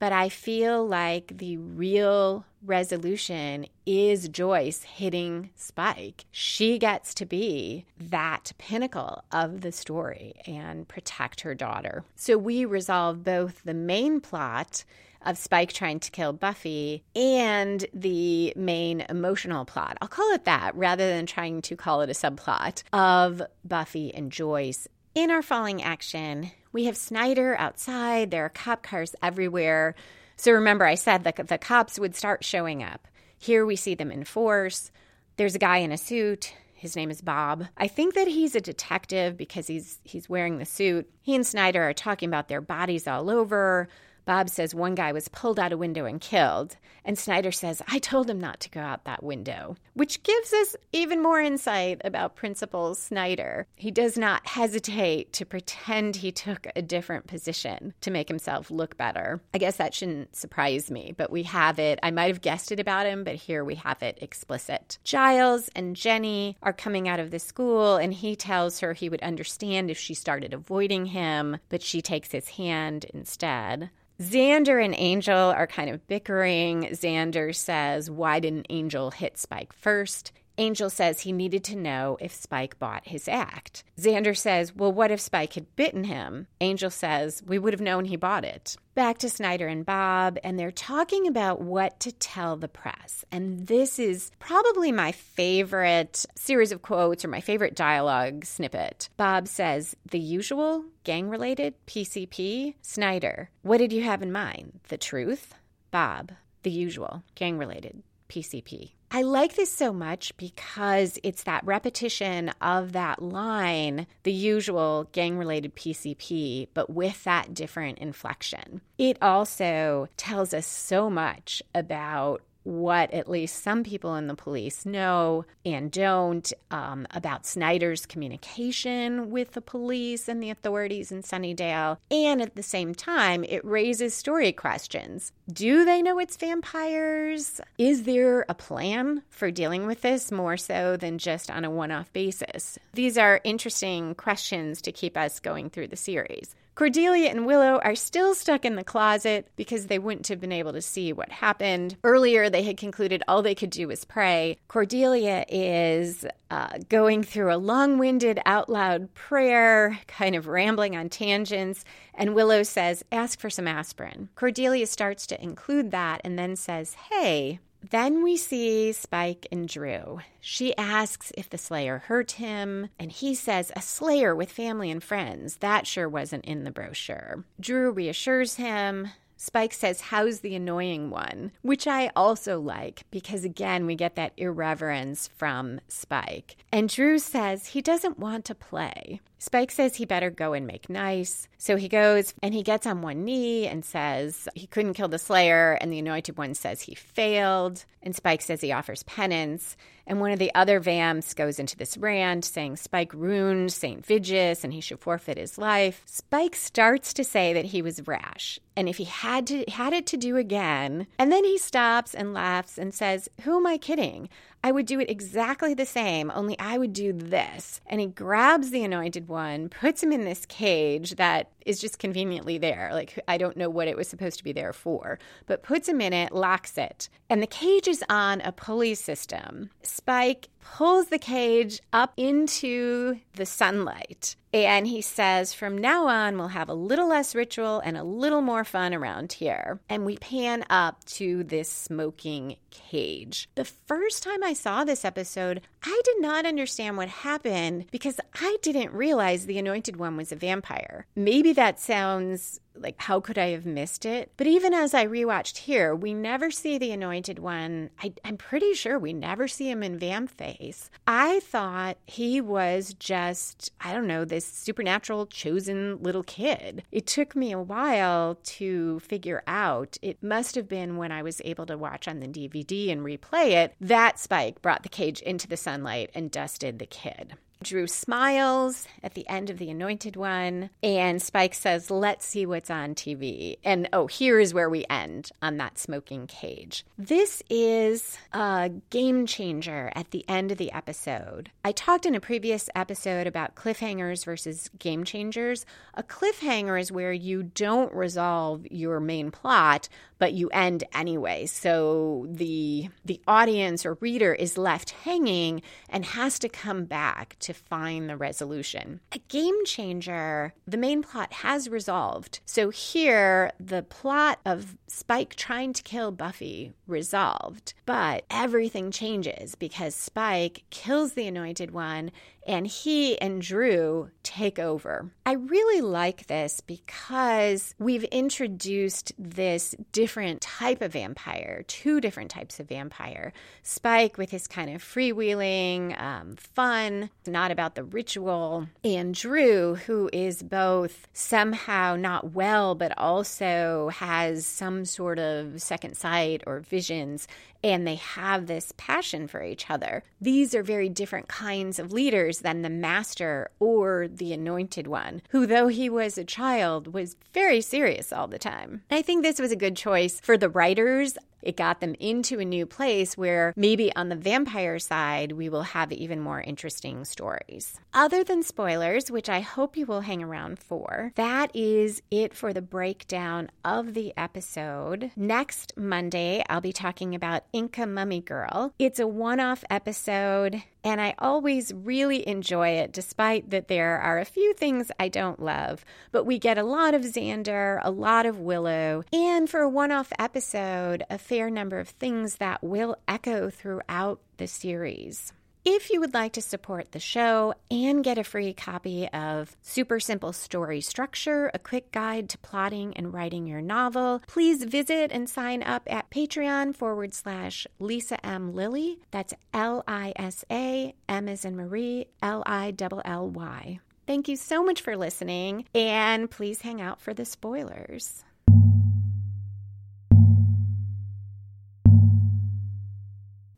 but 0.02 0.10
I 0.10 0.30
feel 0.30 0.84
like 0.84 1.38
the 1.38 1.58
real 1.58 2.44
resolution 2.64 3.66
is 3.86 4.28
Joyce 4.28 4.82
hitting 4.82 5.50
Spike. 5.54 6.24
She 6.32 6.76
gets 6.76 7.14
to 7.14 7.24
be 7.24 7.84
that 8.00 8.50
pinnacle 8.58 9.22
of 9.30 9.60
the 9.60 9.70
story 9.70 10.34
and 10.44 10.88
protect 10.88 11.42
her 11.42 11.54
daughter. 11.54 12.02
So 12.16 12.36
we 12.36 12.64
resolve 12.64 13.22
both 13.22 13.62
the 13.62 13.74
main 13.74 14.20
plot 14.20 14.82
of 15.24 15.38
Spike 15.38 15.72
trying 15.72 16.00
to 16.00 16.10
kill 16.10 16.32
Buffy 16.32 17.04
and 17.14 17.86
the 17.94 18.52
main 18.56 19.02
emotional 19.02 19.64
plot. 19.64 19.98
I'll 20.02 20.08
call 20.08 20.34
it 20.34 20.44
that 20.46 20.74
rather 20.74 21.08
than 21.08 21.26
trying 21.26 21.62
to 21.62 21.76
call 21.76 22.00
it 22.00 22.10
a 22.10 22.12
subplot 22.12 22.82
of 22.92 23.40
Buffy 23.64 24.12
and 24.12 24.32
Joyce. 24.32 24.88
In 25.14 25.30
our 25.30 25.42
falling 25.42 25.80
action, 25.80 26.50
we 26.72 26.84
have 26.84 26.96
Snyder 26.96 27.56
outside. 27.58 28.30
There 28.30 28.44
are 28.44 28.50
cop 28.50 28.82
cars 28.82 29.14
everywhere. 29.22 29.94
So 30.36 30.52
remember, 30.52 30.84
I 30.84 30.94
said 30.94 31.24
that 31.24 31.36
the 31.48 31.58
cops 31.58 31.98
would 31.98 32.16
start 32.16 32.44
showing 32.44 32.82
up. 32.82 33.06
Here 33.38 33.66
we 33.66 33.76
see 33.76 33.94
them 33.94 34.10
in 34.10 34.24
force. 34.24 34.90
There's 35.36 35.54
a 35.54 35.60
guy 35.60 35.78
in 35.78 35.92
a 35.92 35.98
suit. 35.98 36.54
His 36.74 36.96
name 36.96 37.10
is 37.10 37.22
Bob. 37.22 37.66
I 37.76 37.86
think 37.86 38.14
that 38.14 38.26
he's 38.26 38.56
a 38.56 38.60
detective 38.60 39.36
because 39.36 39.68
he's 39.68 40.00
he's 40.02 40.28
wearing 40.28 40.58
the 40.58 40.64
suit. 40.64 41.08
He 41.20 41.34
and 41.34 41.46
Snyder 41.46 41.82
are 41.82 41.92
talking 41.92 42.28
about 42.28 42.48
their 42.48 42.60
bodies 42.60 43.06
all 43.06 43.30
over. 43.30 43.88
Bob 44.24 44.48
says 44.48 44.74
one 44.74 44.94
guy 44.94 45.12
was 45.12 45.28
pulled 45.28 45.58
out 45.58 45.72
a 45.72 45.76
window 45.76 46.04
and 46.04 46.20
killed. 46.20 46.76
And 47.04 47.18
Snyder 47.18 47.50
says, 47.50 47.82
I 47.88 47.98
told 47.98 48.30
him 48.30 48.38
not 48.38 48.60
to 48.60 48.70
go 48.70 48.80
out 48.80 49.04
that 49.04 49.24
window, 49.24 49.76
which 49.94 50.22
gives 50.22 50.52
us 50.52 50.76
even 50.92 51.20
more 51.20 51.40
insight 51.40 52.00
about 52.04 52.36
Principal 52.36 52.94
Snyder. 52.94 53.66
He 53.74 53.90
does 53.90 54.16
not 54.16 54.46
hesitate 54.46 55.32
to 55.32 55.44
pretend 55.44 56.14
he 56.16 56.30
took 56.30 56.68
a 56.76 56.82
different 56.82 57.26
position 57.26 57.92
to 58.02 58.10
make 58.12 58.28
himself 58.28 58.70
look 58.70 58.96
better. 58.96 59.40
I 59.52 59.58
guess 59.58 59.78
that 59.78 59.94
shouldn't 59.94 60.36
surprise 60.36 60.90
me, 60.90 61.12
but 61.16 61.32
we 61.32 61.42
have 61.42 61.80
it. 61.80 61.98
I 62.04 62.12
might 62.12 62.28
have 62.28 62.40
guessed 62.40 62.70
it 62.70 62.78
about 62.78 63.06
him, 63.06 63.24
but 63.24 63.34
here 63.34 63.64
we 63.64 63.74
have 63.76 64.00
it 64.02 64.18
explicit. 64.20 64.98
Giles 65.02 65.68
and 65.74 65.96
Jenny 65.96 66.56
are 66.62 66.72
coming 66.72 67.08
out 67.08 67.18
of 67.18 67.32
the 67.32 67.40
school, 67.40 67.96
and 67.96 68.14
he 68.14 68.36
tells 68.36 68.78
her 68.78 68.92
he 68.92 69.08
would 69.08 69.22
understand 69.22 69.90
if 69.90 69.98
she 69.98 70.14
started 70.14 70.54
avoiding 70.54 71.06
him, 71.06 71.58
but 71.68 71.82
she 71.82 72.00
takes 72.00 72.30
his 72.30 72.50
hand 72.50 73.06
instead. 73.12 73.90
Xander 74.22 74.82
and 74.82 74.94
Angel 74.96 75.36
are 75.36 75.66
kind 75.66 75.90
of 75.90 76.06
bickering. 76.06 76.84
Xander 76.92 77.54
says, 77.54 78.08
Why 78.08 78.38
didn't 78.38 78.66
Angel 78.70 79.10
hit 79.10 79.36
Spike 79.36 79.72
first? 79.72 80.30
Angel 80.62 80.90
says 80.90 81.18
he 81.18 81.32
needed 81.32 81.64
to 81.64 81.74
know 81.74 82.16
if 82.20 82.32
Spike 82.32 82.78
bought 82.78 83.08
his 83.08 83.26
act. 83.26 83.82
Xander 83.98 84.36
says, 84.36 84.72
Well, 84.72 84.92
what 84.92 85.10
if 85.10 85.20
Spike 85.20 85.54
had 85.54 85.74
bitten 85.74 86.04
him? 86.04 86.46
Angel 86.60 86.88
says, 86.88 87.42
We 87.44 87.58
would 87.58 87.72
have 87.72 87.80
known 87.80 88.04
he 88.04 88.14
bought 88.14 88.44
it. 88.44 88.76
Back 88.94 89.18
to 89.18 89.28
Snyder 89.28 89.66
and 89.66 89.84
Bob, 89.84 90.38
and 90.44 90.56
they're 90.56 90.70
talking 90.70 91.26
about 91.26 91.60
what 91.60 91.98
to 91.98 92.12
tell 92.12 92.56
the 92.56 92.68
press. 92.68 93.24
And 93.32 93.66
this 93.66 93.98
is 93.98 94.30
probably 94.38 94.92
my 94.92 95.10
favorite 95.10 96.24
series 96.36 96.70
of 96.70 96.80
quotes 96.80 97.24
or 97.24 97.28
my 97.28 97.40
favorite 97.40 97.74
dialogue 97.74 98.44
snippet. 98.44 99.08
Bob 99.16 99.48
says, 99.48 99.96
The 100.12 100.20
usual, 100.20 100.84
gang 101.02 101.28
related, 101.28 101.74
PCP? 101.88 102.74
Snyder, 102.82 103.50
what 103.62 103.78
did 103.78 103.92
you 103.92 104.04
have 104.04 104.22
in 104.22 104.30
mind? 104.30 104.78
The 104.90 104.98
truth? 104.98 105.54
Bob, 105.90 106.30
the 106.62 106.70
usual, 106.70 107.24
gang 107.34 107.58
related, 107.58 108.04
PCP. 108.32 108.92
I 109.10 109.20
like 109.20 109.56
this 109.56 109.70
so 109.70 109.92
much 109.92 110.34
because 110.38 111.18
it's 111.22 111.42
that 111.42 111.66
repetition 111.66 112.48
of 112.62 112.92
that 112.92 113.20
line, 113.20 114.06
the 114.22 114.32
usual 114.32 115.10
gang 115.12 115.36
related 115.36 115.76
PCP, 115.76 116.68
but 116.72 116.88
with 116.88 117.22
that 117.24 117.52
different 117.52 117.98
inflection. 117.98 118.80
It 118.96 119.18
also 119.20 120.08
tells 120.16 120.54
us 120.54 120.66
so 120.66 121.10
much 121.10 121.62
about 121.74 122.40
what 122.64 123.12
at 123.12 123.28
least 123.28 123.62
some 123.62 123.84
people 123.84 124.14
in 124.14 124.26
the 124.26 124.34
police 124.34 124.86
know 124.86 125.44
and 125.64 125.90
don't 125.90 126.52
um, 126.70 127.06
about 127.10 127.46
Snyder's 127.46 128.06
communication 128.06 129.30
with 129.30 129.52
the 129.52 129.60
police 129.60 130.28
and 130.28 130.42
the 130.42 130.50
authorities 130.50 131.12
in 131.12 131.22
Sunnydale. 131.22 131.98
And 132.10 132.40
at 132.40 132.56
the 132.56 132.62
same 132.62 132.94
time, 132.94 133.44
it 133.44 133.64
raises 133.64 134.14
story 134.14 134.52
questions. 134.52 135.32
Do 135.52 135.84
they 135.84 136.02
know 136.02 136.18
it's 136.18 136.36
vampires? 136.36 137.60
Is 137.78 138.04
there 138.04 138.44
a 138.48 138.54
plan 138.54 139.22
for 139.28 139.50
dealing 139.50 139.86
with 139.86 140.02
this 140.02 140.30
more 140.30 140.56
so 140.56 140.96
than 140.96 141.18
just 141.18 141.50
on 141.50 141.64
a 141.64 141.70
one 141.70 141.90
off 141.90 142.12
basis? 142.12 142.78
These 142.94 143.18
are 143.18 143.40
interesting 143.44 144.14
questions 144.14 144.80
to 144.82 144.92
keep 144.92 145.16
us 145.16 145.40
going 145.40 145.70
through 145.70 145.88
the 145.88 145.96
series. 145.96 146.54
Cordelia 146.74 147.28
and 147.28 147.44
Willow 147.46 147.80
are 147.84 147.94
still 147.94 148.34
stuck 148.34 148.64
in 148.64 148.76
the 148.76 148.84
closet 148.84 149.48
because 149.56 149.86
they 149.86 149.98
wouldn't 149.98 150.28
have 150.28 150.40
been 150.40 150.52
able 150.52 150.72
to 150.72 150.80
see 150.80 151.12
what 151.12 151.30
happened. 151.30 151.96
Earlier, 152.02 152.48
they 152.48 152.62
had 152.62 152.78
concluded 152.78 153.22
all 153.28 153.42
they 153.42 153.54
could 153.54 153.70
do 153.70 153.88
was 153.88 154.04
pray. 154.04 154.58
Cordelia 154.68 155.44
is 155.48 156.24
uh, 156.50 156.78
going 156.88 157.22
through 157.22 157.52
a 157.52 157.56
long 157.56 157.98
winded, 157.98 158.40
out 158.46 158.70
loud 158.70 159.12
prayer, 159.14 159.98
kind 160.06 160.34
of 160.34 160.46
rambling 160.46 160.96
on 160.96 161.10
tangents. 161.10 161.84
And 162.14 162.34
Willow 162.34 162.62
says, 162.62 163.04
Ask 163.12 163.38
for 163.38 163.50
some 163.50 163.68
aspirin. 163.68 164.30
Cordelia 164.34 164.86
starts 164.86 165.26
to 165.28 165.42
include 165.42 165.90
that 165.90 166.22
and 166.24 166.38
then 166.38 166.56
says, 166.56 166.96
Hey, 167.10 167.60
then 167.90 168.22
we 168.22 168.36
see 168.36 168.92
Spike 168.92 169.46
and 169.50 169.68
Dru. 169.68 170.20
She 170.40 170.76
asks 170.76 171.32
if 171.36 171.50
the 171.50 171.58
Slayer 171.58 171.98
hurt 171.98 172.32
him, 172.32 172.88
and 172.98 173.10
he 173.10 173.34
says, 173.34 173.72
A 173.74 173.82
Slayer 173.82 174.34
with 174.34 174.50
family 174.50 174.90
and 174.90 175.02
friends. 175.02 175.56
That 175.56 175.86
sure 175.86 176.08
wasn't 176.08 176.44
in 176.44 176.64
the 176.64 176.70
brochure. 176.70 177.44
Dru 177.60 177.90
reassures 177.90 178.56
him. 178.56 179.08
Spike 179.36 179.72
says, 179.72 180.02
How's 180.02 180.40
the 180.40 180.54
annoying 180.54 181.10
one? 181.10 181.50
Which 181.62 181.88
I 181.88 182.12
also 182.14 182.60
like 182.60 183.04
because, 183.10 183.44
again, 183.44 183.86
we 183.86 183.96
get 183.96 184.14
that 184.14 184.34
irreverence 184.36 185.28
from 185.36 185.80
Spike. 185.88 186.56
And 186.70 186.88
Dru 186.88 187.18
says 187.18 187.66
he 187.66 187.82
doesn't 187.82 188.20
want 188.20 188.44
to 188.44 188.54
play. 188.54 189.20
Spike 189.42 189.72
says 189.72 189.96
he 189.96 190.04
better 190.04 190.30
go 190.30 190.52
and 190.52 190.68
make 190.68 190.88
nice. 190.88 191.48
So 191.58 191.74
he 191.74 191.88
goes 191.88 192.32
and 192.44 192.54
he 192.54 192.62
gets 192.62 192.86
on 192.86 193.02
one 193.02 193.24
knee 193.24 193.66
and 193.66 193.84
says 193.84 194.48
he 194.54 194.68
couldn't 194.68 194.94
kill 194.94 195.08
the 195.08 195.18
Slayer. 195.18 195.72
And 195.80 195.92
the 195.92 195.98
Anointed 195.98 196.38
One 196.38 196.54
says 196.54 196.82
he 196.82 196.94
failed. 196.94 197.84
And 198.04 198.14
Spike 198.14 198.40
says 198.40 198.60
he 198.60 198.70
offers 198.70 199.02
penance. 199.02 199.76
And 200.06 200.20
one 200.20 200.30
of 200.30 200.38
the 200.38 200.54
other 200.54 200.78
Vamps 200.78 201.34
goes 201.34 201.58
into 201.58 201.76
this 201.76 201.96
rant 201.96 202.44
saying 202.44 202.76
Spike 202.76 203.12
ruined 203.12 203.72
St. 203.72 204.06
Vigeous 204.06 204.62
and 204.62 204.72
he 204.72 204.80
should 204.80 205.00
forfeit 205.00 205.38
his 205.38 205.58
life. 205.58 206.04
Spike 206.06 206.54
starts 206.54 207.12
to 207.14 207.24
say 207.24 207.52
that 207.52 207.64
he 207.64 207.82
was 207.82 208.06
rash 208.06 208.60
and 208.76 208.88
if 208.88 208.96
he 208.96 209.04
had 209.04 209.46
to 209.48 209.64
had 209.68 209.92
it 209.92 210.06
to 210.06 210.16
do 210.16 210.36
again, 210.36 211.06
and 211.18 211.30
then 211.30 211.44
he 211.44 211.58
stops 211.58 212.14
and 212.14 212.32
laughs 212.32 212.78
and 212.78 212.94
says, 212.94 213.28
"Who 213.42 213.56
am 213.56 213.66
I 213.66 213.76
kidding? 213.78 214.28
I 214.64 214.70
would 214.70 214.86
do 214.86 215.00
it 215.00 215.10
exactly 215.10 215.74
the 215.74 215.86
same, 215.86 216.30
only 216.34 216.58
I 216.58 216.78
would 216.78 216.92
do 216.92 217.12
this. 217.12 217.80
And 217.86 218.00
he 218.00 218.06
grabs 218.06 218.70
the 218.70 218.84
anointed 218.84 219.28
one, 219.28 219.68
puts 219.68 220.02
him 220.02 220.12
in 220.12 220.24
this 220.24 220.46
cage 220.46 221.16
that 221.16 221.50
is 221.66 221.80
just 221.80 221.98
conveniently 221.98 222.58
there. 222.58 222.90
Like, 222.92 223.18
I 223.26 223.38
don't 223.38 223.56
know 223.56 223.68
what 223.68 223.88
it 223.88 223.96
was 223.96 224.08
supposed 224.08 224.38
to 224.38 224.44
be 224.44 224.52
there 224.52 224.72
for, 224.72 225.18
but 225.46 225.64
puts 225.64 225.88
him 225.88 226.00
in 226.00 226.12
it, 226.12 226.32
locks 226.32 226.78
it. 226.78 227.08
And 227.28 227.42
the 227.42 227.46
cage 227.48 227.88
is 227.88 228.04
on 228.08 228.40
a 228.42 228.52
pulley 228.52 228.94
system. 228.94 229.70
Spike 229.82 230.48
pulls 230.60 231.06
the 231.06 231.18
cage 231.18 231.80
up 231.92 232.12
into 232.16 233.18
the 233.34 233.46
sunlight. 233.46 234.36
And 234.52 234.86
he 234.86 235.00
says, 235.00 235.54
from 235.54 235.78
now 235.78 236.08
on, 236.08 236.36
we'll 236.36 236.48
have 236.48 236.68
a 236.68 236.74
little 236.74 237.08
less 237.08 237.34
ritual 237.34 237.80
and 237.80 237.96
a 237.96 238.04
little 238.04 238.42
more 238.42 238.64
fun 238.64 238.92
around 238.92 239.32
here. 239.32 239.80
And 239.88 240.04
we 240.04 240.18
pan 240.18 240.64
up 240.68 241.04
to 241.04 241.42
this 241.42 241.70
smoking 241.70 242.56
cage. 242.70 243.48
The 243.54 243.64
first 243.64 244.22
time 244.22 244.44
I 244.44 244.52
saw 244.52 244.84
this 244.84 245.04
episode, 245.04 245.62
I 245.82 246.00
did 246.04 246.20
not 246.20 246.44
understand 246.44 246.96
what 246.96 247.08
happened 247.08 247.86
because 247.90 248.20
I 248.34 248.58
didn't 248.62 248.92
realize 248.92 249.46
the 249.46 249.58
Anointed 249.58 249.96
One 249.96 250.16
was 250.16 250.32
a 250.32 250.36
vampire. 250.36 251.06
Maybe 251.16 251.52
that 251.54 251.80
sounds 251.80 252.60
like 252.74 253.00
how 253.02 253.20
could 253.20 253.38
I 253.38 253.48
have 253.48 253.66
missed 253.66 254.04
it? 254.04 254.32
But 254.36 254.46
even 254.46 254.74
as 254.74 254.94
I 254.94 255.06
rewatched 255.06 255.58
here, 255.58 255.94
we 255.94 256.14
never 256.14 256.50
see 256.50 256.78
the 256.78 256.92
anointed 256.92 257.38
one. 257.38 257.90
I, 258.02 258.12
am 258.24 258.36
pretty 258.36 258.74
sure 258.74 258.98
we 258.98 259.12
never 259.12 259.48
see 259.48 259.70
him 259.70 259.82
in 259.82 259.98
vamp 259.98 260.30
face. 260.30 260.90
I 261.06 261.40
thought 261.40 261.98
he 262.06 262.40
was 262.40 262.94
just, 262.94 263.72
I 263.80 263.92
don't 263.92 264.06
know, 264.06 264.24
this 264.24 264.46
supernatural 264.46 265.26
chosen 265.26 266.02
little 266.02 266.22
kid. 266.22 266.84
It 266.90 267.06
took 267.06 267.36
me 267.36 267.52
a 267.52 267.60
while 267.60 268.38
to 268.42 269.00
figure 269.00 269.42
out. 269.46 269.96
It 270.02 270.22
must 270.22 270.54
have 270.54 270.68
been 270.68 270.96
when 270.96 271.12
I 271.12 271.22
was 271.22 271.40
able 271.44 271.66
to 271.66 271.78
watch 271.78 272.08
on 272.08 272.20
the 272.20 272.28
DVD 272.28 272.90
and 272.90 273.02
replay 273.02 273.50
it 273.50 273.74
that 273.80 274.18
Spike 274.18 274.62
brought 274.62 274.82
the 274.82 274.88
cage 274.88 275.20
into 275.20 275.48
the 275.48 275.56
sunlight 275.56 276.10
and 276.14 276.30
dusted 276.30 276.78
the 276.78 276.86
kid. 276.86 277.36
Dru 277.62 277.86
smiles 277.86 278.86
at 279.02 279.14
the 279.14 279.28
end 279.28 279.48
of 279.48 279.58
The 279.58 279.70
Anointed 279.70 280.16
One, 280.16 280.70
and 280.82 281.22
Spike 281.22 281.54
says, 281.54 281.90
Let's 281.90 282.26
see 282.26 282.44
what's 282.44 282.70
on 282.70 282.94
TV. 282.94 283.58
And 283.64 283.88
oh, 283.92 284.06
here 284.06 284.38
is 284.38 284.52
where 284.52 284.68
we 284.68 284.84
end 284.90 285.30
on 285.40 285.56
that 285.58 285.78
smoking 285.78 286.26
cage. 286.26 286.84
This 286.98 287.42
is 287.48 288.18
a 288.32 288.70
game 288.90 289.26
changer 289.26 289.92
at 289.94 290.10
the 290.10 290.24
end 290.28 290.52
of 290.52 290.58
the 290.58 290.72
episode. 290.72 291.50
I 291.64 291.72
talked 291.72 292.06
in 292.06 292.14
a 292.14 292.20
previous 292.20 292.68
episode 292.74 293.26
about 293.26 293.54
cliffhangers 293.54 294.24
versus 294.24 294.70
game 294.78 295.04
changers. 295.04 295.64
A 295.94 296.02
cliffhanger 296.02 296.80
is 296.80 296.92
where 296.92 297.12
you 297.12 297.42
don't 297.42 297.94
resolve 297.94 298.66
your 298.70 299.00
main 299.00 299.30
plot, 299.30 299.88
but 300.22 300.34
you 300.34 300.48
end 300.50 300.84
anyway. 300.94 301.46
So 301.46 302.28
the 302.30 302.88
the 303.04 303.20
audience 303.26 303.84
or 303.84 303.94
reader 303.94 304.32
is 304.32 304.56
left 304.56 304.90
hanging 304.90 305.62
and 305.88 306.04
has 306.04 306.38
to 306.38 306.48
come 306.48 306.84
back 306.84 307.34
to 307.40 307.52
find 307.52 308.08
the 308.08 308.16
resolution. 308.16 309.00
A 309.10 309.18
game 309.18 309.64
changer, 309.64 310.54
the 310.64 310.76
main 310.76 311.02
plot 311.02 311.32
has 311.32 311.68
resolved. 311.68 312.38
So 312.46 312.70
here 312.70 313.50
the 313.58 313.82
plot 313.82 314.38
of 314.46 314.76
Spike 314.86 315.34
trying 315.34 315.72
to 315.72 315.82
kill 315.82 316.12
Buffy 316.12 316.72
resolved, 316.86 317.74
but 317.84 318.24
everything 318.30 318.92
changes 318.92 319.56
because 319.56 319.96
Spike 319.96 320.62
kills 320.70 321.14
the 321.14 321.26
anointed 321.26 321.72
one 321.72 322.12
and 322.46 322.66
he 322.66 323.20
and 323.20 323.40
Dru 323.40 324.10
take 324.22 324.58
over. 324.58 325.10
I 325.24 325.32
really 325.32 325.80
like 325.80 326.26
this 326.26 326.60
because 326.60 327.74
we've 327.78 328.04
introduced 328.04 329.12
this 329.18 329.74
different 329.92 330.40
type 330.40 330.82
of 330.82 330.92
vampire, 330.92 331.64
two 331.66 332.00
different 332.00 332.30
types 332.30 332.58
of 332.58 332.68
vampire. 332.68 333.32
Spike 333.62 334.18
with 334.18 334.30
his 334.30 334.46
kind 334.46 334.70
of 334.74 334.82
freewheeling, 334.82 336.00
um, 336.00 336.36
fun, 336.36 337.10
not 337.26 337.50
about 337.50 337.74
the 337.74 337.84
ritual, 337.84 338.68
and 338.84 339.14
Dru, 339.14 339.76
who 339.86 340.10
is 340.12 340.42
both 340.42 341.08
somehow 341.12 341.96
not 341.96 342.32
well, 342.32 342.74
but 342.74 342.96
also 342.98 343.90
has 343.94 344.46
some 344.46 344.84
sort 344.84 345.18
of 345.18 345.62
second 345.62 345.96
sight 345.96 346.42
or 346.46 346.60
visions 346.60 347.28
and 347.64 347.86
they 347.86 347.94
have 347.96 348.46
this 348.46 348.72
passion 348.76 349.28
for 349.28 349.42
each 349.42 349.70
other. 349.70 350.02
These 350.20 350.54
are 350.54 350.62
very 350.62 350.88
different 350.88 351.28
kinds 351.28 351.78
of 351.78 351.92
leaders 351.92 352.40
than 352.40 352.62
the 352.62 352.70
master 352.70 353.50
or 353.60 354.08
the 354.08 354.32
anointed 354.32 354.86
one, 354.86 355.22
who, 355.30 355.46
though 355.46 355.68
he 355.68 355.88
was 355.88 356.18
a 356.18 356.24
child, 356.24 356.92
was 356.92 357.16
very 357.32 357.60
serious 357.60 358.12
all 358.12 358.26
the 358.26 358.38
time. 358.38 358.82
I 358.90 359.02
think 359.02 359.22
this 359.22 359.38
was 359.38 359.52
a 359.52 359.56
good 359.56 359.76
choice 359.76 360.20
for 360.20 360.36
the 360.36 360.48
writers. 360.48 361.16
It 361.42 361.56
got 361.56 361.80
them 361.80 361.94
into 361.98 362.38
a 362.38 362.44
new 362.44 362.66
place 362.66 363.16
where 363.16 363.52
maybe 363.56 363.94
on 363.94 364.08
the 364.08 364.16
vampire 364.16 364.78
side, 364.78 365.32
we 365.32 365.48
will 365.48 365.62
have 365.62 365.92
even 365.92 366.20
more 366.20 366.40
interesting 366.40 367.04
stories. 367.04 367.78
Other 367.92 368.24
than 368.24 368.42
spoilers, 368.42 369.10
which 369.10 369.28
I 369.28 369.40
hope 369.40 369.76
you 369.76 369.86
will 369.86 370.02
hang 370.02 370.22
around 370.22 370.58
for, 370.58 371.12
that 371.16 371.54
is 371.54 372.02
it 372.10 372.34
for 372.34 372.52
the 372.52 372.62
breakdown 372.62 373.50
of 373.64 373.94
the 373.94 374.12
episode. 374.16 375.10
Next 375.16 375.72
Monday, 375.76 376.44
I'll 376.48 376.60
be 376.60 376.72
talking 376.72 377.14
about 377.14 377.44
Inca 377.52 377.86
Mummy 377.86 378.20
Girl. 378.20 378.72
It's 378.78 379.00
a 379.00 379.06
one 379.06 379.40
off 379.40 379.64
episode 379.68 380.62
and 380.84 381.00
I 381.00 381.14
always 381.18 381.72
really 381.72 382.26
enjoy 382.26 382.70
it, 382.70 382.92
despite 382.92 383.50
that 383.50 383.68
there 383.68 383.98
are 383.98 384.18
a 384.18 384.24
few 384.24 384.54
things 384.54 384.90
I 384.98 385.08
don't 385.08 385.40
love. 385.40 385.84
But 386.10 386.24
we 386.24 386.38
get 386.38 386.58
a 386.58 386.64
lot 386.64 386.94
of 386.94 387.02
Xander, 387.02 387.80
a 387.82 387.90
lot 387.90 388.26
of 388.26 388.38
Willow, 388.38 389.04
and 389.12 389.48
for 389.48 389.60
a 389.60 389.68
one 389.68 389.92
off 389.92 390.12
episode, 390.18 391.04
a 391.08 391.18
fair 391.18 391.50
number 391.50 391.78
of 391.78 391.88
things 391.88 392.36
that 392.36 392.62
will 392.62 392.96
echo 393.06 393.50
throughout 393.50 394.20
the 394.36 394.46
series. 394.46 395.32
If 395.64 395.90
you 395.90 396.00
would 396.00 396.12
like 396.12 396.32
to 396.32 396.42
support 396.42 396.90
the 396.90 396.98
show 396.98 397.54
and 397.70 398.02
get 398.02 398.18
a 398.18 398.24
free 398.24 398.52
copy 398.52 399.06
of 399.10 399.56
Super 399.62 400.00
Simple 400.00 400.32
Story 400.32 400.80
Structure, 400.80 401.52
a 401.54 401.60
quick 401.60 401.92
guide 401.92 402.28
to 402.30 402.38
plotting 402.38 402.96
and 402.96 403.14
writing 403.14 403.46
your 403.46 403.60
novel, 403.60 404.22
please 404.26 404.64
visit 404.64 405.12
and 405.12 405.30
sign 405.30 405.62
up 405.62 405.84
at 405.86 406.10
Patreon 406.10 406.74
forward 406.74 407.14
slash 407.14 407.68
Lisa 407.78 408.24
M. 408.26 408.52
Lilly. 408.52 408.98
That's 409.12 409.34
L 409.54 409.84
I 409.86 410.12
S 410.16 410.44
A, 410.50 410.96
M 411.08 411.28
as 411.28 411.44
in 411.44 411.54
Marie, 411.54 412.08
L 412.20 412.42
I 412.44 412.74
L 412.80 413.00
L 413.04 413.30
Y. 413.30 413.78
Thank 414.04 414.26
you 414.26 414.34
so 414.34 414.64
much 414.64 414.80
for 414.82 414.96
listening, 414.96 415.66
and 415.76 416.28
please 416.28 416.62
hang 416.62 416.80
out 416.80 417.00
for 417.00 417.14
the 417.14 417.24
spoilers. 417.24 418.24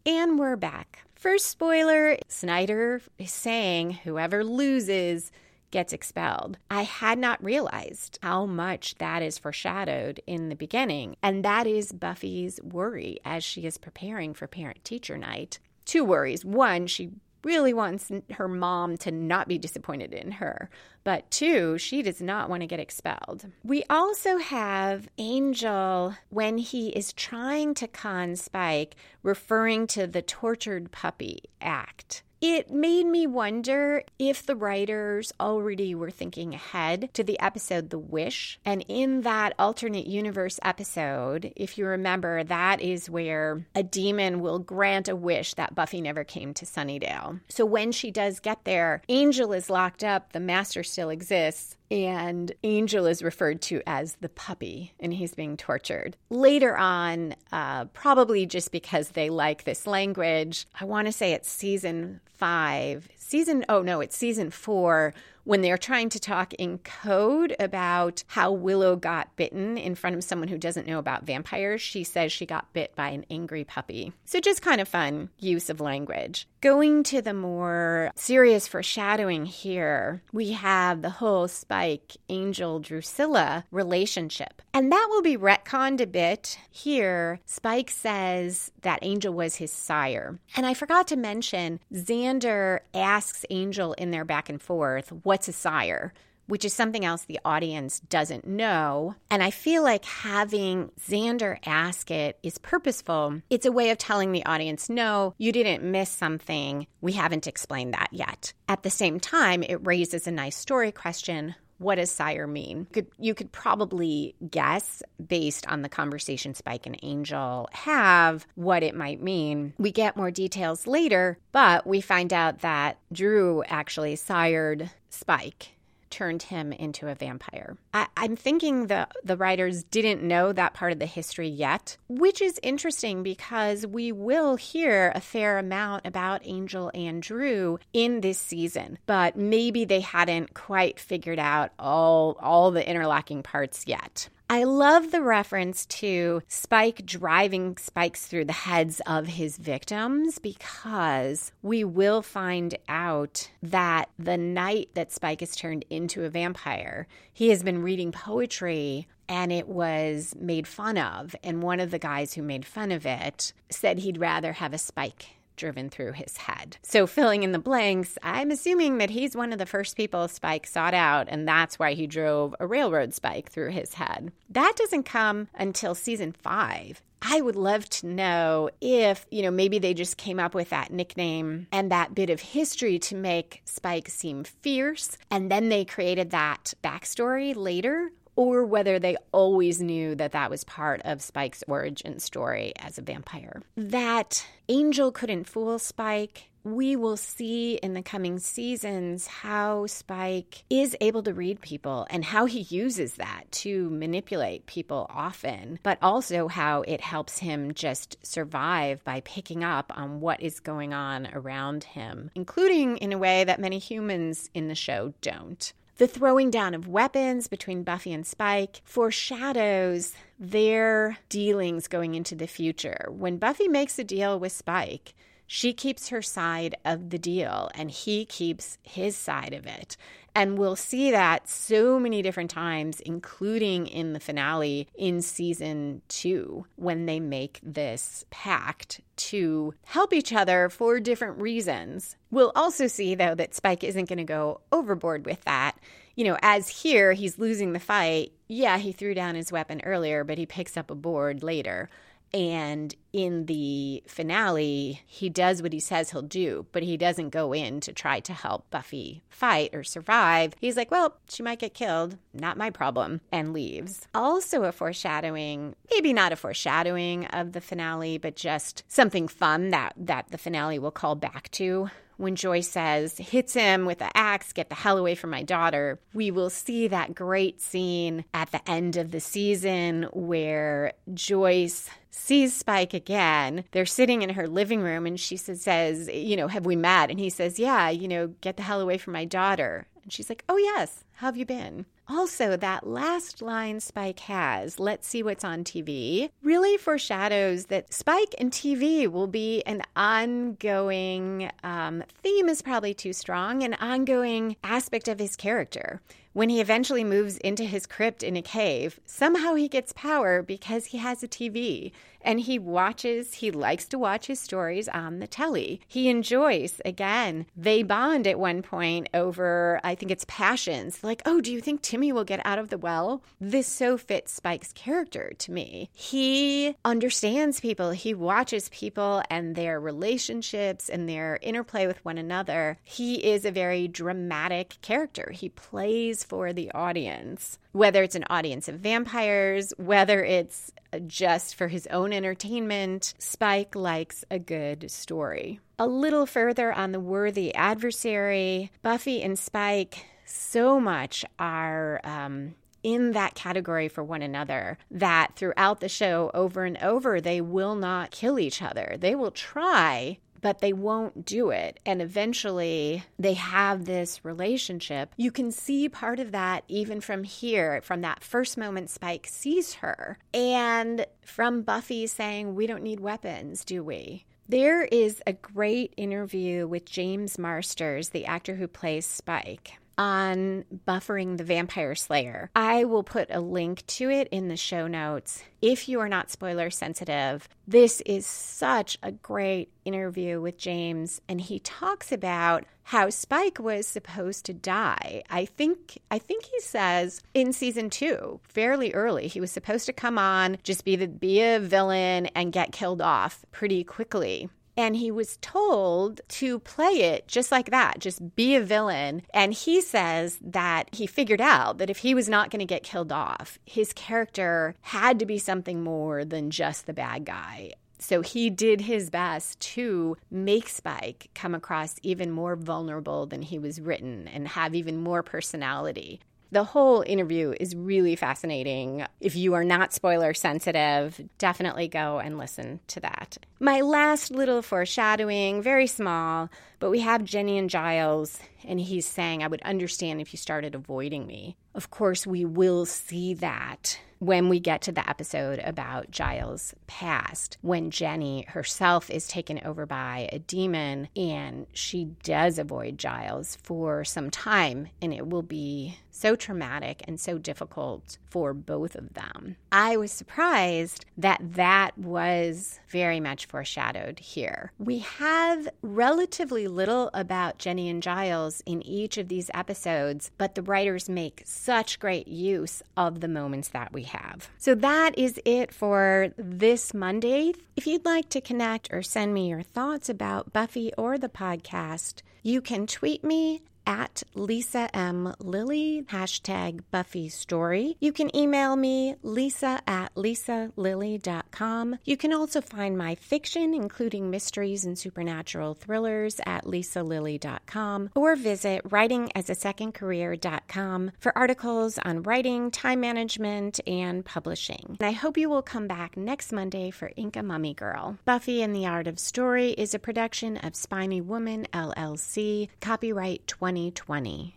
And 0.05 0.39
we're 0.39 0.57
back. 0.57 1.04
First 1.25 1.47
spoiler 1.47 2.19
Snyder 2.29 3.01
is 3.17 3.33
saying 3.33 3.93
whoever 3.93 4.45
loses 4.45 5.33
gets 5.71 5.95
expelled. 5.95 6.59
I 6.71 6.83
had 6.83 7.19
not 7.19 7.43
realized 7.43 8.19
how 8.23 8.45
much 8.45 8.97
that 8.97 9.23
is 9.23 9.39
foreshadowed 9.39 10.21
in 10.27 10.51
the 10.51 10.55
beginning, 10.55 11.17
and 11.23 11.43
that 11.43 11.67
is 11.67 11.93
Buffy's 11.93 12.61
worry 12.63 13.21
as 13.25 13.43
she 13.43 13.65
is 13.65 13.79
preparing 13.79 14.35
for 14.35 14.47
parent 14.47 14.85
teacher 14.85 15.17
night. 15.17 15.61
Two 15.87 16.05
worries. 16.05 16.45
One, 16.45 16.87
she 16.87 17.09
really 17.45 17.73
wants 17.73 18.11
her 18.33 18.49
mom 18.49 18.97
to 18.99 19.13
not 19.13 19.47
be 19.47 19.59
disappointed 19.59 20.13
in 20.13 20.33
her. 20.33 20.69
But 21.05 21.31
two, 21.31 21.79
she 21.79 22.03
does 22.03 22.21
not 22.21 22.51
want 22.51 22.63
to 22.63 22.67
get 22.67 22.81
expelled. 22.81 23.47
We 23.63 23.85
also 23.89 24.39
have 24.39 25.09
Angel 25.19 26.17
when 26.31 26.59
he 26.59 26.89
is 26.89 27.13
trying 27.13 27.75
to 27.75 27.87
con 27.87 28.35
Spike, 28.37 28.97
referring 29.23 29.87
to 29.89 30.07
the 30.07 30.23
tortured 30.23 30.91
puppy 30.91 31.45
act. 31.61 32.24
It 32.47 32.71
made 32.71 33.07
me 33.07 33.27
wonder 33.27 34.03
if 34.19 34.45
the 34.45 34.55
writers 34.55 35.33
already 35.41 35.95
were 35.95 36.11
thinking 36.11 36.53
ahead 36.53 37.09
to 37.15 37.25
the 37.25 37.41
episode 37.41 37.89
The 37.89 37.99
Wish. 37.99 38.61
And 38.67 38.85
in 38.87 39.23
that 39.23 39.55
alternate 39.59 40.07
universe 40.07 40.61
episode, 40.63 41.55
if 41.57 41.79
you 41.79 41.87
remember, 41.87 42.45
that 42.45 42.83
is 42.83 43.09
where 43.09 43.65
a 43.75 43.83
demon 43.83 44.41
will 44.41 44.59
grant 44.59 45.09
a 45.09 45.17
wish 45.17 45.55
that 45.55 45.75
Buffy 45.75 46.03
never 46.03 46.23
came 46.23 46.53
to 46.53 46.67
Sunnydale. 46.67 47.41
So 47.49 47.65
when 47.65 47.93
she 47.93 48.11
does 48.11 48.41
get 48.41 48.65
there, 48.65 49.01
Angel 49.09 49.55
is 49.55 49.71
locked 49.71 50.05
up, 50.05 50.33
the 50.33 50.39
master 50.39 50.83
still 50.83 51.09
exists, 51.09 51.79
and 51.91 52.53
Angel 52.63 53.07
is 53.07 53.23
referred 53.23 53.61
to 53.63 53.83
as 53.87 54.17
the 54.21 54.29
puppy, 54.29 54.95
and 54.99 55.13
he's 55.15 55.35
being 55.35 55.57
tortured. 55.57 56.17
Later 56.31 56.77
on, 56.77 57.35
uh, 57.53 57.87
probably 57.87 58.47
just 58.47 58.73
because 58.73 59.11
they 59.11 59.31
like 59.31 59.65
this 59.65 59.87
language, 59.87 60.67
I 60.81 60.85
want 60.85 61.07
to 61.07 61.13
say 61.13 61.33
it's 61.33 61.51
season 61.51 62.21
five, 62.37 63.09
season, 63.35 63.65
oh 63.69 63.83
no, 63.83 64.01
it's 64.01 64.17
season 64.17 64.49
four 64.49 65.13
when 65.43 65.61
they're 65.61 65.77
trying 65.77 66.09
to 66.09 66.19
talk 66.19 66.55
in 66.55 66.79
code 66.79 67.55
about 67.61 68.25
how 68.29 68.51
Willow 68.53 68.97
got 68.97 69.35
bitten 69.37 69.77
in 69.77 69.95
front 69.95 70.17
of 70.17 70.25
someone 70.25 70.49
who 70.49 70.57
doesn't 70.57 70.87
know 70.87 70.99
about 70.99 71.25
vampires, 71.25 71.83
she 71.83 72.03
says 72.03 72.33
she 72.33 72.47
got 72.47 72.73
bit 72.73 72.95
by 72.97 73.09
an 73.09 73.27
angry 73.31 73.65
puppy. 73.65 74.13
So 74.25 74.41
just 74.41 74.63
kind 74.63 74.81
of 74.81 74.89
fun 74.89 75.31
use 75.39 75.69
of 75.69 75.81
language. 75.81 76.49
Going 76.61 77.03
to 77.05 77.21
the 77.21 77.35
more 77.35 78.11
serious 78.17 78.67
foreshadowing 78.67 79.47
here, 79.47 80.23
we 80.33 80.53
have 80.53 81.03
the 81.03 81.11
whole 81.11 81.49
Spike 81.49 82.17
Angel 82.29 82.81
Drusilla 82.81 83.65
relationship. 83.71 84.63
And 84.75 84.91
that 84.91 85.07
will 85.09 85.23
be 85.23 85.37
retconned 85.37 86.01
a 86.01 86.07
bit. 86.07 86.59
Here, 86.69 87.39
Spike 87.47 87.91
says 87.91 88.73
that 88.83 88.99
Angel 89.03 89.33
was 89.33 89.55
his 89.55 89.73
sire. 89.73 90.41
And 90.57 90.67
I 90.67 90.75
forgot 90.75 91.07
to 91.09 91.17
mention, 91.17 91.79
Xander 91.93 92.81
asks 92.93 93.47
Angel 93.51 93.93
in 93.93 94.11
their 94.11 94.25
back 94.25 94.49
and 94.49 94.61
forth, 94.61 95.13
what's 95.23 95.47
a 95.47 95.53
sire? 95.53 96.13
Which 96.47 96.65
is 96.65 96.75
something 96.75 97.05
else 97.05 97.25
the 97.25 97.39
audience 97.45 98.01
doesn't 98.01 98.49
know. 98.49 99.15
And 99.31 99.45
I 99.45 99.51
feel 99.51 99.85
like 99.85 100.05
having 100.05 100.91
Xander 101.01 101.57
ask 101.65 102.11
it 102.11 102.39
is 102.43 102.59
purposeful. 102.59 103.43
It's 103.49 103.67
a 103.67 103.73
way 103.73 103.91
of 103.91 103.99
telling 103.99 104.33
the 104.33 104.45
audience, 104.45 104.91
no, 104.91 105.35
you 105.39 105.53
didn't 105.53 105.89
miss 105.89 106.11
something. 106.11 106.89
We 107.01 107.13
haven't 107.13 107.47
explained 107.47 107.95
that 107.95 108.09
yet. 108.11 108.53
At 108.69 108.83
the 108.83 108.91
same 108.91 109.21
time, 109.21 109.63
it 109.63 109.87
raises 109.87 110.27
a 110.27 110.33
nice 110.33 110.57
story 110.57 110.91
question 110.91 111.55
what 111.79 111.97
does 111.97 112.11
sire 112.11 112.47
mean? 112.47 112.79
You 112.79 112.87
could, 112.93 113.07
you 113.19 113.35
could 113.35 113.53
probably 113.53 114.35
guess 114.51 115.03
based 115.25 115.67
on 115.69 115.83
the 115.83 115.89
conversation 115.89 116.55
Spike 116.55 116.87
and 116.87 116.99
Angel 117.03 117.69
have 117.73 118.47
what 118.55 118.83
it 118.83 118.95
might 118.95 119.23
mean. 119.23 119.75
We 119.79 119.93
get 119.93 120.17
more 120.17 120.31
details 120.31 120.87
later, 120.87 121.39
but 121.53 121.87
we 121.87 122.01
find 122.01 122.33
out 122.33 122.61
that 122.61 122.99
Dru 123.13 123.63
actually 123.67 124.17
sired 124.17 124.91
Spike 125.11 125.75
turned 126.15 126.45
him 126.45 126.73
into 126.73 127.09
a 127.09 127.15
vampire. 127.17 127.77
I, 127.93 128.07
am 128.17 128.37
thinking 128.37 128.87
the 128.87 129.09
the 129.25 129.37
writers 129.37 129.83
didn't 129.83 130.23
know 130.23 130.53
that 130.53 130.73
part 130.73 130.93
of 130.93 131.01
the 131.01 131.07
history 131.07 131.49
yet, 131.49 131.97
which 132.09 132.41
is 132.41 132.61
interesting 132.63 133.25
because 133.25 133.85
we 133.85 134.13
will 134.13 134.55
hear 134.55 135.11
a 135.17 135.21
fair 135.21 135.59
amount 135.59 136.07
about 136.07 136.43
Angel 136.45 136.89
and 136.95 137.21
Dru 137.21 137.81
in 137.93 138.21
this 138.21 138.39
season, 138.39 138.99
but 139.07 139.37
maybe 139.37 139.85
they 139.85 140.01
hadn't 140.01 140.55
quite 140.55 141.01
figured 141.01 141.41
out 141.41 141.73
all 141.81 142.37
all 142.41 142.71
the 142.71 142.89
interlocking 142.89 143.43
parts 143.43 143.85
yet. 143.89 144.29
I 144.51 144.65
love 144.65 145.11
the 145.11 145.23
reference 145.23 145.87
to 145.87 146.43
Spike 146.49 147.07
driving 147.07 147.79
spikes 147.79 148.27
through 148.27 148.45
the 148.45 148.53
heads 148.53 149.01
of 149.07 149.27
his 149.27 149.57
victims 149.57 150.39
because 150.39 151.51
we 151.63 151.83
will 151.83 152.21
find 152.21 152.77
out 152.87 153.51
that 153.63 154.11
the 154.19 154.37
night 154.37 154.91
that 154.95 155.13
Spike 155.13 155.41
is 155.41 155.57
turned 155.57 155.87
into 155.89 156.25
a 156.25 156.29
vampire, 156.29 157.07
he 157.33 157.49
has 157.49 157.63
been 157.63 157.83
reading 157.83 158.13
poetry 158.13 159.09
and 159.29 159.51
it 159.51 159.67
was 159.67 160.35
made 160.39 160.69
fun 160.69 160.99
of. 160.99 161.35
And 161.43 161.63
one 161.63 161.81
of 161.81 161.91
the 161.91 161.99
guys 161.99 162.35
who 162.35 162.43
made 162.43 162.67
fun 162.67 162.93
of 162.93 163.07
it 163.07 163.55
said 163.71 164.01
he'd 164.01 164.21
rather 164.21 164.53
have 164.53 164.75
a 164.75 164.79
spike 164.79 165.31
driven 165.57 165.91
through 165.91 166.13
his 166.13 166.37
head. 166.37 166.77
So, 166.83 167.07
filling 167.07 167.43
in 167.43 167.53
the 167.53 167.59
blanks, 167.59 168.19
I'm 168.23 168.51
assuming 168.51 168.99
that 168.99 169.11
he's 169.11 169.37
one 169.37 169.53
of 169.53 169.59
the 169.59 169.67
first 169.67 169.97
people 169.97 170.29
Spike 170.29 170.67
sought 170.67 170.95
out, 170.95 171.27
and 171.29 171.47
that's 171.47 171.79
why 171.79 171.95
he 171.95 172.07
drove 172.07 172.55
a 172.61 172.67
railroad 172.67 173.15
spike 173.15 173.51
through 173.51 173.71
his 173.71 173.95
head. 173.95 174.33
That 174.51 174.75
doesn't 174.77 175.05
come 175.05 175.49
until 175.55 175.95
season 175.95 176.33
five. 176.33 177.03
I 177.27 177.41
would 177.41 177.57
love 177.57 177.89
to 177.89 178.07
know 178.07 178.69
if, 178.83 179.25
you 179.31 179.41
know, 179.43 179.51
maybe 179.51 179.79
they 179.79 179.95
just 179.95 180.19
came 180.19 180.39
up 180.39 180.55
with 180.55 180.69
that 180.69 180.93
nickname 180.93 181.69
and 181.73 181.91
that 181.91 182.15
bit 182.15 182.29
of 182.29 182.41
history 182.41 182.99
to 182.99 183.15
make 183.15 183.63
Spike 183.65 184.11
seem 184.11 184.45
fierce, 184.45 185.17
and 185.31 185.51
then 185.51 185.71
they 185.71 185.87
created 185.87 186.31
that 186.31 186.75
backstory 186.83 187.57
later 187.57 188.11
or 188.37 188.65
whether 188.65 188.99
they 188.99 189.17
always 189.33 189.81
knew 189.81 190.15
that 190.15 190.33
that 190.33 190.51
was 190.51 190.65
part 190.65 191.01
of 191.05 191.23
Spike's 191.23 191.65
origin 191.69 192.19
story 192.19 192.73
as 192.77 192.99
a 192.99 193.03
vampire. 193.03 193.63
That 193.77 194.47
Angel 194.69 195.13
couldn't 195.13 195.49
fool 195.49 195.79
Spike 195.79 196.51
we 196.65 196.97
will 196.97 197.19
see 197.19 197.75
in 197.75 197.93
the 197.93 198.03
coming 198.03 198.39
seasons 198.39 199.27
how 199.27 199.87
Spike 199.87 200.65
is 200.71 200.97
able 201.01 201.23
to 201.23 201.35
read 201.35 201.61
people 201.61 202.07
and 202.09 202.25
how 202.25 202.47
he 202.47 202.61
uses 202.61 203.15
that 203.15 203.45
to 203.53 203.91
manipulate 203.91 204.65
people 204.65 205.07
often, 205.11 205.79
but 205.83 205.99
also 206.01 206.49
how 206.49 206.83
it 206.83 207.03
helps 207.03 207.39
him 207.39 207.75
just 207.75 208.17
survive 208.25 209.05
by 209.05 209.21
picking 209.21 209.63
up 209.63 209.93
on 209.95 210.21
what 210.21 210.41
is 210.41 210.59
going 210.59 210.95
on 210.95 211.29
around 211.35 211.85
him, 211.85 212.31
including 212.35 212.97
in 212.97 213.13
a 213.13 213.19
way 213.19 213.45
that 213.45 213.61
many 213.61 213.79
humans 213.79 214.49
in 214.55 214.69
the 214.69 214.75
show 214.75 215.13
don't. 215.21 215.75
The 215.97 216.09
throwing 216.09 216.51
down 216.51 216.75
of 216.75 216.89
weapons 216.89 217.47
between 217.47 217.85
Buffy 217.85 218.13
and 218.13 218.27
Spike 218.27 218.83
foreshadows 218.85 220.15
their 220.41 221.19
dealings 221.29 221.87
going 221.87 222.17
into 222.17 222.35
the 222.35 222.49
future. 222.49 223.07
When 223.11 223.39
Buffy 223.39 223.69
makes 223.69 223.97
a 224.01 224.05
deal 224.05 224.41
with 224.41 224.51
Spike, 224.51 225.15
she 225.47 225.73
keeps 225.73 226.09
her 226.09 226.21
side 226.21 226.75
of 226.85 227.11
the 227.11 227.19
deal 227.19 227.71
and 227.77 227.93
he 227.93 228.25
keeps 228.25 228.79
his 228.83 229.17
side 229.17 229.53
of 229.53 229.67
it. 229.67 229.97
And 230.37 230.59
we'll 230.59 230.75
see 230.75 231.13
that 231.13 231.49
so 231.49 232.01
many 232.01 232.21
different 232.21 232.51
times, 232.51 232.99
including 233.01 233.87
in 233.87 234.15
the 234.15 234.21
finale 234.21 234.89
in 234.97 235.23
season 235.23 236.03
two, 236.09 236.67
when 236.75 237.07
they 237.07 237.21
make 237.21 237.61
this 237.63 238.25
pact 238.31 239.01
to 239.17 239.75
help 239.85 240.13
each 240.13 240.33
other 240.33 240.69
for 240.69 240.99
different 240.99 241.41
reasons. 241.41 242.17
We'll 242.33 242.53
also 242.57 242.89
see, 242.89 243.15
though, 243.15 243.37
that 243.37 243.55
Spike 243.55 243.85
isn't 243.85 244.09
going 244.09 244.19
to 244.19 244.25
go 244.25 244.61
overboard 244.73 245.25
with 245.25 245.45
that. 245.45 245.79
You 246.17 246.25
know, 246.25 246.37
as 246.43 246.69
here, 246.69 247.13
he's 247.13 247.39
losing 247.39 247.73
the 247.73 247.79
fight. 247.79 248.33
Yeah, 248.49 248.79
he 248.79 248.91
threw 248.91 249.15
down 249.15 249.37
his 249.37 249.53
weapon 249.53 249.83
earlier, 249.85 250.25
but 250.25 250.39
he 250.39 250.47
picks 250.47 250.77
up 250.77 250.91
a 250.91 250.97
board 250.97 251.45
later. 251.45 251.91
And 252.35 252.93
in 253.13 253.47
the 253.47 254.03
finale, 254.09 255.03
he 255.07 255.29
does 255.29 255.63
what 255.63 255.73
he 255.73 255.79
says 255.79 256.11
he'll 256.11 256.21
do, 256.21 256.67
but 256.73 256.83
he 256.83 256.97
doesn't 256.97 257.29
go 257.29 257.55
in 257.55 257.79
to 257.83 257.93
try 257.93 258.19
to 258.19 258.33
help 258.33 258.69
Buffy 258.71 259.23
fight 259.29 259.73
or 259.73 259.85
survive. 259.85 260.53
He's 260.61 260.77
like, 260.77 260.91
well, 260.91 261.17
she 261.29 261.45
might 261.45 261.61
get 261.61 261.75
killed, 261.75 262.19
not 262.33 262.59
my 262.59 262.71
problem, 262.71 263.21
and 263.31 263.53
leaves. 263.53 264.09
Also, 264.17 264.65
a 264.65 264.73
foreshadowing, 264.73 265.77
maybe 265.93 266.13
not 266.13 266.33
a 266.33 266.37
foreshadowing 266.37 267.27
of 267.27 267.53
the 267.53 267.61
finale, 267.61 268.19
but 268.19 268.35
just 268.35 268.83
something 268.89 269.29
fun 269.29 269.71
that, 269.71 269.93
that 269.97 270.27
the 270.31 270.39
finale 270.39 270.81
will 270.81 270.91
call 270.91 271.15
back 271.15 271.49
to 271.53 271.89
when 272.17 272.37
Joyce 272.37 272.69
says, 272.69 273.19
hits 273.19 273.55
him 273.55 273.87
with 273.87 273.99
the 273.99 274.17
axe, 274.17 274.53
get 274.53 274.69
the 274.69 274.75
hell 274.77 274.99
away 274.99 275.15
from 275.15 275.31
my 275.31 275.43
daughter, 275.43 275.99
we 276.13 276.31
will 276.31 276.51
see 276.51 276.87
that 276.89 277.15
great 277.15 277.61
scene 277.61 278.25
at 278.33 278.53
the 278.53 278.71
end 278.71 278.97
of 278.97 279.11
the 279.11 279.21
season 279.21 280.05
where 280.13 280.93
Joyce 281.13 281.91
sees 282.15 282.55
Spike 282.55 282.95
again. 282.95 283.65
They're 283.73 283.87
sitting 283.87 284.23
in 284.23 284.31
her 284.31 284.47
living 284.47 284.81
room 284.81 285.07
and 285.07 285.19
she 285.19 285.37
says, 285.37 286.09
You 286.09 286.37
know, 286.37 286.49
have 286.49 286.67
we 286.67 286.77
met? 286.77 287.11
And 287.11 287.19
he 287.19 287.31
says, 287.31 287.59
Yeah, 287.59 287.91
you 287.91 288.09
know, 288.09 288.29
get 288.41 288.57
the 288.57 288.63
hell 288.63 288.81
away 288.81 288.99
from 288.99 289.13
my 289.13 289.25
daughter. 289.25 289.87
And 290.03 290.13
she's 290.13 290.29
like, 290.29 290.45
Oh, 290.49 290.57
yes. 290.57 291.05
How 291.19 291.29
have 291.29 291.37
you 291.37 291.47
been? 291.47 291.87
Also, 292.07 292.57
that 292.57 292.87
last 292.87 293.41
line 293.41 293.81
Spike 293.81 294.21
has, 294.21 294.79
let's 294.79 295.09
see 295.09 295.23
what's 295.23 295.45
on 295.45 295.65
TV, 295.65 296.29
really 296.43 296.77
foreshadows 296.77 297.67
that 297.67 297.95
Spike 297.95 298.35
and 298.37 298.51
TV 298.51 299.09
will 299.09 299.27
be 299.27 299.63
an 299.63 299.81
ongoing 299.97 301.51
um, 301.63 302.05
theme, 302.23 302.49
is 302.51 302.61
probably 302.61 302.93
too 302.93 303.15
strong, 303.15 303.63
an 303.63 303.73
ongoing 303.75 304.57
aspect 304.63 305.09
of 305.09 305.19
his 305.19 305.35
character. 305.35 306.03
When 306.35 306.49
he 306.49 306.61
eventually 306.61 307.05
moves 307.05 307.39
into 307.39 307.63
his 307.63 307.87
crypt 307.87 308.25
in 308.25 308.37
a 308.37 308.43
cave, 308.43 308.99
somehow 309.07 309.55
he 309.55 309.69
gets 309.69 309.93
power 309.93 310.43
because 310.43 310.87
he 310.87 310.99
has 310.99 311.23
a 311.23 311.29
TV 311.29 311.93
and 312.25 312.41
he 312.41 312.59
watches, 312.59 313.35
he 313.35 313.51
likes 313.51 313.87
to 313.87 313.99
watch 313.99 314.27
his 314.27 314.41
stories 314.41 314.89
on 314.89 315.19
the 315.19 315.27
telly. 315.27 315.81
He 315.87 316.09
enjoys, 316.09 316.81
again, 316.85 317.47
they 317.57 317.83
bond 317.83 318.27
at 318.27 318.39
one 318.39 318.63
point 318.63 319.09
over, 319.15 319.81
I 319.85 319.95
think 319.95 320.11
it's 320.11 320.25
passions. 320.27 321.05
Like, 321.05 321.23
oh, 321.27 321.41
do 321.41 321.53
you 321.53 321.61
think 321.61 321.83
Timmy 321.83 322.13
will 322.13 322.25
get 322.25 322.45
out 322.45 322.59
of 322.59 322.71
the 322.71 322.79
well? 322.79 323.23
This 323.41 323.67
so 323.67 323.97
fits 323.97 324.33
Spike's 324.33 324.73
character 324.73 325.33
to 325.39 325.53
me. 325.53 325.91
He 325.93 326.77
understands 326.85 327.61
people, 327.61 327.91
he 327.91 328.15
watches 328.15 328.69
people 328.71 329.23
and 329.31 329.55
their 329.55 329.79
relationships 329.81 330.89
and 330.89 331.09
their 331.09 331.39
interplay 331.43 331.87
with 331.87 332.05
one 332.05 332.19
another. 332.19 332.79
He 332.83 333.25
is 333.25 333.45
a 333.45 333.51
very 333.51 333.87
dramatic 333.89 334.77
character. 334.83 335.31
He 335.33 335.49
plays 335.49 336.25
for 336.25 336.53
the 336.53 336.71
audience 336.73 337.59
whether 337.75 338.05
it's 338.05 338.15
an 338.15 338.25
audience 338.31 338.69
of 338.69 338.79
vampires, 338.79 339.75
whether 339.77 340.25
it's 340.25 340.73
just 341.09 341.57
for 341.57 341.67
his 341.67 341.89
own 341.89 342.13
entertainment, 342.13 343.15
Spike 343.19 343.75
likes 343.75 344.25
a 344.31 344.39
good 344.39 344.89
story. 344.93 345.59
A 345.77 345.87
little 345.89 346.25
further 346.25 346.73
on 346.73 346.93
the 346.93 347.01
worthy 347.01 347.53
adversary, 347.53 348.71
Buffy 348.83 349.21
and 349.23 349.37
Spike 349.37 350.07
so 350.25 350.79
much 350.79 351.25
are 351.37 352.01
um, 352.05 352.55
in 352.85 353.11
that 353.11 353.35
category 353.35 353.89
for 353.89 354.05
one 354.05 354.23
another 354.23 354.79
that 354.93 355.33
throughout 355.35 355.81
the 355.81 355.89
show, 355.89 356.31
over 356.33 356.65
and 356.65 356.79
over, 356.79 357.21
they 357.21 357.41
will 357.41 357.75
not 357.75 358.13
kill 358.13 358.39
each 358.39 358.63
other. 358.63 358.97
They 359.01 359.17
will 359.17 359.33
try, 359.33 360.19
but 360.45 360.59
they 360.59 360.75
won't 360.75 361.25
do 361.25 361.49
it. 361.49 361.81
And 361.87 362.03
eventually 362.03 363.03
they 363.19 363.33
have 363.33 363.87
this 363.87 364.23
relationship. 364.27 365.15
You 365.17 365.33
can 365.33 365.51
see 365.51 365.89
part 365.89 366.21
of 366.21 366.33
that 366.33 366.65
even 366.69 367.01
from 367.01 367.25
here, 367.25 367.81
from 367.83 368.03
that 368.03 368.23
first 368.23 368.59
moment 368.59 368.91
Spike 368.91 369.27
sees 369.27 369.73
her, 369.77 370.19
and 370.35 371.07
from 371.23 371.63
Buffy 371.63 372.07
saying, 372.07 372.55
We 372.55 372.67
don't 372.67 372.83
need 372.83 373.01
weapons, 373.01 373.65
do 373.65 373.83
we? 373.83 374.27
There 374.47 374.85
is 374.85 375.23
a 375.27 375.33
great 375.33 375.95
interview 375.97 376.67
with 376.67 376.85
James 376.85 377.39
Marsters, 377.39 378.11
the 378.11 378.27
actor 378.27 378.57
who 378.57 378.69
plays 378.69 379.07
Spike 379.07 379.79
on 379.99 380.65
buffering 380.87 381.37
the 381.37 381.45
vampire 381.45 381.95
slayer. 381.95 382.51
I 382.55 382.85
will 382.85 383.03
put 383.03 383.29
a 383.31 383.41
link 383.41 383.87
to 383.87 384.11
it 384.11 384.29
in 384.31 384.49
the 384.49 384.57
show 384.57 384.87
notes. 384.87 385.43
If 385.63 385.89
you 385.89 386.01
are 386.01 386.09
not 386.09 386.31
spoiler 386.31 386.71
sensitive, 386.71 387.49
this 387.67 388.03
is 388.05 388.27
such 388.27 388.99
a 389.03 389.13
great 389.13 389.71
interview 389.85 390.41
with 390.41 390.59
James 390.59 391.21
and 391.29 391.41
he 391.41 391.59
talks 391.59 392.13
about 392.13 392.65
how 392.85 393.09
Spike 393.09 393.59
was 393.59 393.87
supposed 393.87 394.45
to 394.45 394.53
die. 394.53 395.23
I 395.31 395.47
think 395.47 395.99
I 396.11 396.19
think 396.19 396.45
he 396.45 396.61
says 396.61 397.23
in 397.33 397.53
season 397.53 397.89
2, 397.89 398.41
fairly 398.43 398.93
early, 398.93 399.27
he 399.27 399.41
was 399.41 399.51
supposed 399.51 399.87
to 399.87 399.93
come 399.93 400.19
on, 400.19 400.59
just 400.63 400.85
be 400.85 400.97
the 400.97 401.09
be 401.09 401.41
a 401.41 401.59
villain 401.59 402.27
and 402.35 402.53
get 402.53 402.73
killed 402.73 403.01
off 403.01 403.45
pretty 403.53 403.85
quickly. 403.85 404.51
And 404.77 404.97
he 404.97 405.11
was 405.11 405.39
told 405.41 406.21
to 406.29 406.59
play 406.59 407.03
it 407.03 407.29
just 407.29 407.53
like 407.53 407.71
that, 407.71 407.99
just 408.01 408.35
be 408.35 408.57
a 408.57 408.61
villain. 408.61 409.23
And 409.33 409.53
he 409.53 409.81
says 409.81 410.39
that 410.43 410.93
he 410.93 411.07
figured 411.07 411.41
out 411.41 411.79
that 411.79 411.91
if 411.91 411.99
he 411.99 412.15
was 412.15 412.29
not 412.29 412.51
going 412.51 412.61
to 412.61 412.65
get 412.65 412.83
killed 412.83 413.13
off, 413.13 413.59
his 413.65 413.93
character 413.93 414.75
had 414.83 415.19
to 415.21 415.27
be 415.27 415.39
something 415.39 415.83
more 415.83 416.25
than 416.25 416.51
just 416.51 416.87
the 416.87 416.93
bad 416.93 417.25
guy. 417.25 417.73
So 417.99 418.21
he 418.21 418.51
did 418.51 418.83
his 418.83 419.09
best 419.09 419.61
to 419.61 420.17
make 420.31 420.69
Spike 420.69 421.31
come 421.35 421.55
across 421.55 421.97
even 422.03 422.31
more 422.31 422.57
vulnerable 422.57 423.27
than 423.27 423.43
he 423.43 423.59
was 423.59 423.81
written 423.81 424.29
and 424.29 424.49
have 424.49 424.75
even 424.75 425.01
more 425.01 425.23
personality. 425.23 426.21
The 426.51 426.65
whole 426.65 427.03
interview 427.07 427.55
is 427.59 427.75
really 427.75 428.15
fascinating. 428.15 429.05
If 429.21 429.35
you 429.35 429.55
are 429.55 429.65
not 429.65 429.93
spoiler 429.93 430.35
sensitive, 430.35 431.21
definitely 431.39 431.89
go 431.89 432.21
and 432.21 432.39
listen 432.39 432.81
to 432.89 433.01
that. 433.01 433.39
My 433.65 433.81
last 433.81 434.31
little 434.31 434.61
foreshadowing, 434.61 435.63
very 435.63 435.87
small, 435.87 436.51
but 436.81 436.91
we 436.91 437.01
have 437.01 437.25
Jenny 437.25 437.57
and 437.57 437.71
Giles, 437.71 438.39
and 438.63 438.79
he's 438.79 439.07
saying, 439.07 439.43
I 439.43 439.47
would 439.47 439.63
understand 439.63 440.21
if 440.21 440.35
you 440.35 440.37
started 440.37 440.75
avoiding 440.75 441.27
me. 441.27 441.57
Of 441.75 441.91
course, 441.91 442.27
we 442.27 442.45
will 442.45 442.85
see 442.85 443.33
that 443.33 443.99
when 444.19 444.49
we 444.49 444.61
get 444.61 444.81
to 444.83 444.93
the 444.93 445.09
episode 445.09 445.61
about 445.65 446.11
Giles' 446.11 446.75
past, 446.87 447.59
when 447.63 447.91
Jenny 447.91 448.45
herself 448.49 449.11
is 449.11 449.29
taken 449.29 449.61
over 449.65 449.87
by 449.87 450.29
a 450.33 450.39
demon 450.39 451.09
and 451.17 451.67
she 451.73 452.07
does 452.23 452.59
avoid 452.59 452.99
Giles 452.99 453.57
for 453.63 454.05
some 454.05 454.31
time, 454.31 454.89
and 455.03 455.13
it 455.13 455.29
will 455.29 455.43
be 455.43 455.99
so 456.11 456.37
traumatic 456.37 457.03
and 457.07 457.19
so 457.19 457.39
difficult 457.39 458.19
for 458.31 458.55
both 458.55 458.95
of 458.95 459.15
them. 459.15 459.57
I 459.73 459.97
was 459.97 460.13
surprised 460.13 461.05
that 461.19 461.41
that 461.55 461.99
was 461.99 462.79
very 462.89 463.21
much 463.21 463.49
foreshadowed 463.55 464.19
here. 464.19 464.73
We 464.81 464.99
have 464.99 465.69
relatively 465.81 466.67
little 466.67 467.09
about 467.15 467.59
Jenny 467.59 467.89
and 467.89 468.03
Giles 468.03 468.65
in 468.67 468.83
each 468.83 469.17
of 469.17 469.29
these 469.29 469.49
episodes, 469.55 470.33
but 470.39 470.57
the 470.57 470.63
writers 470.63 471.09
make 471.09 471.45
such 471.45 472.01
great 472.01 472.27
use 472.27 472.83
of 472.97 473.21
the 473.21 473.29
moments 473.29 473.69
that 473.69 473.93
we 473.93 474.03
have. 474.03 474.49
So 474.59 474.75
that 474.75 475.17
is 475.17 475.39
it 475.45 475.73
for 475.73 476.31
this 476.37 476.93
Monday. 476.93 477.53
If 477.77 477.87
you'd 477.87 478.05
like 478.05 478.29
to 478.31 478.41
connect 478.41 478.93
or 478.93 479.05
send 479.05 479.33
me 479.33 479.51
your 479.51 479.63
thoughts 479.63 480.09
about 480.09 480.53
Buffy 480.53 480.93
or 480.99 481.17
the 481.17 481.29
podcast, 481.29 482.23
you 482.43 482.61
can 482.61 482.89
tweet 482.89 483.23
me 483.23 483.63
at 483.87 484.23
Lisa 484.35 484.95
M. 484.95 485.35
Lilly, 485.39 486.05
hashtag 486.09 486.81
Buffy 486.91 487.29
Story. 487.29 487.97
You 488.01 488.13
can 488.13 488.35
email 488.37 488.77
me, 488.77 489.17
lisa 489.23 489.81
at 489.87 490.15
lisalilly.com. 490.15 491.99
You 492.05 492.17
can 492.17 492.33
also 492.33 492.61
find 492.61 492.97
my 492.97 493.15
fiction, 493.15 493.75
including 493.75 494.31
mysteries 494.31 494.85
and 494.85 494.99
supernatural 494.99 495.75
thrillers, 495.75 496.41
at 496.47 496.65
lisalilly.com 496.65 498.11
or 498.15 498.37
visit 498.37 498.89
writingasasecondcareer.com 498.89 501.11
for 501.19 501.37
articles 501.37 501.99
on 501.99 502.23
writing, 502.23 502.71
time 502.71 503.01
management, 503.01 503.81
and 503.87 504.25
publishing. 504.25 504.97
And 505.01 505.09
I 505.09 505.13
hope 505.13 505.37
you 505.37 505.49
will 505.49 505.63
come 505.63 505.87
back 505.87 506.17
next 506.17 506.53
Monday 506.53 506.91
for 506.91 507.13
Inca 507.17 507.43
Mummy 507.43 507.75
Girl. 507.75 508.19
Buffy 508.25 508.63
and 508.63 508.75
the 508.75 508.87
Art 508.87 509.07
of 509.07 509.19
Story 509.19 509.71
is 509.73 509.95
a 509.95 509.99
production 509.99 510.57
of 510.59 510.77
Spiny 510.77 511.21
Woman 511.21 511.67
LLC, 511.73 512.69
copyright 512.81 513.47
2020. 513.75 514.55